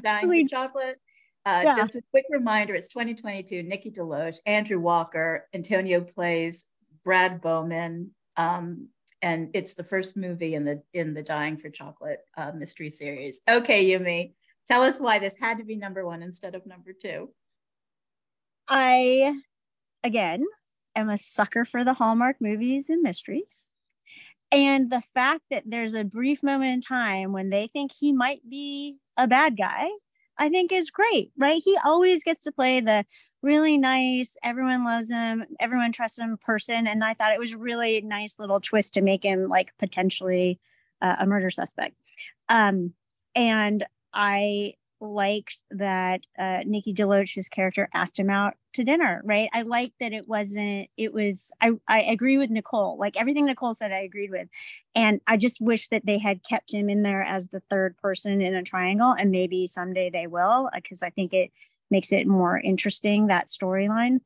[0.03, 1.01] Dying for Chocolate.
[1.45, 1.75] Uh, yeah.
[1.75, 6.67] Just a quick reminder it's 2022, Nikki DeLoach, Andrew Walker, Antonio plays
[7.05, 8.13] Brad Bowman.
[8.37, 8.89] Um,
[9.21, 13.41] and it's the first movie in the in the Dying for Chocolate uh, mystery series.
[13.49, 14.33] Okay, Yumi,
[14.67, 17.31] Tell us why this had to be number one instead of number two.
[18.69, 19.35] I,
[20.05, 20.45] again,
[20.95, 23.69] am a sucker for the Hallmark movies and mysteries.
[24.53, 28.49] And the fact that there's a brief moment in time when they think he might
[28.49, 29.89] be a bad guy,
[30.39, 31.63] I think is great, right?
[31.63, 33.05] He always gets to play the
[33.43, 36.87] really nice, everyone loves him, everyone trusts him person.
[36.87, 40.59] And I thought it was really nice little twist to make him like potentially
[41.01, 41.97] uh, a murder suspect.
[42.49, 42.93] Um,
[43.35, 49.49] and I liked that uh, Nikki DeLoach's character asked him out to dinner, right?
[49.53, 52.97] I like that it wasn't, it was, I, I agree with Nicole.
[52.99, 54.49] Like everything Nicole said, I agreed with.
[54.95, 58.41] And I just wish that they had kept him in there as the third person
[58.41, 59.15] in a triangle.
[59.19, 61.51] And maybe someday they will, because uh, I think it
[61.91, 64.21] makes it more interesting, that storyline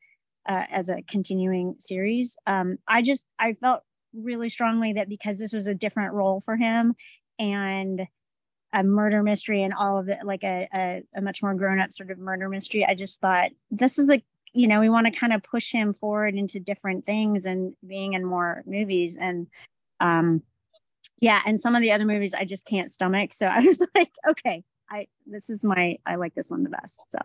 [0.46, 2.36] uh, as a continuing series.
[2.46, 3.82] Um, I just, I felt
[4.14, 6.94] really strongly that because this was a different role for him
[7.38, 8.06] and
[8.72, 12.10] a murder mystery and all of it like a, a, a much more grown-up sort
[12.10, 14.20] of murder mystery i just thought this is the
[14.56, 18.14] you know we want to kind of push him forward into different things and being
[18.14, 19.46] in more movies and
[20.00, 20.42] um
[21.20, 24.10] yeah and some of the other movies i just can't stomach so i was like
[24.28, 27.18] okay i this is my i like this one the best so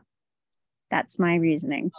[0.89, 1.89] that's my reasoning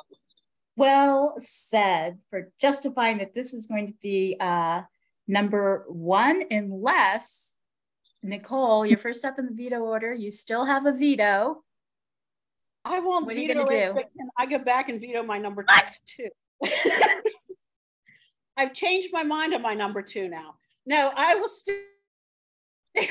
[0.76, 4.82] well said for justifying that this is going to be uh
[5.26, 7.48] number one unless
[8.24, 10.14] Nicole, you're first up in the veto order.
[10.14, 11.64] You still have a veto.
[12.84, 14.02] I won't what veto it, do?
[14.38, 15.98] I go back and veto my number what?
[16.06, 16.28] two.
[18.56, 20.54] I've changed my mind on my number two now.
[20.86, 21.76] No, I will still.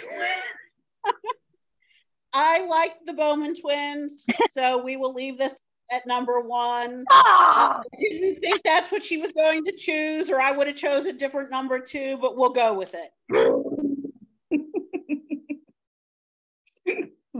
[2.33, 5.59] I like the Bowman twins, so we will leave this
[5.91, 7.03] at number one.
[7.11, 7.81] Ah!
[7.81, 11.05] I didn't think that's what she was going to choose, or I would have chose
[11.05, 13.11] a different number two, but we'll go with it.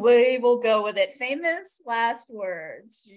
[0.02, 1.14] We will go with it.
[1.14, 3.07] Famous last words.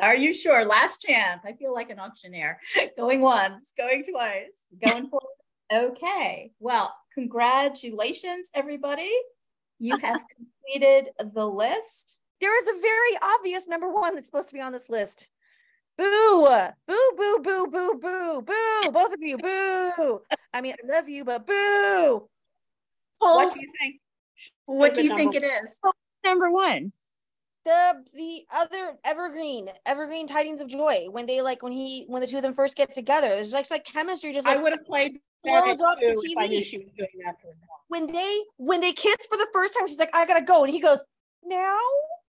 [0.00, 0.64] Are you sure?
[0.64, 1.42] Last chance.
[1.44, 2.58] I feel like an auctioneer.
[2.96, 5.34] Going once, going twice, going forward.
[5.72, 6.52] Okay.
[6.60, 9.10] Well, congratulations, everybody.
[9.78, 12.16] You have completed the list.
[12.40, 15.30] There is a very obvious number one that's supposed to be on this list.
[15.96, 16.48] Boo,
[16.86, 18.90] boo, boo, boo, boo, boo, boo.
[18.90, 20.20] Both of you, boo.
[20.52, 22.28] I mean, I love you, but boo.
[23.18, 24.00] What do you think?
[24.66, 25.78] What do you think been it is?
[26.24, 26.92] Number one.
[27.64, 31.06] The the other evergreen, evergreen tidings of joy.
[31.10, 33.70] When they like when he when the two of them first get together, there's like,
[33.70, 34.32] like chemistry.
[34.32, 36.64] Just I would have played that Loads off the too I knew TV.
[36.64, 37.36] she was doing that
[37.88, 40.72] when they when they kiss for the first time, she's like, I gotta go, and
[40.72, 41.04] he goes,
[41.44, 41.78] now.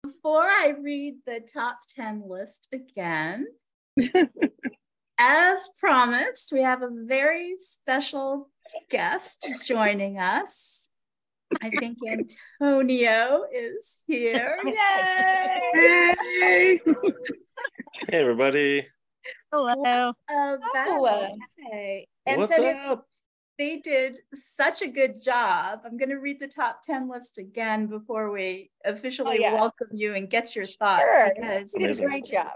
[0.03, 3.47] Before I read the top 10 list again,
[5.17, 8.49] as promised, we have a very special
[8.91, 10.84] guest joining us.
[11.61, 11.97] I think
[12.61, 14.57] Antonio is here.
[14.65, 16.15] Yay!
[16.39, 16.79] Hey.
[18.09, 18.87] Hey everybody,
[19.51, 20.09] Hello.
[20.09, 22.07] Uh, Oh, Bella, hey.
[22.25, 23.05] what's Antonio, up?
[23.57, 25.79] they did such a good job.
[25.85, 29.53] I'm going to read the top 10 list again before we officially yeah.
[29.53, 31.31] welcome you and get your thoughts Sure.
[31.35, 32.53] because You did a great job.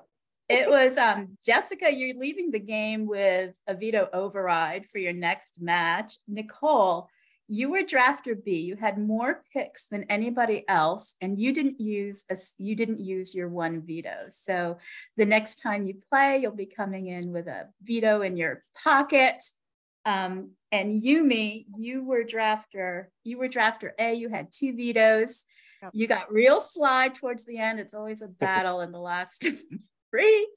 [0.50, 5.62] it was um Jessica, you're leaving the game with a veto override for your next
[5.62, 6.16] match.
[6.28, 7.08] Nicole,
[7.50, 8.58] you were drafter B.
[8.58, 13.34] You had more picks than anybody else, and you didn't use a, you didn't use
[13.34, 14.28] your one veto.
[14.30, 14.78] So
[15.18, 19.44] the next time you play, you'll be coming in with a veto in your pocket.
[20.06, 23.06] Um, and Yumi, you were drafter.
[23.24, 24.14] You were drafter A.
[24.14, 25.46] You had two vetoes.
[25.92, 27.80] You got real sly towards the end.
[27.80, 29.48] It's always a battle in the last
[30.12, 30.48] three,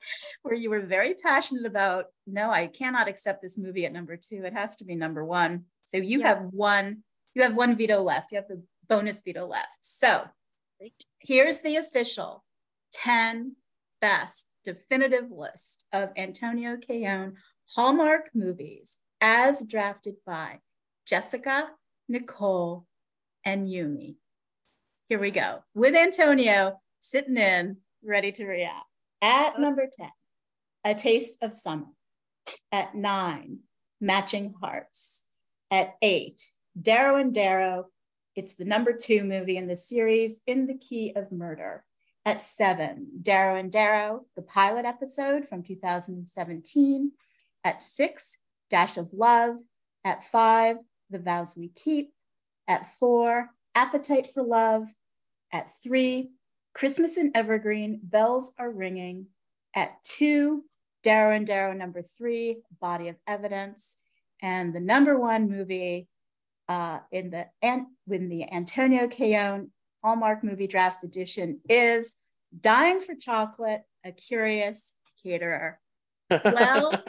[0.43, 2.07] where you were very passionate about.
[2.27, 4.45] No, I cannot accept this movie at number two.
[4.45, 5.65] It has to be number one.
[5.93, 6.29] So you Yeah.
[6.29, 7.05] have one.
[7.35, 8.33] You have one veto left.
[8.33, 9.79] You have the bonus veto left.
[9.83, 10.29] So
[10.79, 11.05] Great.
[11.19, 12.45] here's the official
[12.93, 13.57] 10
[14.01, 17.37] best definitive list of Antonio Cayonne
[17.75, 20.61] Hallmark movies as drafted by
[21.07, 21.71] Jessica,
[22.09, 22.87] Nicole,
[23.45, 24.17] and Yumi.
[25.09, 25.63] Here we go.
[25.75, 28.87] With Antonio sitting in, ready to react.
[29.21, 30.11] At number 10,
[30.85, 31.87] A Taste of Summer.
[32.73, 33.61] At nine,
[34.01, 35.23] Matching Hearts.
[35.73, 36.51] At eight,
[36.81, 37.87] Darrow and Darrow.
[38.37, 41.83] It's the number two movie in the series, In the Key of Murder.
[42.27, 47.13] At seven, Darrow and Darrow, the pilot episode from 2017.
[47.65, 48.37] At six,
[48.69, 49.57] Dash of Love.
[50.05, 50.77] At five,
[51.09, 52.13] The Vows We Keep.
[52.69, 54.89] At four, Appetite for Love.
[55.55, 56.33] At three,
[56.75, 59.29] Christmas in Evergreen, Bells Are Ringing.
[59.75, 60.65] At two,
[61.03, 63.97] Darrow and Darrow number three, Body of Evidence.
[64.43, 66.09] And the number one movie
[66.69, 69.71] uh, in the and when the Antonio Cayonne
[70.03, 72.15] Hallmark Movie Drafts Edition is
[72.61, 74.93] Dying for Chocolate, a Curious
[75.25, 75.79] Caterer.
[76.31, 76.93] Well,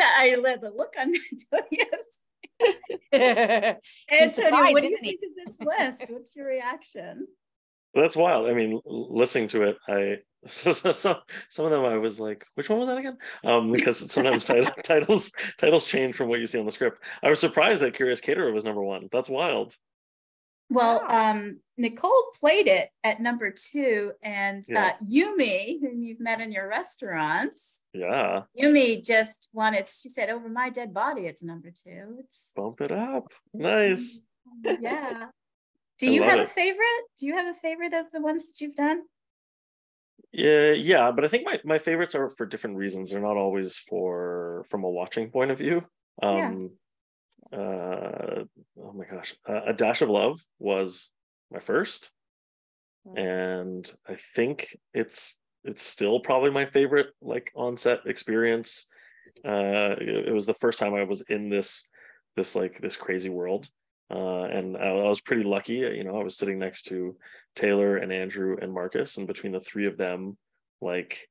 [0.00, 1.12] I love the look on
[1.52, 2.06] Antonio's.
[4.10, 6.04] Antonio, what do you think of this list?
[6.08, 7.26] What's your reaction?
[7.94, 8.48] That's wild.
[8.48, 11.16] I mean, listening to it, I so, so, some
[11.48, 13.18] some of them I was like, which one was that again?
[13.44, 17.02] Um, because sometimes title, titles titles change from what you see on the script.
[17.22, 19.08] I was surprised that Curious Caterer was number one.
[19.12, 19.76] That's wild.
[20.72, 24.92] Well, um, Nicole played it at number two, and Yeah.
[25.00, 29.88] uh, Yumi, whom you've met in your restaurants, Yeah, Yumi just wanted.
[29.88, 32.18] She said, "Over my dead body, it's number two.
[32.20, 33.32] It's bump it up.
[33.52, 34.24] Nice.
[34.62, 35.26] yeah."
[36.00, 37.04] Do you have a favorite?
[37.18, 39.02] Do you have a favorite of the ones that you've done?
[40.32, 43.10] Yeah, yeah, but I think my my favorites are for different reasons.
[43.10, 45.82] They're not always for from a watching point of view.
[46.22, 46.48] Yeah.
[46.48, 46.70] Um
[47.52, 48.44] uh
[48.80, 49.34] oh my gosh.
[49.48, 51.10] Uh, a Dash of Love was
[51.50, 52.12] my first
[53.16, 58.86] and I think it's it's still probably my favorite like on-set experience.
[59.44, 61.88] Uh it, it was the first time I was in this
[62.36, 63.68] this like this crazy world.
[64.10, 67.16] Uh, and I, I was pretty lucky, you know, I was sitting next to
[67.54, 70.36] Taylor and Andrew and Marcus, and between the three of them,
[70.80, 71.28] like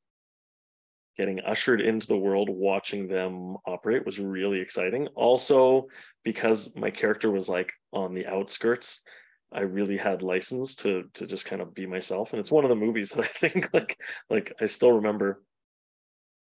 [1.18, 5.08] getting ushered into the world, watching them operate was really exciting.
[5.16, 5.88] Also,
[6.24, 9.04] because my character was like on the outskirts,
[9.52, 12.32] I really had license to to just kind of be myself.
[12.32, 14.00] And it's one of the movies that I think like
[14.30, 15.44] like I still remember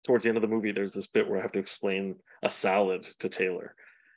[0.06, 2.50] towards the end of the movie, there's this bit where I have to explain a
[2.50, 3.74] salad to Taylor.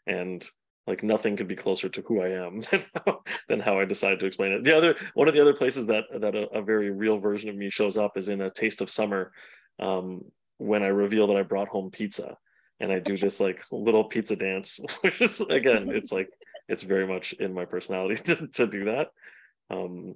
[0.08, 0.44] And
[0.88, 4.20] like nothing could be closer to who I am than how, than how I decided
[4.20, 4.64] to explain it.
[4.64, 7.56] The other one of the other places that that a, a very real version of
[7.56, 9.32] me shows up is in a Taste of Summer,
[9.80, 10.24] um,
[10.58, 12.38] when I reveal that I brought home pizza,
[12.80, 16.30] and I do this like little pizza dance, which is again, it's like
[16.68, 19.10] it's very much in my personality to to do that.
[19.70, 20.14] Um,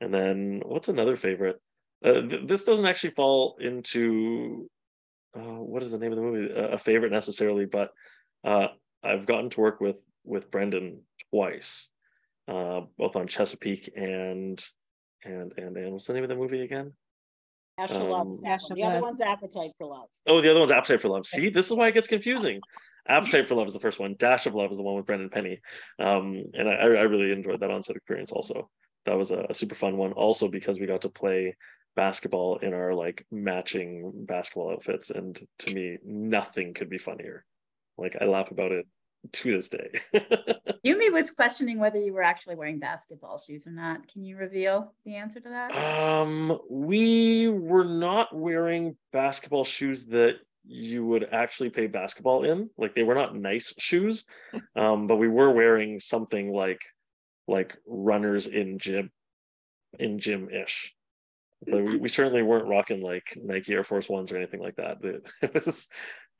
[0.00, 1.60] and then what's another favorite?
[2.04, 4.68] Uh, th- this doesn't actually fall into
[5.36, 6.52] uh, what is the name of the movie?
[6.54, 7.90] a favorite necessarily, but
[8.44, 8.68] uh,
[9.04, 11.90] I've gotten to work with with Brendan twice,
[12.48, 14.62] uh, both on Chesapeake and
[15.24, 16.92] and and and what's the name of the movie again?
[17.78, 18.42] Dash of Um, Love.
[18.42, 20.08] Dash of The other one's Appetite for Love.
[20.26, 21.26] Oh, the other one's Appetite for Love.
[21.26, 22.60] See, this is why it gets confusing.
[23.08, 24.14] Appetite for Love is the first one.
[24.18, 25.60] Dash of Love is the one with Brendan Penny,
[25.98, 28.32] um, and I, I really enjoyed that on-set experience.
[28.32, 28.70] Also,
[29.04, 30.12] that was a, a super fun one.
[30.12, 31.54] Also, because we got to play
[31.96, 37.44] basketball in our like matching basketball outfits, and to me, nothing could be funnier.
[37.96, 38.86] Like I laugh about it
[39.32, 39.90] to this day.
[40.84, 44.06] Yumi was questioning whether you were actually wearing basketball shoes or not.
[44.08, 45.74] Can you reveal the answer to that?
[45.74, 52.70] Um, we were not wearing basketball shoes that you would actually play basketball in.
[52.76, 54.24] Like they were not nice shoes,
[54.76, 56.80] um, but we were wearing something like
[57.46, 59.10] like runners in gym
[59.98, 60.94] in gym ish.
[61.66, 64.98] But we, we certainly weren't rocking like Nike Air Force Ones or anything like that.
[65.02, 65.88] It, it was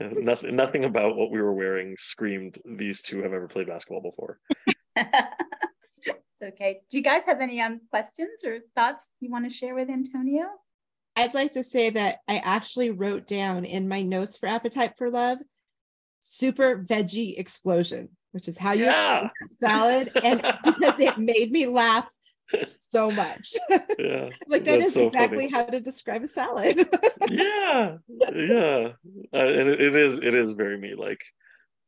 [0.00, 0.56] nothing.
[0.56, 4.38] Nothing about what we were wearing screamed these two have ever played basketball before.
[4.96, 6.80] it's okay.
[6.90, 10.46] Do you guys have any um questions or thoughts you want to share with Antonio?
[11.16, 15.10] I'd like to say that I actually wrote down in my notes for Appetite for
[15.10, 15.38] Love
[16.20, 19.28] super veggie explosion, which is how you Yeah.
[19.60, 20.10] salad.
[20.22, 22.10] And because it made me laugh
[22.58, 23.54] so much.
[23.98, 24.28] Yeah.
[24.48, 25.50] like That's so exactly funny.
[25.50, 26.76] how to describe a salad.
[27.28, 27.96] yeah
[28.32, 28.88] yeah
[29.32, 31.22] uh, and it, it is it is very me like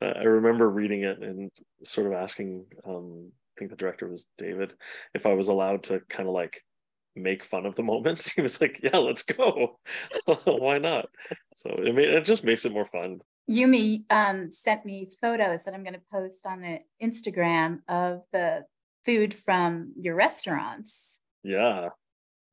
[0.00, 1.50] uh, i remember reading it and
[1.84, 4.72] sort of asking um i think the director was david
[5.14, 6.62] if i was allowed to kind of like
[7.16, 9.78] make fun of the moment he was like yeah let's go
[10.44, 11.06] why not
[11.54, 15.74] so it, ma- it just makes it more fun Yumi um, sent me photos that
[15.74, 18.64] I'm going to post on the Instagram of the
[19.06, 21.88] food from your restaurants yeah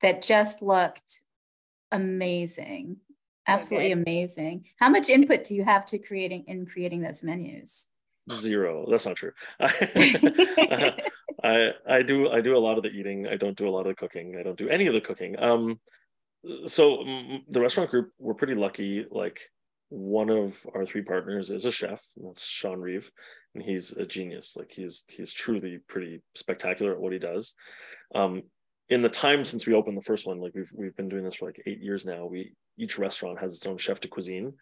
[0.02, 1.22] that just looked
[1.92, 2.98] amazing.
[3.48, 4.02] Absolutely Okay.
[4.02, 4.66] amazing.
[4.80, 7.88] How much input do you have to creating in creating those menus?
[8.32, 9.32] zero that's not true
[11.44, 13.28] I I do I do a lot of the eating.
[13.28, 14.38] I don't do a lot of the cooking.
[14.40, 15.36] I don't do any of the cooking.
[15.42, 15.80] Um,
[16.66, 17.04] so
[17.50, 19.06] the restaurant group we're pretty lucky.
[19.12, 19.42] Like
[19.90, 22.02] one of our three partners is a chef.
[22.18, 23.12] That's Sean Reeve,
[23.54, 24.56] and he's a genius.
[24.58, 27.54] Like he's he's truly pretty spectacular at what he does.
[28.16, 28.44] Um,
[28.90, 31.36] in the time since we opened the first one, like we've we've been doing this
[31.36, 32.26] for like eight years now.
[32.26, 34.54] We each restaurant has its own chef de cuisine.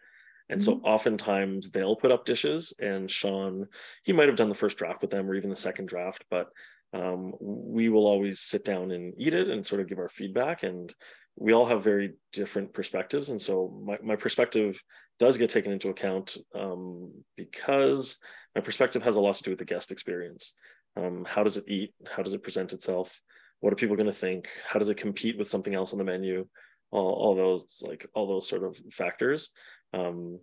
[0.48, 3.66] And so oftentimes they'll put up dishes and Sean,
[4.02, 6.48] he might have done the first draft with them or even the second draft, but
[6.92, 10.62] um, we will always sit down and eat it and sort of give our feedback.
[10.62, 10.92] And
[11.36, 13.30] we all have very different perspectives.
[13.30, 14.82] And so my, my perspective
[15.18, 18.18] does get taken into account um, because
[18.54, 20.54] my perspective has a lot to do with the guest experience.
[20.96, 21.90] Um, how does it eat?
[22.10, 23.20] How does it present itself?
[23.60, 24.48] What are people going to think?
[24.66, 26.46] How does it compete with something else on the menu?
[26.90, 29.50] All, all those like all those sort of factors.
[29.94, 30.40] Um,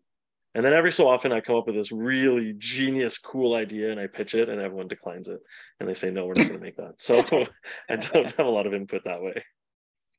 [0.55, 3.99] and then every so often I come up with this really genius, cool idea and
[3.99, 5.39] I pitch it and everyone declines it.
[5.79, 6.99] And they say, no, we're not going to make that.
[6.99, 7.17] So
[7.89, 9.43] I don't have a lot of input that way.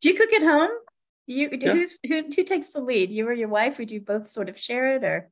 [0.01, 0.71] Do you cook at home?
[1.31, 1.75] You Yeah.
[1.75, 3.11] who's who who takes the lead?
[3.11, 5.31] You or your wife, or do you both sort of share it or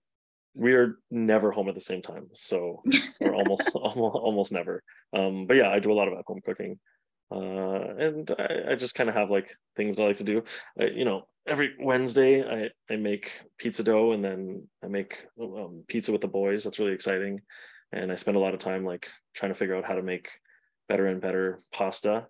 [0.54, 2.28] We are never home at the same time.
[2.34, 2.82] So
[3.20, 4.82] we're almost, almost, almost never.
[5.12, 6.78] Um, but yeah, I do a lot of at home cooking.
[7.30, 10.44] Uh, and I, I just kind of have like things that I like to do.
[10.80, 15.84] I, you know, every Wednesday I, I make pizza dough and then I make um,
[15.88, 16.64] pizza with the boys.
[16.64, 17.40] That's really exciting.
[17.92, 20.28] And I spend a lot of time like trying to figure out how to make
[20.88, 22.26] better and better pasta.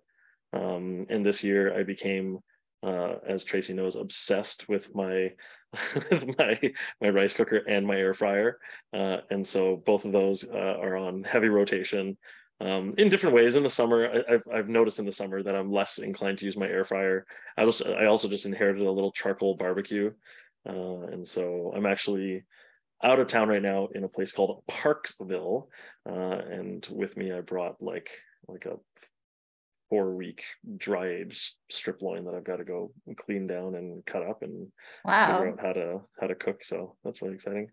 [0.53, 2.39] Um, and this year I became,
[2.83, 5.33] uh, as Tracy knows, obsessed with my
[6.09, 6.59] with my
[7.01, 8.59] my rice cooker and my air fryer.
[8.93, 12.17] Uh, and so both of those uh, are on heavy rotation
[12.61, 13.55] um, in different ways.
[13.55, 16.45] In the summer, I, I've I've noticed in the summer that I'm less inclined to
[16.45, 17.25] use my air fryer.
[17.57, 20.11] I just I also just inherited a little charcoal barbecue,
[20.67, 22.43] uh, and so I'm actually
[23.01, 25.67] out of town right now in a place called Parksville,
[26.09, 28.09] uh, and with me I brought like
[28.47, 28.77] like a
[29.89, 30.43] four week
[30.77, 34.67] dry aged strip loin that I've got to go clean down and cut up and
[35.05, 36.63] figure out how to how to cook.
[36.63, 37.67] So that's really exciting.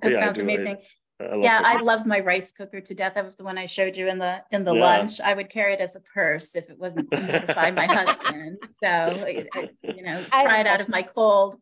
[0.00, 0.76] That But yeah, I sounds do- I- amazing.
[1.18, 3.14] I love yeah, I love my rice cooker to death.
[3.14, 4.80] That was the one I showed you in the in the Yeah.
[4.98, 5.18] lunch.
[5.20, 7.10] I would carry it as a purse if it wasn't
[7.56, 8.58] by my husband.
[8.82, 11.56] So I- I- you know, I try it out of my cold,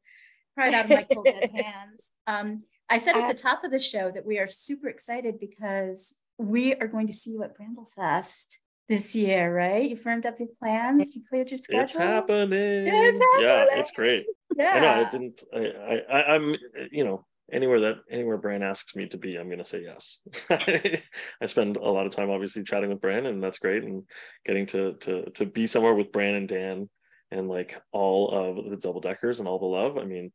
[0.59, 2.11] try it out of my cold dead hands.
[2.27, 6.15] Um, I said at the top of the show that we are super excited because
[6.37, 9.89] we are going to see you at Bramblefest this year, right?
[9.89, 11.15] You firmed up your plans.
[11.15, 11.85] You cleared your schedule.
[11.85, 12.86] It's happening.
[12.86, 14.24] It's Yeah, it's great.
[14.56, 14.73] Yeah.
[14.74, 15.06] I know.
[15.06, 15.43] I didn't.
[15.55, 16.56] I, I, I, I'm.
[16.90, 20.23] You know, anywhere that anywhere Bran asks me to be, I'm gonna say yes.
[20.51, 23.85] I spend a lot of time, obviously, chatting with Bran, and that's great.
[23.85, 24.05] And
[24.44, 26.89] getting to to to be somewhere with Bran and Dan,
[27.31, 29.98] and like all of the double deckers and all the love.
[29.98, 30.32] I mean,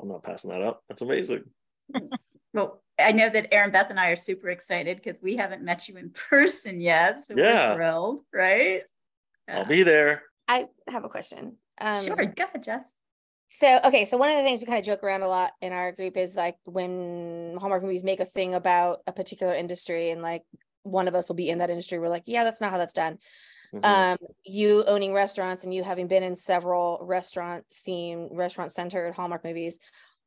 [0.00, 0.82] I'm not passing that up.
[0.88, 1.44] That's amazing.
[2.52, 5.96] Well, I know that Erinbeth and I are super excited because we haven't met you
[5.96, 7.22] in person yet.
[7.24, 7.70] So Yeah.
[7.70, 8.82] we're thrilled, right?
[9.48, 10.22] I'll be there.
[10.48, 11.56] I have a question.
[11.78, 12.16] Um, sure.
[12.16, 12.96] Go ahead, Jess.
[13.48, 15.72] So okay, so one of the things we kind of joke around a lot in
[15.72, 20.20] our group is like when Hallmark movies make a thing about a particular industry and
[20.20, 20.42] like
[20.82, 22.92] one of us will be in that industry, we're like, yeah, that's not how that's
[22.92, 23.18] done.
[23.72, 23.84] Mhm.
[23.84, 29.44] Um, you owning restaurants and you having been in several restaurant themed, restaurant centered Hallmark
[29.44, 29.78] movies,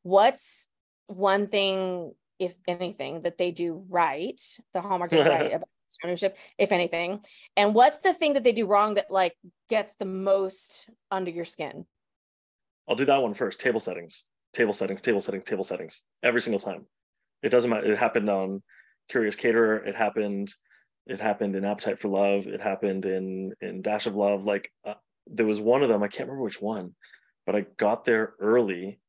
[0.03, 0.69] what's
[1.07, 4.40] one thing, if anything, that they do right,
[4.74, 5.70] the Hallmark does right about
[6.03, 7.20] ownership, if anything,
[7.57, 9.36] and what's the thing that they do wrong that like
[9.70, 11.86] gets the most under your skin?
[12.88, 13.60] I'll do that one first.
[13.60, 16.03] Table settings, table settings, table settings, table settings.
[16.24, 16.86] Every single time.
[17.41, 17.91] It doesn't matter.
[17.91, 18.61] It happened on
[19.10, 19.86] Curious Caterer.
[19.88, 20.53] It happened.
[21.06, 22.48] It happened in Appetite for Love.
[22.48, 24.45] It happened in in Dash of Love.
[24.45, 24.95] Like uh,
[25.28, 26.03] there was one of them.
[26.03, 26.95] I can't remember which one,
[27.45, 28.99] but I got there early,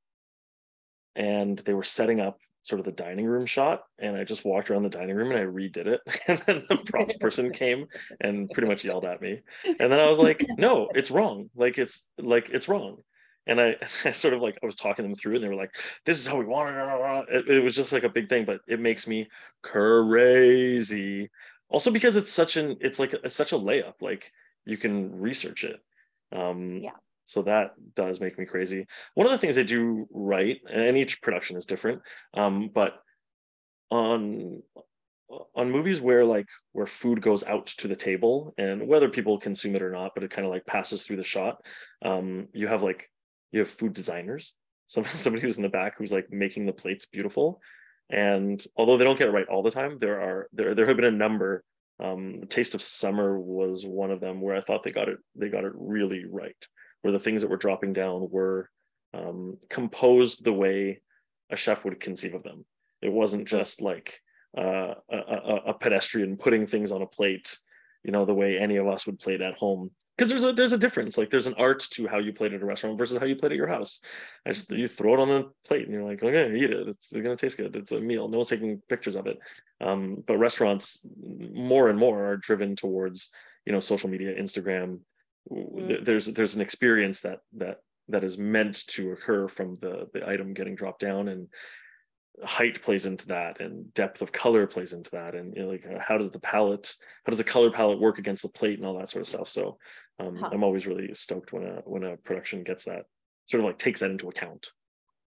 [1.16, 4.70] and they were setting up sort of the dining room shot, and I just walked
[4.70, 7.86] around the dining room and I redid it, and then the props person came
[8.20, 11.50] and pretty much yelled at me, and then I was like, no, it's wrong.
[11.54, 12.98] Like it's like it's wrong
[13.46, 15.74] and I, I sort of like I was talking them through, and they were like,
[16.04, 18.60] "This is how we want it." It, it was just like a big thing, but
[18.68, 19.28] it makes me
[19.62, 21.30] crazy.
[21.68, 23.94] Also because it's such an it's like it's such a layup.
[24.00, 24.32] Like
[24.64, 25.80] you can research it.
[26.32, 26.90] Um, Yeah.
[27.30, 28.86] So that does make me crazy.
[29.14, 32.02] One of the things i do right, and each production is different,
[32.34, 32.94] um, but
[33.90, 34.62] on
[35.54, 39.76] on movies where like where food goes out to the table and whether people consume
[39.76, 41.64] it or not but it kind of like passes through the shot
[42.04, 43.08] um you have like
[43.52, 44.54] you have food designers
[44.86, 47.60] some somebody who's in the back who's like making the plates beautiful
[48.10, 50.96] and although they don't get it right all the time there are there there have
[50.96, 51.62] been a number
[52.00, 55.48] um taste of summer was one of them where i thought they got it they
[55.48, 56.66] got it really right
[57.02, 58.70] where the things that were dropping down were
[59.14, 61.00] um composed the way
[61.50, 62.64] a chef would conceive of them
[63.02, 64.20] it wasn't just like
[64.56, 67.58] uh, a, a, a pedestrian putting things on a plate,
[68.02, 69.90] you know, the way any of us would plate at home.
[70.16, 71.16] Because there's a there's a difference.
[71.16, 73.52] Like there's an art to how you plate at a restaurant versus how you plate
[73.52, 74.02] at your house.
[74.44, 76.88] I just you throw it on the plate and you're like, okay, eat it.
[76.88, 77.74] It's gonna taste good.
[77.74, 78.28] It's a meal.
[78.28, 79.38] No one's taking pictures of it.
[79.80, 81.06] Um, but restaurants
[81.54, 83.30] more and more are driven towards
[83.64, 84.98] you know social media, Instagram.
[85.48, 90.28] There- There's there's an experience that that that is meant to occur from the the
[90.28, 91.48] item getting dropped down and
[92.42, 95.84] height plays into that and depth of color plays into that and you know, like
[95.86, 96.94] uh, how does the palette
[97.24, 99.48] how does the color palette work against the plate and all that sort of stuff
[99.48, 99.76] so
[100.20, 100.48] um, Huh.
[100.52, 103.04] i'm always really stoked when a when a production gets that
[103.46, 104.72] sort of like takes that into account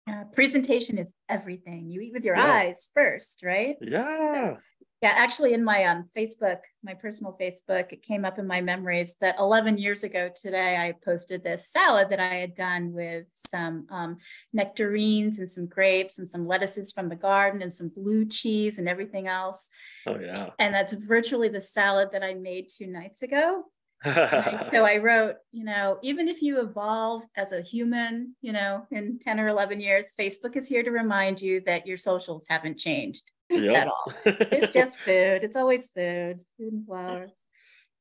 [0.08, 1.88] Uh, presentation is everything.
[1.88, 2.52] You eat with your Yeah.
[2.54, 3.76] eyes first, right?
[3.80, 4.56] yeah
[5.02, 9.16] Yeah, actually, in my um, Facebook, my personal Facebook, it came up in my memories
[9.20, 13.88] that 11 years ago today, I posted this salad that I had done with some
[13.90, 14.18] um,
[14.52, 18.88] nectarines and some grapes and some lettuces from the garden and some blue cheese and
[18.88, 19.68] everything else.
[20.06, 23.64] oh yeah And that's virtually the salad that I made two nights ago.
[24.04, 24.10] So
[24.84, 29.40] I wrote, you know, even if you evolve as a human, you know, in 10
[29.40, 33.76] or 11 years, Facebook is here to remind you that your socials haven't changed Yep.
[33.76, 34.12] at all.
[34.24, 35.44] It's just food.
[35.44, 37.32] It's always food, food and flowers.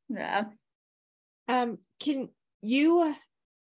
[0.09, 0.45] Yeah.
[1.47, 2.29] Um, can
[2.61, 3.13] you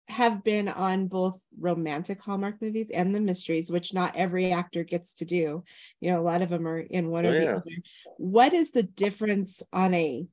[0.07, 5.13] have been on both romantic Hallmark movies and the mysteries, which not every actor gets
[5.15, 5.63] to do?
[6.01, 7.55] You know, a lot of them are in one Oh, or the yeah.
[7.55, 7.71] other.
[8.17, 10.25] What is the difference on a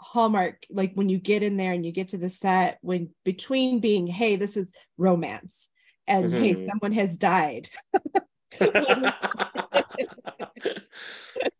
[0.00, 3.80] Hallmark, like when you get in there and you get to the set, when between
[3.80, 5.68] being, hey, this is romance,
[6.06, 6.66] and hey, Mhm.
[6.66, 7.68] someone has died.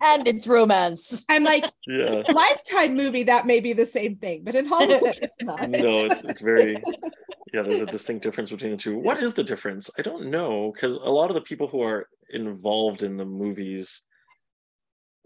[0.03, 1.25] And it's romance.
[1.29, 5.37] I'm like, yeah lifetime movie, that may be the same thing, but in Hallmark, it's
[5.43, 5.69] not.
[5.71, 6.83] no it's it's very
[7.53, 10.71] yeah there's a distinct difference between the two what is the difference i don't know
[10.73, 14.03] because a lot of the people who are involved in the movies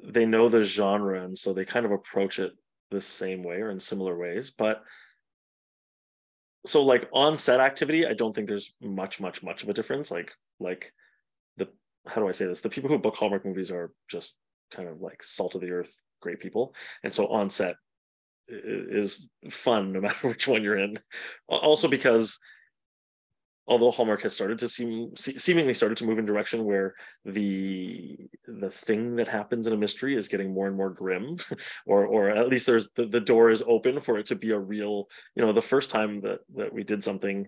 [0.02, 2.52] they know the genre and so they kind of approach it
[2.90, 4.82] the same way or in similar ways but
[6.66, 10.10] so like on set activity i don't think there's much much much of a difference
[10.10, 11.03] like like the
[12.06, 14.36] how do i say this the people who book hallmark movies are just
[14.72, 17.76] kind of like salt of the earth great people and so on set
[18.48, 20.98] is fun no matter which one you're in
[21.48, 22.38] also because
[23.66, 26.94] although Hallmark has started to seem seemingly started to move in direction where
[27.24, 28.16] the
[28.46, 31.36] the thing that happens in a mystery is getting more and more grim,
[31.86, 34.58] or or at least there's the, the door is open for it to be a
[34.58, 35.08] real.
[35.34, 37.46] You know, the first time that that we did something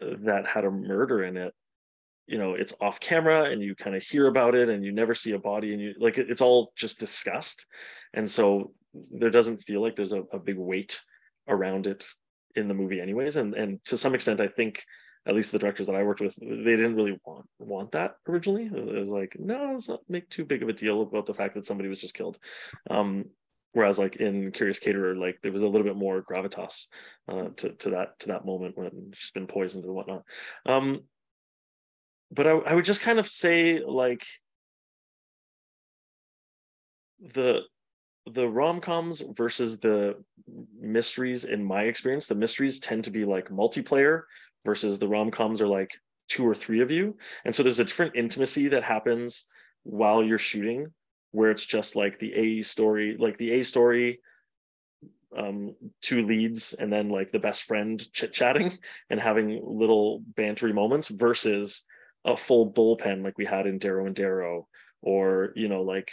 [0.00, 1.54] uh, that had a murder in it,
[2.26, 5.14] you know, it's off camera and you kind of hear about it and you never
[5.14, 7.66] see a body and you like it's all just discussed,
[8.14, 8.72] and so
[9.10, 11.00] there doesn't feel like there's a, a big weight
[11.48, 12.04] around it
[12.54, 14.84] in the movie anyways and and to some extent i think
[15.26, 18.66] at least the directors that I worked with, they didn't really want want that originally.
[18.66, 21.54] It was like, no, let's not make too big of a deal about the fact
[21.54, 22.38] that somebody was just killed.
[22.90, 23.26] Um,
[23.72, 26.88] whereas like in Curious Caterer, like there was a little bit more gravitas
[27.28, 30.24] uh, to to that to that moment when she's been poisoned and whatnot.
[30.66, 31.02] Um,
[32.32, 34.24] but I, I would just kind of say like
[37.20, 37.62] the
[38.26, 40.16] the rom-coms versus the
[40.80, 44.22] mysteries in my experience the mysteries tend to be like multiplayer
[44.64, 45.90] versus the rom-coms are like
[46.32, 47.16] two or three of you.
[47.44, 49.46] And so there's a different intimacy that happens
[49.82, 50.86] while you're shooting
[51.32, 54.20] where it's just like the a story like the a story
[55.36, 58.70] um two leads and then like the best friend chit chatting
[59.10, 61.84] and having little bantery moments versus
[62.24, 64.68] a full bullpen like we had in darrow and darrow
[65.02, 66.10] or you know like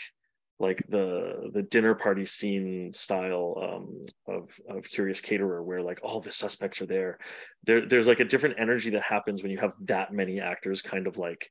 [0.59, 6.19] like the the dinner party scene style um, of of Curious Caterer, where like all
[6.19, 7.17] the suspects are there.
[7.63, 11.07] There there's like a different energy that happens when you have that many actors kind
[11.07, 11.49] of like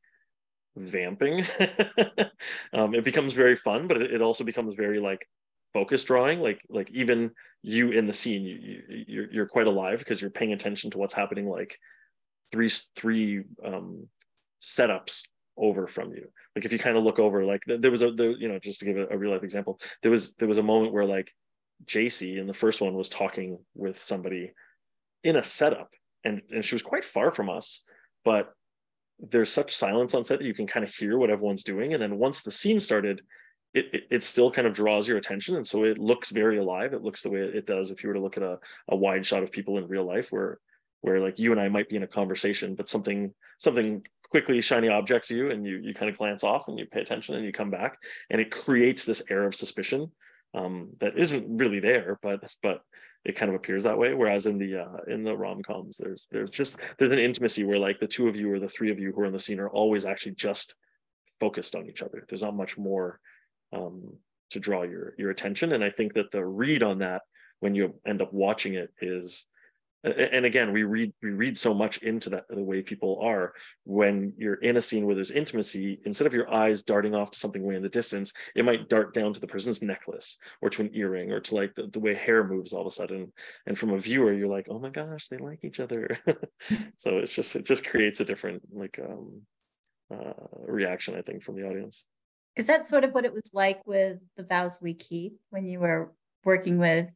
[0.76, 1.42] vamping.
[2.74, 5.26] um, it becomes very fun, but it, it, also becomes very like
[5.72, 6.40] focus drawing.
[6.40, 7.30] Like like even
[7.62, 8.58] you in the scene, you,
[8.88, 11.48] you you're you're quite alive because you're paying attention to what's happening.
[11.48, 11.78] Like
[12.52, 14.06] three three um,
[14.60, 15.22] setups
[15.56, 16.28] over from you.
[16.54, 18.80] Like if you kind of look over like there was a there, you know just
[18.80, 21.32] to give a, a real life example there was there was a moment where like
[21.84, 24.52] JC in the first one was talking with somebody
[25.24, 25.92] in a setup
[26.24, 27.84] and and she was quite far from us
[28.24, 28.52] but
[29.20, 32.02] there's such silence on set that you can kind of hear what everyone's doing and
[32.02, 33.20] then once the scene started
[33.74, 36.94] it, it, it, still kind of draws your attention and so it looks very alive.
[36.94, 38.58] It looks the way it does if you were to look at a,
[38.88, 40.58] a wide shot of people in real life where
[41.00, 44.88] where like you and i might be in a conversation but something something quickly shiny
[44.88, 47.52] objects you and you you kind of glance off and you pay attention and you
[47.52, 47.98] come back
[48.30, 50.10] and it creates this air of suspicion
[50.54, 52.82] um, that isn't really there but but
[53.24, 54.14] it kind of appears that way.
[54.14, 58.00] Whereas in the uh, in the rom-coms there's there's just there's an intimacy where like
[58.00, 59.68] the two of you or the three of you who are in the scene are
[59.68, 60.74] always actually just
[61.40, 62.24] focused on each other.
[62.28, 63.20] There's not much more
[63.72, 64.16] um,
[64.50, 65.72] to draw your your attention.
[65.72, 67.22] And i think that the read on that
[67.60, 69.46] when you end up watching it is
[70.04, 73.52] and again we read we read so much into that the way people are
[73.84, 77.38] when you're in a scene where there's intimacy instead of your eyes darting off to
[77.38, 80.82] something way in the distance it might dart down to the person's necklace or to
[80.82, 83.32] an earring or to like the, the way hair moves all of a sudden
[83.66, 86.08] and from a viewer you're like oh my gosh they like each other
[86.96, 89.42] so it's just it just creates a different like um
[90.14, 90.32] uh,
[90.66, 92.06] reaction i think from the audience
[92.56, 95.80] is that sort of what it was like with the vows we keep when you
[95.80, 96.12] were
[96.44, 97.10] working with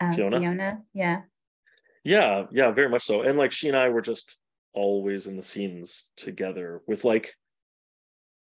[0.00, 0.40] um, Fiona?
[0.40, 0.82] Fiona?
[0.92, 1.22] Yeah.
[2.06, 3.22] Yeah, yeah, very much so.
[3.22, 4.38] And like she and I were just
[4.72, 7.34] always in the scenes together with like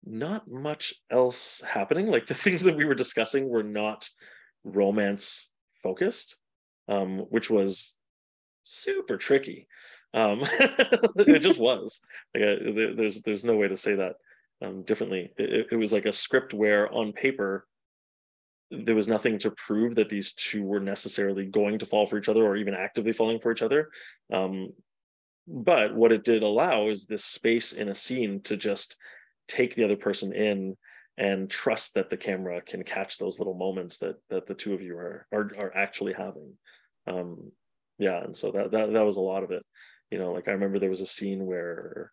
[0.04, 2.08] not much else happening.
[2.08, 4.10] Like the things that we were discussing were not
[4.66, 6.36] romance focused,
[6.90, 7.94] um, which was
[8.64, 9.70] super tricky.
[10.14, 10.42] Um,
[11.16, 12.02] it just was.
[12.34, 12.56] Like uh,
[12.98, 14.16] there's there's no way to say that
[14.62, 15.32] um, differently.
[15.38, 17.66] It, it was like a script where on paper
[18.72, 22.30] there was nothing to prove that these two were necessarily going to fall for each
[22.30, 23.90] other or even actively falling for each other.
[24.34, 24.72] Um,
[25.48, 28.98] but what it did allow is this space in a scene to just
[29.48, 30.76] take the other person in
[31.18, 34.82] and trust that the camera can catch those little moments that that the two of
[34.82, 36.54] you are are, are actually having.
[37.08, 37.52] Um,
[38.00, 39.64] yeah, and so that, that that was a lot of it.
[40.12, 42.12] You know, like I remember there was a scene where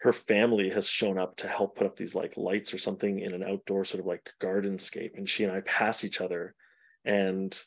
[0.00, 3.34] her family has shown up to help put up these like lights or something in
[3.34, 6.54] an outdoor sort of like gardenscape and she and i pass each other
[7.04, 7.60] and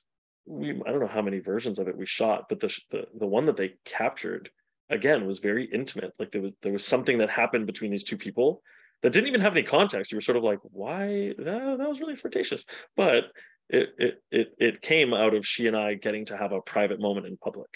[0.46, 3.28] we i don't know how many versions of it we shot but the the, the
[3.28, 4.50] one that they captured
[4.92, 6.14] again was very intimate.
[6.20, 8.62] Like there was there was something that happened between these two people
[9.02, 10.12] that didn't even have any context.
[10.12, 11.34] You were sort of like why?
[11.38, 12.66] That, that was really flirtatious.
[12.96, 13.26] But
[13.70, 17.00] it, it it it came out of she and i getting to have a private
[17.00, 17.70] moment in public.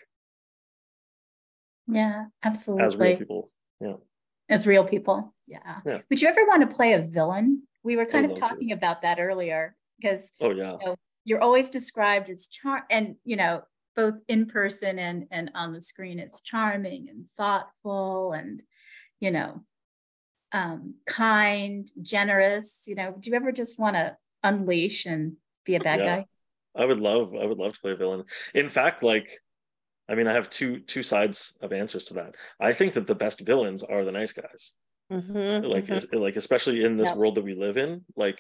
[1.88, 3.52] Yeah absolutely as real people.
[3.80, 3.94] Yeah
[4.50, 5.34] as real people.
[5.48, 5.80] Yeah.
[5.86, 6.02] yeah.
[6.10, 7.64] Would you ever want to play a villain?
[7.84, 8.74] We were kind of talking to.
[8.74, 13.36] about that earlier because oh yeah, you know, you're always described as charm and you
[13.36, 13.64] know
[13.96, 18.62] both in person and and on the screen it's charming and thoughtful and
[19.20, 19.62] you know
[20.52, 25.34] um kind generous you know do you ever just want to unleash and
[25.66, 26.18] be a bad yeah.
[26.18, 26.26] guy
[26.76, 28.24] i would love i would love to play a villain
[28.54, 29.40] in fact like
[30.08, 32.36] I mean, I have two two sides of answers to that.
[32.60, 34.74] I think that the best villains are the nice guys.
[35.12, 36.20] Mhm, Like, mhm.
[36.20, 38.40] like especially in this world that we live in, like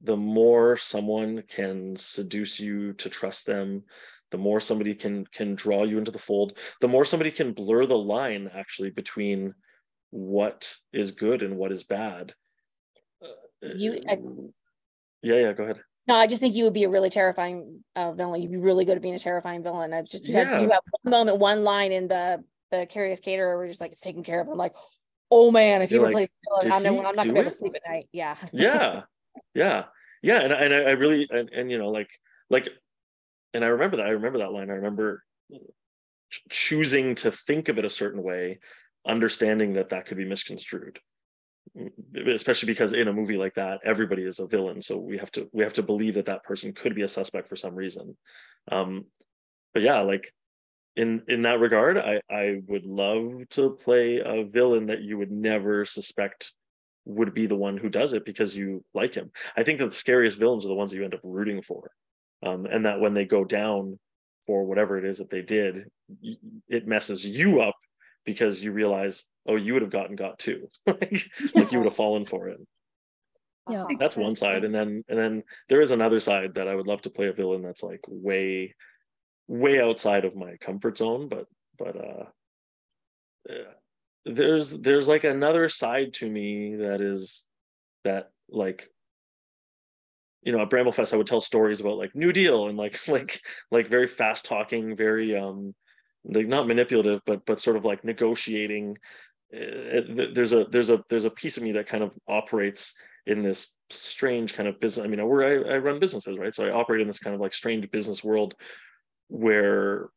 [0.00, 3.84] the more someone can seduce you to trust them,
[4.30, 7.86] the more somebody can can draw you into the fold, the more somebody can blur
[7.86, 9.54] the line actually between
[10.10, 12.34] what is good and what is bad.
[13.22, 13.28] Uh,
[13.74, 14.18] You- I-
[15.22, 15.52] yeah, yeah.
[15.54, 15.82] Go ahead.
[16.06, 18.40] No, I just think you would be a really terrifying uh, villain.
[18.40, 19.92] You'd be really good at being a terrifying villain.
[19.92, 23.56] I just you, have, you have one moment, one line in the the Curious Caterer
[23.56, 24.48] where you're just like it's taken care of.
[24.48, 24.74] I'm like,
[25.30, 27.32] oh man, if you You're replace like, the villain, I'm, he not- I'm not gonna
[27.34, 28.08] be able it?" to sleep at night.
[28.12, 28.36] Yeah.
[28.52, 29.02] yeah
[29.54, 29.84] yeah
[30.22, 32.08] yeah and, and I, I really and, and you know like
[32.50, 32.68] like
[33.54, 35.22] and i remember that i remember that line i remember
[36.50, 38.58] choosing to think of it a certain way
[39.06, 40.98] understanding that that could be misconstrued
[42.26, 45.48] especially because in a movie like that everybody is a villain so we have to
[45.52, 48.16] we have to believe that that person could be a suspect for some reason
[48.72, 49.04] um
[49.74, 50.30] but yeah like
[50.94, 55.30] in in that regard i i would love to play a villain that you would
[55.30, 56.54] never suspect
[57.06, 59.30] would be the one who does it because you like him.
[59.56, 61.90] I think that the scariest villains are the ones that you end up rooting for.
[62.44, 63.98] Um, and that when they go down
[64.46, 65.88] for whatever it is that they did,
[66.68, 67.74] it messes you up
[68.26, 70.68] because you realize, oh, you would have gotten got too.
[70.86, 71.22] like,
[71.54, 72.60] like you would have fallen for it.
[73.70, 73.84] Yeah.
[73.98, 74.64] That's one side.
[74.64, 77.32] And then and then there is another side that I would love to play a
[77.32, 78.74] villain that's like way,
[79.48, 81.46] way outside of my comfort zone, but
[81.78, 82.24] but uh
[83.48, 83.72] yeah
[84.26, 87.44] there's there's like another side to me that is
[88.04, 88.88] that like
[90.42, 93.40] you know at Bramblefest I would tell stories about like New Deal and like like
[93.70, 95.74] like very fast talking very um
[96.28, 98.96] like not manipulative but but sort of like negotiating
[99.54, 100.02] Uh,
[100.34, 102.94] there's a there's a there's a piece of me that kind of operates
[103.26, 106.66] in this strange kind of business I mean I I, I run businesses right so
[106.66, 108.54] I operate in this kind of like strange business world
[109.28, 110.10] where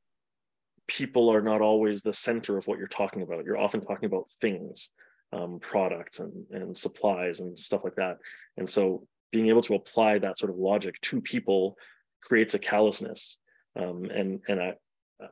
[0.88, 3.45] people are not always the center of what you're talking about.
[3.45, 4.91] You're often talking about things,
[5.31, 8.18] um, products and, and supplies and stuff like that.
[8.57, 11.77] And so being able to apply that sort of logic to people
[12.22, 13.40] creates a callousness.
[13.80, 14.73] Um, and and I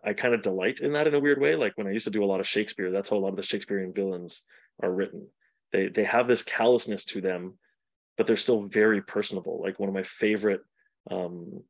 [0.04, 1.56] I kind of delight in that in a weird way.
[1.56, 3.36] Like when I used to do a lot of Shakespeare, that's how a lot of
[3.36, 4.44] the Shakespearean villains
[4.82, 5.28] are written.
[5.72, 7.58] They they have this callousness to them,
[8.18, 9.62] but they're still very personable.
[9.62, 10.62] Like one of my favorite
[11.10, 11.64] um,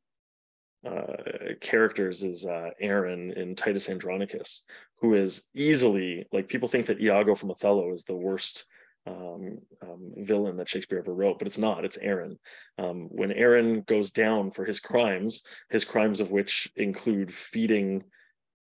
[0.86, 4.64] uh, characters is uh, Aaron in Titus Andronicus,
[5.00, 8.66] who is easily like people think that Iago from Othello is the worst
[9.08, 11.84] um, um, villain that Shakespeare ever wrote, but it's not.
[11.84, 12.38] It's Aaron.
[12.78, 18.04] Um, when Aaron goes down for his crimes, his crimes of which include feeding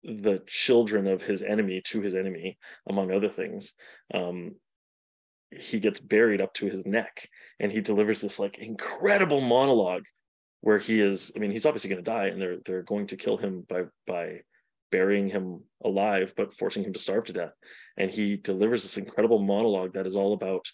[0.05, 3.75] the children of his enemy to his enemy, among other things.
[4.13, 4.57] Um,
[5.51, 7.29] he gets buried up to his neck,
[7.59, 10.05] and he delivers this like incredible monologue
[10.61, 13.17] where he is i mean he's obviously going to die and they're they're going to
[13.17, 14.41] kill him by by
[14.91, 17.53] burying him alive but forcing him to starve to death.
[17.97, 20.69] And he delivers this incredible monologue that is all about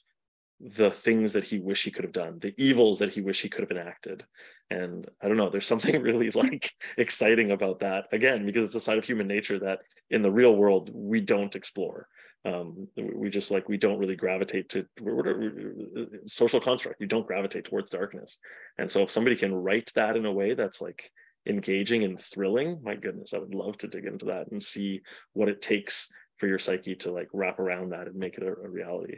[0.60, 3.48] the things that he wish he could have done the evils that he wish he
[3.48, 4.24] could have enacted.
[4.70, 8.80] And i don't know there's something really like exciting about that again because it's a
[8.80, 9.80] side of human nature that
[10.10, 12.08] in the real world we don't explore.
[12.46, 17.26] Um, we just like we don't really gravitate to we're, we're, social construct you don't
[17.26, 18.38] gravitate towards darkness.
[18.78, 21.10] And so if somebody can write that in a way that's like
[21.46, 25.00] engaging and thrilling my goodness i would love to dig into that and see
[25.34, 28.48] what it takes for your psyche to like wrap around that and make it a,
[28.48, 29.16] a reality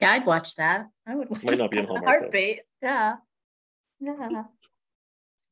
[0.00, 0.86] Yeah, I'd watch that.
[1.06, 2.54] I would watch Might not be in that in a Hallmark, though.
[2.82, 3.16] Yeah.
[4.00, 4.42] Yeah.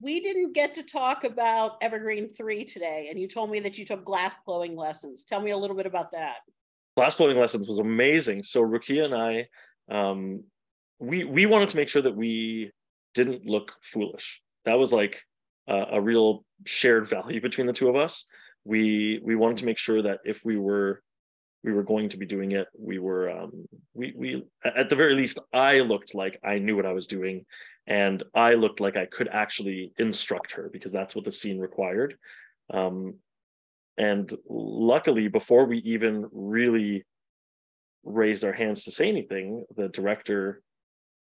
[0.01, 3.85] We didn't get to talk about Evergreen 3 today, and you told me that you
[3.85, 5.25] took glass blowing lessons.
[5.25, 6.39] Tell me a little bit about that.
[6.97, 8.43] glass blowing lessons was amazing.
[8.43, 9.47] So Rukiya and I,
[9.95, 10.43] um,
[10.99, 12.73] we we wanted to make sure that we
[13.15, 14.43] didn't look foolish.
[14.65, 15.23] That was like
[15.71, 18.27] a, a real shared value between the two of us.
[18.65, 21.03] We we wanted to make sure that if we were
[21.63, 25.15] we were going to be doing it, we were um, we we at the very
[25.15, 27.47] least I looked like I knew what I was doing,
[27.87, 32.17] and I looked like I could actually instruct her because that's what the scene required.
[32.73, 33.15] Um,
[33.97, 37.05] and luckily, before we even really
[38.05, 40.63] raised our hands to say anything, the director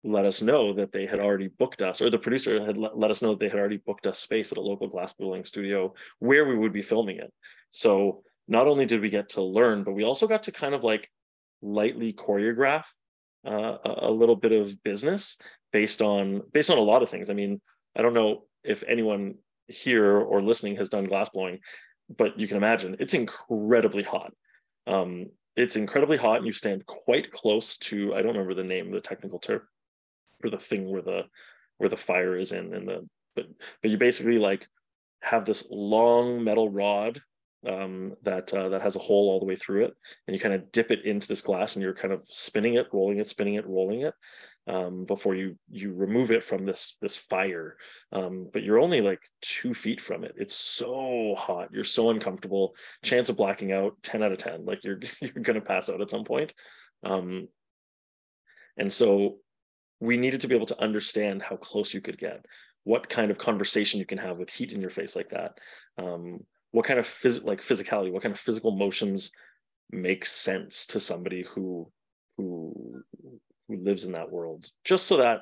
[0.03, 3.21] let us know that they had already booked us, or the producer had let, us
[3.21, 6.45] know that they had already booked us space at a local glass blowing studio where
[6.45, 7.33] we would be filming it.
[7.71, 10.83] So not only did we get to learn, but we also got to kind of
[10.83, 11.09] like
[11.61, 12.85] lightly choreograph
[13.45, 15.37] uh, a, little bit of business
[15.73, 17.29] based on based on a lot of things.
[17.29, 17.59] I mean,
[17.95, 19.35] I don't know if anyone
[19.67, 21.59] here or listening has done glass blowing,
[22.17, 24.31] but you can imagine it's incredibly hot.
[24.87, 25.27] Um,
[25.57, 28.93] it's incredibly hot, and you stand quite close to I don't remember the name of
[28.93, 29.61] the technical term
[30.41, 31.23] for the thing where the
[31.77, 33.45] where the fire is in, and the but
[33.81, 34.67] but you basically like
[35.21, 37.21] have this long metal rod
[37.67, 39.93] um, that uh, that has a hole all the way through it,
[40.27, 42.87] and you kind of dip it into this glass, and you're kind of spinning it,
[42.93, 44.13] rolling it, spinning it, rolling it,
[44.67, 47.75] um, before you you remove it from this this fire.
[48.11, 50.35] Um, but you're only like two feet from it.
[50.37, 51.69] It's so hot.
[51.73, 52.75] You're so uncomfortable.
[53.03, 54.65] Chance of blacking out, ten out of ten.
[54.65, 56.53] Like you're you're gonna pass out at some point.
[57.03, 57.47] Um,
[58.77, 59.37] and so
[59.99, 62.45] we needed to be able to understand how close you could get,
[62.83, 65.57] what kind of conversation you can have with heat in your face like that.
[65.97, 69.31] Um, what kind of phys- like physicality, what kind of physical motions
[69.91, 71.91] make sense to somebody who
[72.37, 73.03] who
[73.67, 75.41] who lives in that world just so that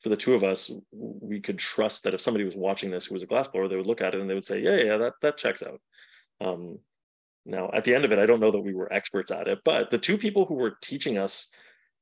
[0.00, 3.14] for the two of us we could trust that if somebody was watching this who
[3.14, 5.12] was a glassblower they would look at it and they would say yeah yeah that
[5.20, 5.80] that checks out
[6.40, 6.78] um,
[7.44, 9.58] now at the end of it i don't know that we were experts at it
[9.64, 11.48] but the two people who were teaching us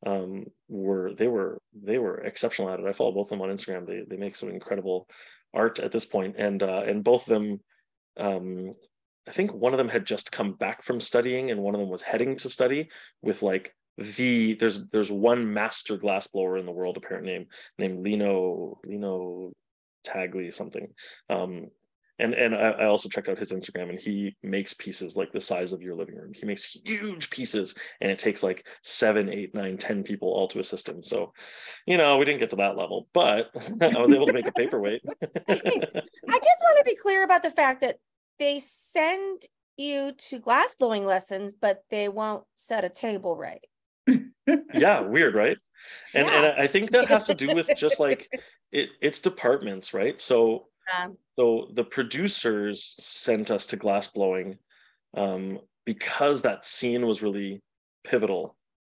[0.06, 2.86] um, were they were they were exceptional at it.
[2.86, 3.86] I follow both of them on instagram.
[3.86, 5.08] They, they make some incredible
[5.52, 6.36] art at this point.
[6.38, 7.60] And uh, and both of them
[8.18, 8.70] um,
[9.28, 11.90] i think one of them had just come back from studying and one of them
[11.90, 12.88] was heading to study
[13.22, 17.46] with like the there's there's one master glass blower in the world apparently named
[17.78, 19.52] named Lino Lino
[20.06, 20.88] Tagli something.
[21.28, 21.66] Um,
[22.20, 25.40] and and I, I, also checked out his Instagram and he makes pieces like the
[25.40, 26.32] size of your living room.
[26.34, 30.58] He makes huge pieces and it takes like seven, eight, nine, ten people all to
[30.58, 31.02] assist him.
[31.02, 31.32] So,
[31.86, 34.52] you know, we didn't get to that level, but I was able to make a
[34.52, 35.02] paperweight.
[35.22, 35.24] I
[35.54, 37.96] just want to be clear about the fact that
[38.38, 39.42] they send
[39.76, 43.64] you to glass blowing lessons, but they won't set a table right
[44.74, 45.56] yeah weird right
[46.14, 46.42] and yeah.
[46.42, 48.28] and i think that has to do with just like
[48.72, 50.66] it, it's departments right so
[50.98, 54.58] um, so the producers sent us to glass blowing
[55.16, 57.62] um, because that scene was really
[58.04, 58.56] pivotal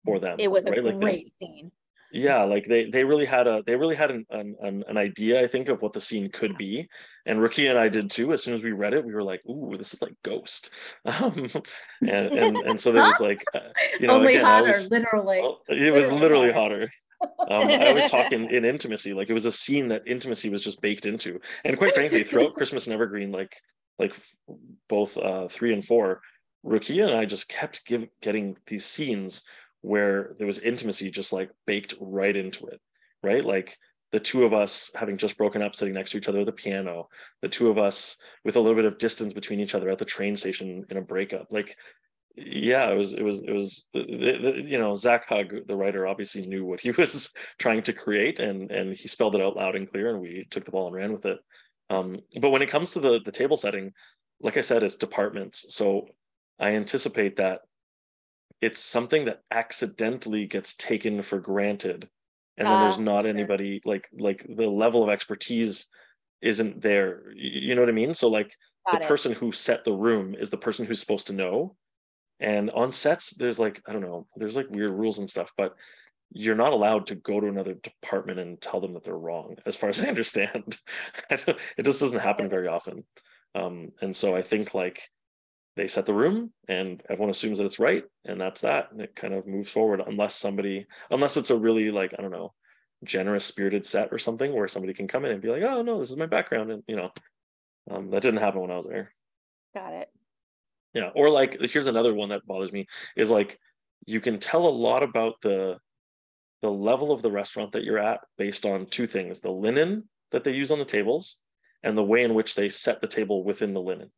[0.07, 0.79] for them it was right?
[0.79, 1.71] a like great they, scene.
[2.13, 5.47] Yeah like they they really had a they really had an, an an idea i
[5.47, 6.89] think of what the scene could be.
[7.27, 8.33] And Rukiya and i did too.
[8.33, 10.71] As soon as we read it we were like ooh this is like ghost.
[11.05, 11.47] Um,
[12.01, 13.69] and, and and so there was like uh,
[14.01, 15.41] you know only again, hotter was, literally.
[15.41, 16.91] Well, it was literally hotter,
[17.21, 20.65] um, I always talk in, in intimacy, like it was a scene that intimacy was
[20.65, 21.41] just baked into.
[21.65, 23.57] And quite frankly, throughout Christmas and Evergreen, like
[23.99, 24.17] like
[24.89, 26.23] both uh, three and four,
[26.65, 29.45] Rukiya and I just kept give, getting these scenes
[29.83, 32.81] where there was intimacy just like baked right into it,
[33.23, 33.45] right?
[33.45, 33.77] Like
[34.13, 36.53] the two of us having just broken up sitting next to each other at the
[36.53, 37.09] piano,
[37.43, 40.05] the two of us with a little bit of distance between each other at the
[40.05, 41.47] train station in a breakup.
[41.51, 41.77] Like,
[42.37, 46.65] yeah, it was, it was, it was, you know, Zach Hug, the writer, obviously knew
[46.65, 50.11] what he was trying to create and, and he spelled it out loud and clear
[50.11, 51.39] and we took the ball and ran with it.
[51.91, 53.93] Um, but when it comes to the, the table setting,
[54.41, 55.75] like I said, it's departments.
[55.75, 56.07] So
[56.59, 57.61] I anticipate that
[58.61, 62.09] it's something that accidentally gets taken for granted
[62.61, 63.31] and then there's ah, not sure.
[63.31, 65.89] anybody like like the level of expertise
[66.43, 68.55] isn't there you know what i mean so like
[68.91, 69.09] Got the it.
[69.09, 71.77] person who set the room is the person who's supposed to know
[72.41, 75.75] and on sets there's like i don't know there's like weird rules and stuff but
[76.33, 79.77] you're not allowed to go to another department and tell them that they're wrong as
[79.77, 80.79] far as i understand.
[81.31, 83.05] It just doesn't happen very often.
[83.55, 85.03] Um, and so i think like
[85.77, 89.17] they set the room and everyone assumes that it's right and that's that and it
[89.17, 92.53] kind of moves forward unless somebody unless it's a really like i don't know
[93.03, 95.99] generous spirited set or something where somebody can come in and be like oh no
[95.99, 97.11] this is my background and you know.
[97.91, 99.13] Um, that didn't happen when i was there.
[99.75, 100.11] Got it
[100.95, 102.87] yeah or like here's another one that bothers me
[103.17, 103.59] is like
[104.07, 105.77] you can tell a lot about the
[106.63, 110.45] the level of the restaurant that you're at based on two things the linen that
[110.45, 111.39] they use on the tables
[111.83, 114.11] and the way in which they set the table within the linen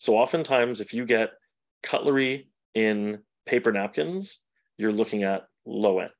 [0.00, 1.32] so oftentimes, if you get
[1.82, 4.42] cutlery in paper napkins,
[4.78, 6.10] you're looking at low end.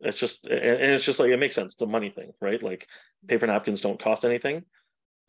[0.00, 1.74] It's just, and it's just like, it makes sense.
[1.74, 2.60] It's a money thing, right?
[2.60, 2.88] Like
[3.28, 4.64] paper napkins don't cost anything,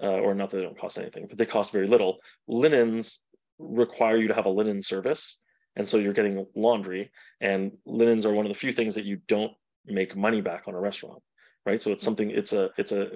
[0.01, 2.17] uh, or not that they don't cost anything, but they cost very little.
[2.47, 3.21] Linens
[3.61, 5.41] require you to have a linen service.
[5.75, 9.21] And so you're getting laundry, and linens are one of the few things that you
[9.27, 9.53] don't
[9.85, 11.21] make money back on a restaurant,
[11.65, 11.81] right?
[11.81, 13.07] So it's something, it's a, it's a,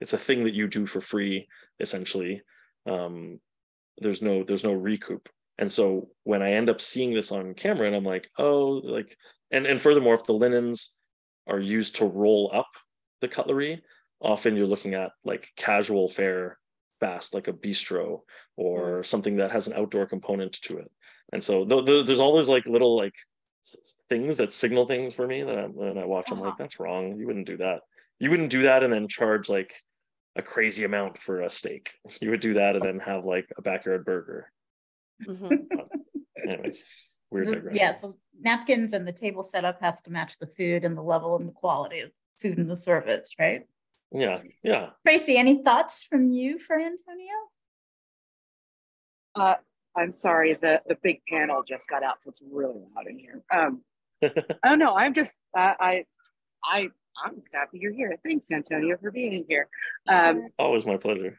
[0.00, 1.46] it's a thing that you do for free,
[1.78, 2.42] essentially.
[2.86, 3.38] Um,
[4.00, 5.28] there's no there's no recoup
[5.58, 9.16] and so when i end up seeing this on camera and i'm like oh like
[9.50, 10.96] and and furthermore if the linens
[11.46, 12.68] are used to roll up
[13.20, 13.82] the cutlery
[14.20, 16.58] often you're looking at like casual fare
[17.00, 18.20] fast like a bistro
[18.56, 19.06] or mm.
[19.06, 20.90] something that has an outdoor component to it
[21.32, 23.14] and so th- th- there's all those like little like
[23.62, 26.56] s- things that signal things for me that I, when i watch i'm like uh-huh.
[26.58, 27.80] that's wrong you wouldn't do that
[28.18, 29.74] you wouldn't do that and then charge like
[30.36, 31.92] a crazy amount for a steak.
[32.20, 34.52] You would do that and then have like a backyard burger.
[35.24, 35.54] Mm-hmm.
[36.48, 36.84] anyways,
[37.30, 37.78] weird digression.
[37.78, 41.36] Yeah, so napkins and the table setup has to match the food and the level
[41.36, 42.10] and the quality of
[42.40, 43.66] food and the service, right?
[44.12, 44.90] Yeah, yeah.
[45.06, 47.34] Tracy, any thoughts from you for Antonio?
[49.34, 49.54] Uh,
[49.96, 53.42] I'm sorry, the the big panel just got out, so it's really loud in here.
[53.52, 53.82] Um,
[54.22, 54.94] I don't know.
[54.96, 56.04] I'm just uh, I
[56.64, 56.88] I
[57.24, 58.16] I'm just happy you're here.
[58.24, 59.68] Thanks, Antonio, for being here.
[60.08, 61.38] Um, Always my pleasure.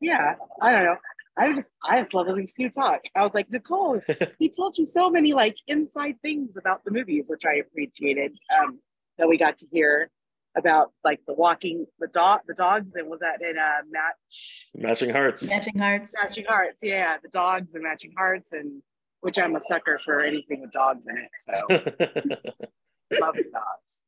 [0.00, 0.96] yeah, I don't know.
[1.38, 3.02] I just I just love listening to you talk.
[3.16, 4.00] I was like, Nicole,
[4.38, 8.36] he told you so many like inside things about the movies, which I appreciated.
[8.56, 8.78] Um,
[9.18, 10.10] that we got to hear
[10.56, 15.10] about like the walking the dog the dogs and was that in a match Matching
[15.10, 15.48] hearts.
[15.48, 16.12] Matching hearts.
[16.22, 18.82] matching hearts yeah the dogs and matching hearts and
[19.20, 24.04] which i'm a sucker for anything with dogs in it so love the dogs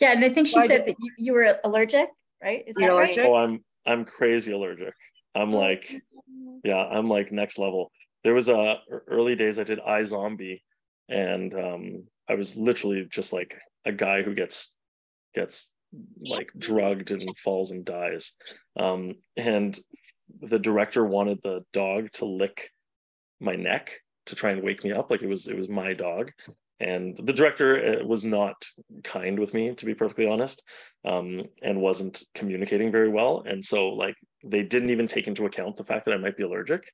[0.00, 2.08] Yeah, and I think she Why said that you, you were allergic,
[2.42, 2.64] right?
[2.66, 3.18] Is that allergic?
[3.18, 3.26] right?
[3.28, 4.94] oh, I'm I'm crazy allergic.
[5.34, 5.92] I'm like,
[6.64, 7.92] yeah, I'm like next level.
[8.24, 10.62] There was a early days I did iZombie,
[11.10, 14.78] and um, I was literally just like a guy who gets
[15.34, 15.74] gets
[16.20, 18.36] like drugged and falls and dies.
[18.78, 19.78] Um, and
[20.40, 22.70] the director wanted the dog to lick
[23.40, 26.30] my neck to try and wake me up, like it was it was my dog.
[26.78, 28.56] And the director uh, was not
[29.04, 30.62] kind with me, to be perfectly honest,
[31.04, 33.44] um, and wasn't communicating very well.
[33.46, 36.42] And so, like, they didn't even take into account the fact that I might be
[36.42, 36.90] allergic.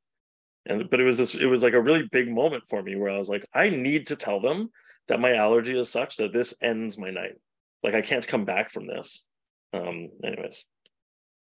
[0.67, 3.11] And but it was this, it was like a really big moment for me where
[3.11, 4.71] I was like, I need to tell them
[5.07, 7.37] that my allergy is such that this ends my night.
[7.87, 9.29] Like, I can't come back from this.
[9.73, 10.65] Um, anyways,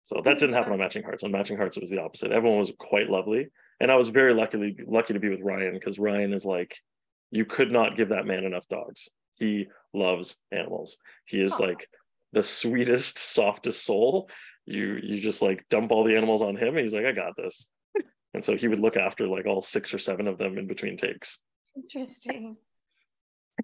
[0.02, 1.22] so that didn't happen on Matching Hearts.
[1.22, 2.32] On Matching Hearts, it was the opposite.
[2.32, 3.46] Everyone was quite lovely,
[3.78, 6.76] and I was very lucky lucky to be with Ryan because Ryan is like,
[7.30, 9.08] you could not give that man enough dogs.
[9.34, 10.98] He loves animals.
[11.26, 11.64] He is Aw.
[11.64, 11.86] like
[12.32, 14.28] the sweetest, softest soul.
[14.66, 17.36] You you just like dump all the animals on him, and he's like, I got
[17.36, 17.70] this.
[18.34, 20.96] And so he would look after like all six or seven of them in between
[20.96, 21.42] takes.
[21.76, 22.56] Interesting.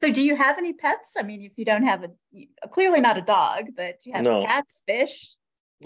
[0.00, 1.16] So, do you have any pets?
[1.18, 4.44] I mean, if you don't have a clearly not a dog, but you have No.
[4.44, 5.34] cats, fish.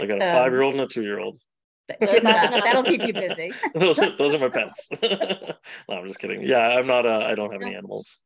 [0.01, 1.39] I got a Um, five year old and a two year old.
[1.89, 2.51] Th- Good enough.
[2.65, 3.53] That'll keep you busy.
[3.75, 4.91] those are those are my pets.
[5.03, 6.43] no, I'm just kidding.
[6.43, 7.07] Yeah, I'm not.
[7.07, 8.21] Uh, I don't have any animals.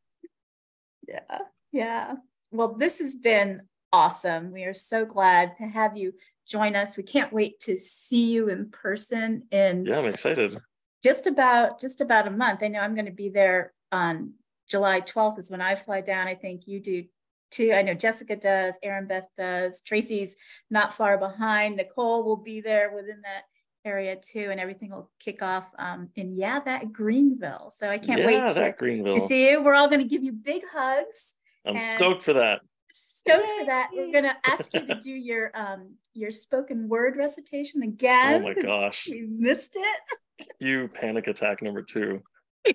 [1.07, 1.39] Yeah,
[1.73, 2.15] yeah.
[2.51, 3.63] Well, this has been
[3.93, 4.53] awesome.
[4.53, 6.15] We are so glad to have you
[6.49, 6.97] join us.
[6.97, 10.57] We can't wait to see you in person in Yeah, I'm excited.
[11.03, 12.63] just about just about a month.
[12.63, 14.33] I know I'm going to be there on
[14.69, 16.29] July 12th is when I fly down.
[16.29, 17.05] I think you do
[17.51, 17.73] too.
[17.73, 20.37] I know Jessica does, Erinbeth does, Tracy's
[20.71, 21.77] not far behind.
[21.77, 23.45] Nicole will be there within that
[23.85, 27.73] area too, and everything will kick off um, in yeah, that Greenville.
[27.75, 29.13] So I can't yeah, wait to, Greenville.
[29.13, 29.63] to see you.
[29.63, 31.35] We're all going to give you big hugs.
[31.65, 32.61] I'm stoked for that.
[32.93, 33.91] Stoked for that.
[33.93, 38.43] We're going to ask you to do your um your spoken word recitation again.
[38.43, 39.09] Oh my gosh.
[39.11, 40.47] We missed it.
[40.61, 42.23] You panic attack number two.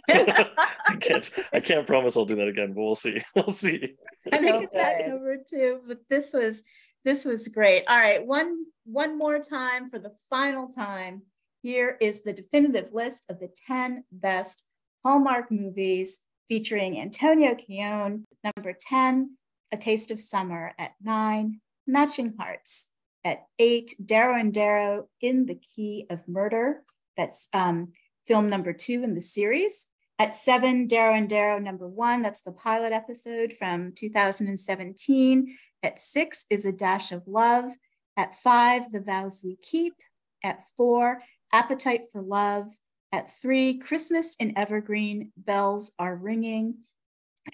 [0.10, 1.30] I can't.
[1.54, 3.20] I can't promise I'll do that again, but we'll see.
[3.36, 3.96] We'll see.
[4.32, 5.10] I think So attack good.
[5.10, 6.64] number two, but this was
[7.04, 7.84] this was great.
[7.88, 11.24] All right, one one more time for the final time.
[11.64, 14.66] Here is the definitive list of the 10 best
[15.06, 16.20] Hallmark movies
[16.50, 18.24] featuring Antonio Cayonne.
[18.44, 19.38] Number 10,
[19.72, 22.88] A Taste of Summer at nine, Matching Hearts
[23.24, 26.82] at eight, Darrow and Darrow in the Key of Murder.
[27.16, 27.90] That's um,
[28.28, 29.88] film number two in the series.
[30.20, 35.58] At seven, Darrow and Darrow number one, that's the pilot episode from 2017.
[35.82, 37.74] At six is A Dash of Love.
[38.16, 39.96] At five, The Vows We Keep.
[40.44, 41.22] At four,
[41.52, 42.68] Appetite for Love.
[43.12, 46.76] At three, Christmas in Evergreen, Bells Are Ringing.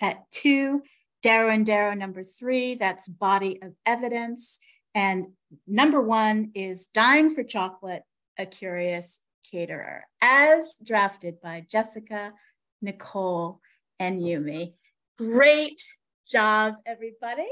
[0.02, 0.84] At two,
[1.24, 4.60] Darrow and Darrow number three, that's Body of Evidence.
[4.94, 5.28] And
[5.66, 8.04] number one is Dying for Chocolate,
[8.38, 9.20] A Curious
[9.52, 12.34] Caterer, as drafted by Jessica,
[12.82, 13.62] Nicole,
[14.00, 14.74] and Yumi.
[15.18, 15.82] Great
[16.28, 17.48] job, everybody.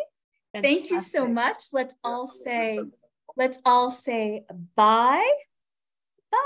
[0.54, 1.64] Thank you so much.
[1.74, 2.80] Let's all say,
[3.36, 4.44] let's all say
[4.76, 5.30] bye.
[6.32, 6.38] Bye.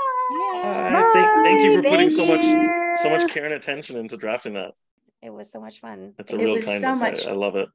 [0.64, 2.96] Uh, thank, thank you for putting Thank so much you.
[2.96, 4.72] so much care and attention into drafting that.
[5.22, 6.14] It was so much fun.
[6.18, 7.68] It's a It real was so much- I, I love it.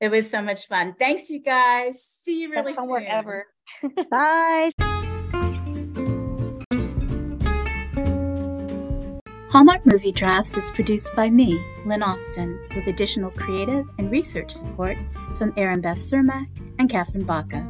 [0.00, 0.94] It was so much fun.
[0.98, 2.08] Thanks, you guys.
[2.22, 3.10] See you really Best homework soon.
[3.10, 3.46] ever.
[4.10, 4.70] Bye.
[9.50, 14.96] Hallmark Movie Drafts is produced by me, Lynn Austin, with additional creative and research support
[15.36, 16.46] from Erinbeth Cermak
[16.78, 17.66] and Catherine Baca.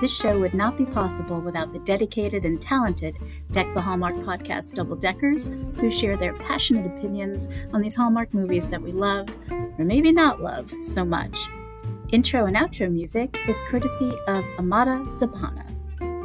[0.00, 3.16] This show would not be possible without the dedicated and talented
[3.52, 8.68] Deck the Hallmark podcast double deckers who share their passionate opinions on these Hallmark movies
[8.68, 11.38] that we love, or maybe not love, so much.
[12.10, 15.64] Intro and outro music is courtesy of Amada Zapana.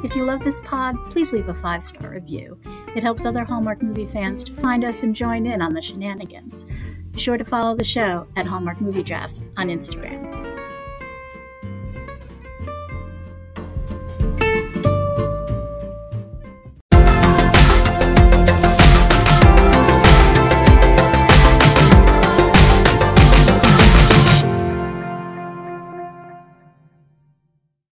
[0.05, 2.59] If you love this pod, please leave a five star review.
[2.95, 6.67] It helps other Hallmark movie fans to find us and join in on the shenanigans.
[7.09, 10.54] Be sure to follow the show at Hallmark Movie Drafts on Instagram.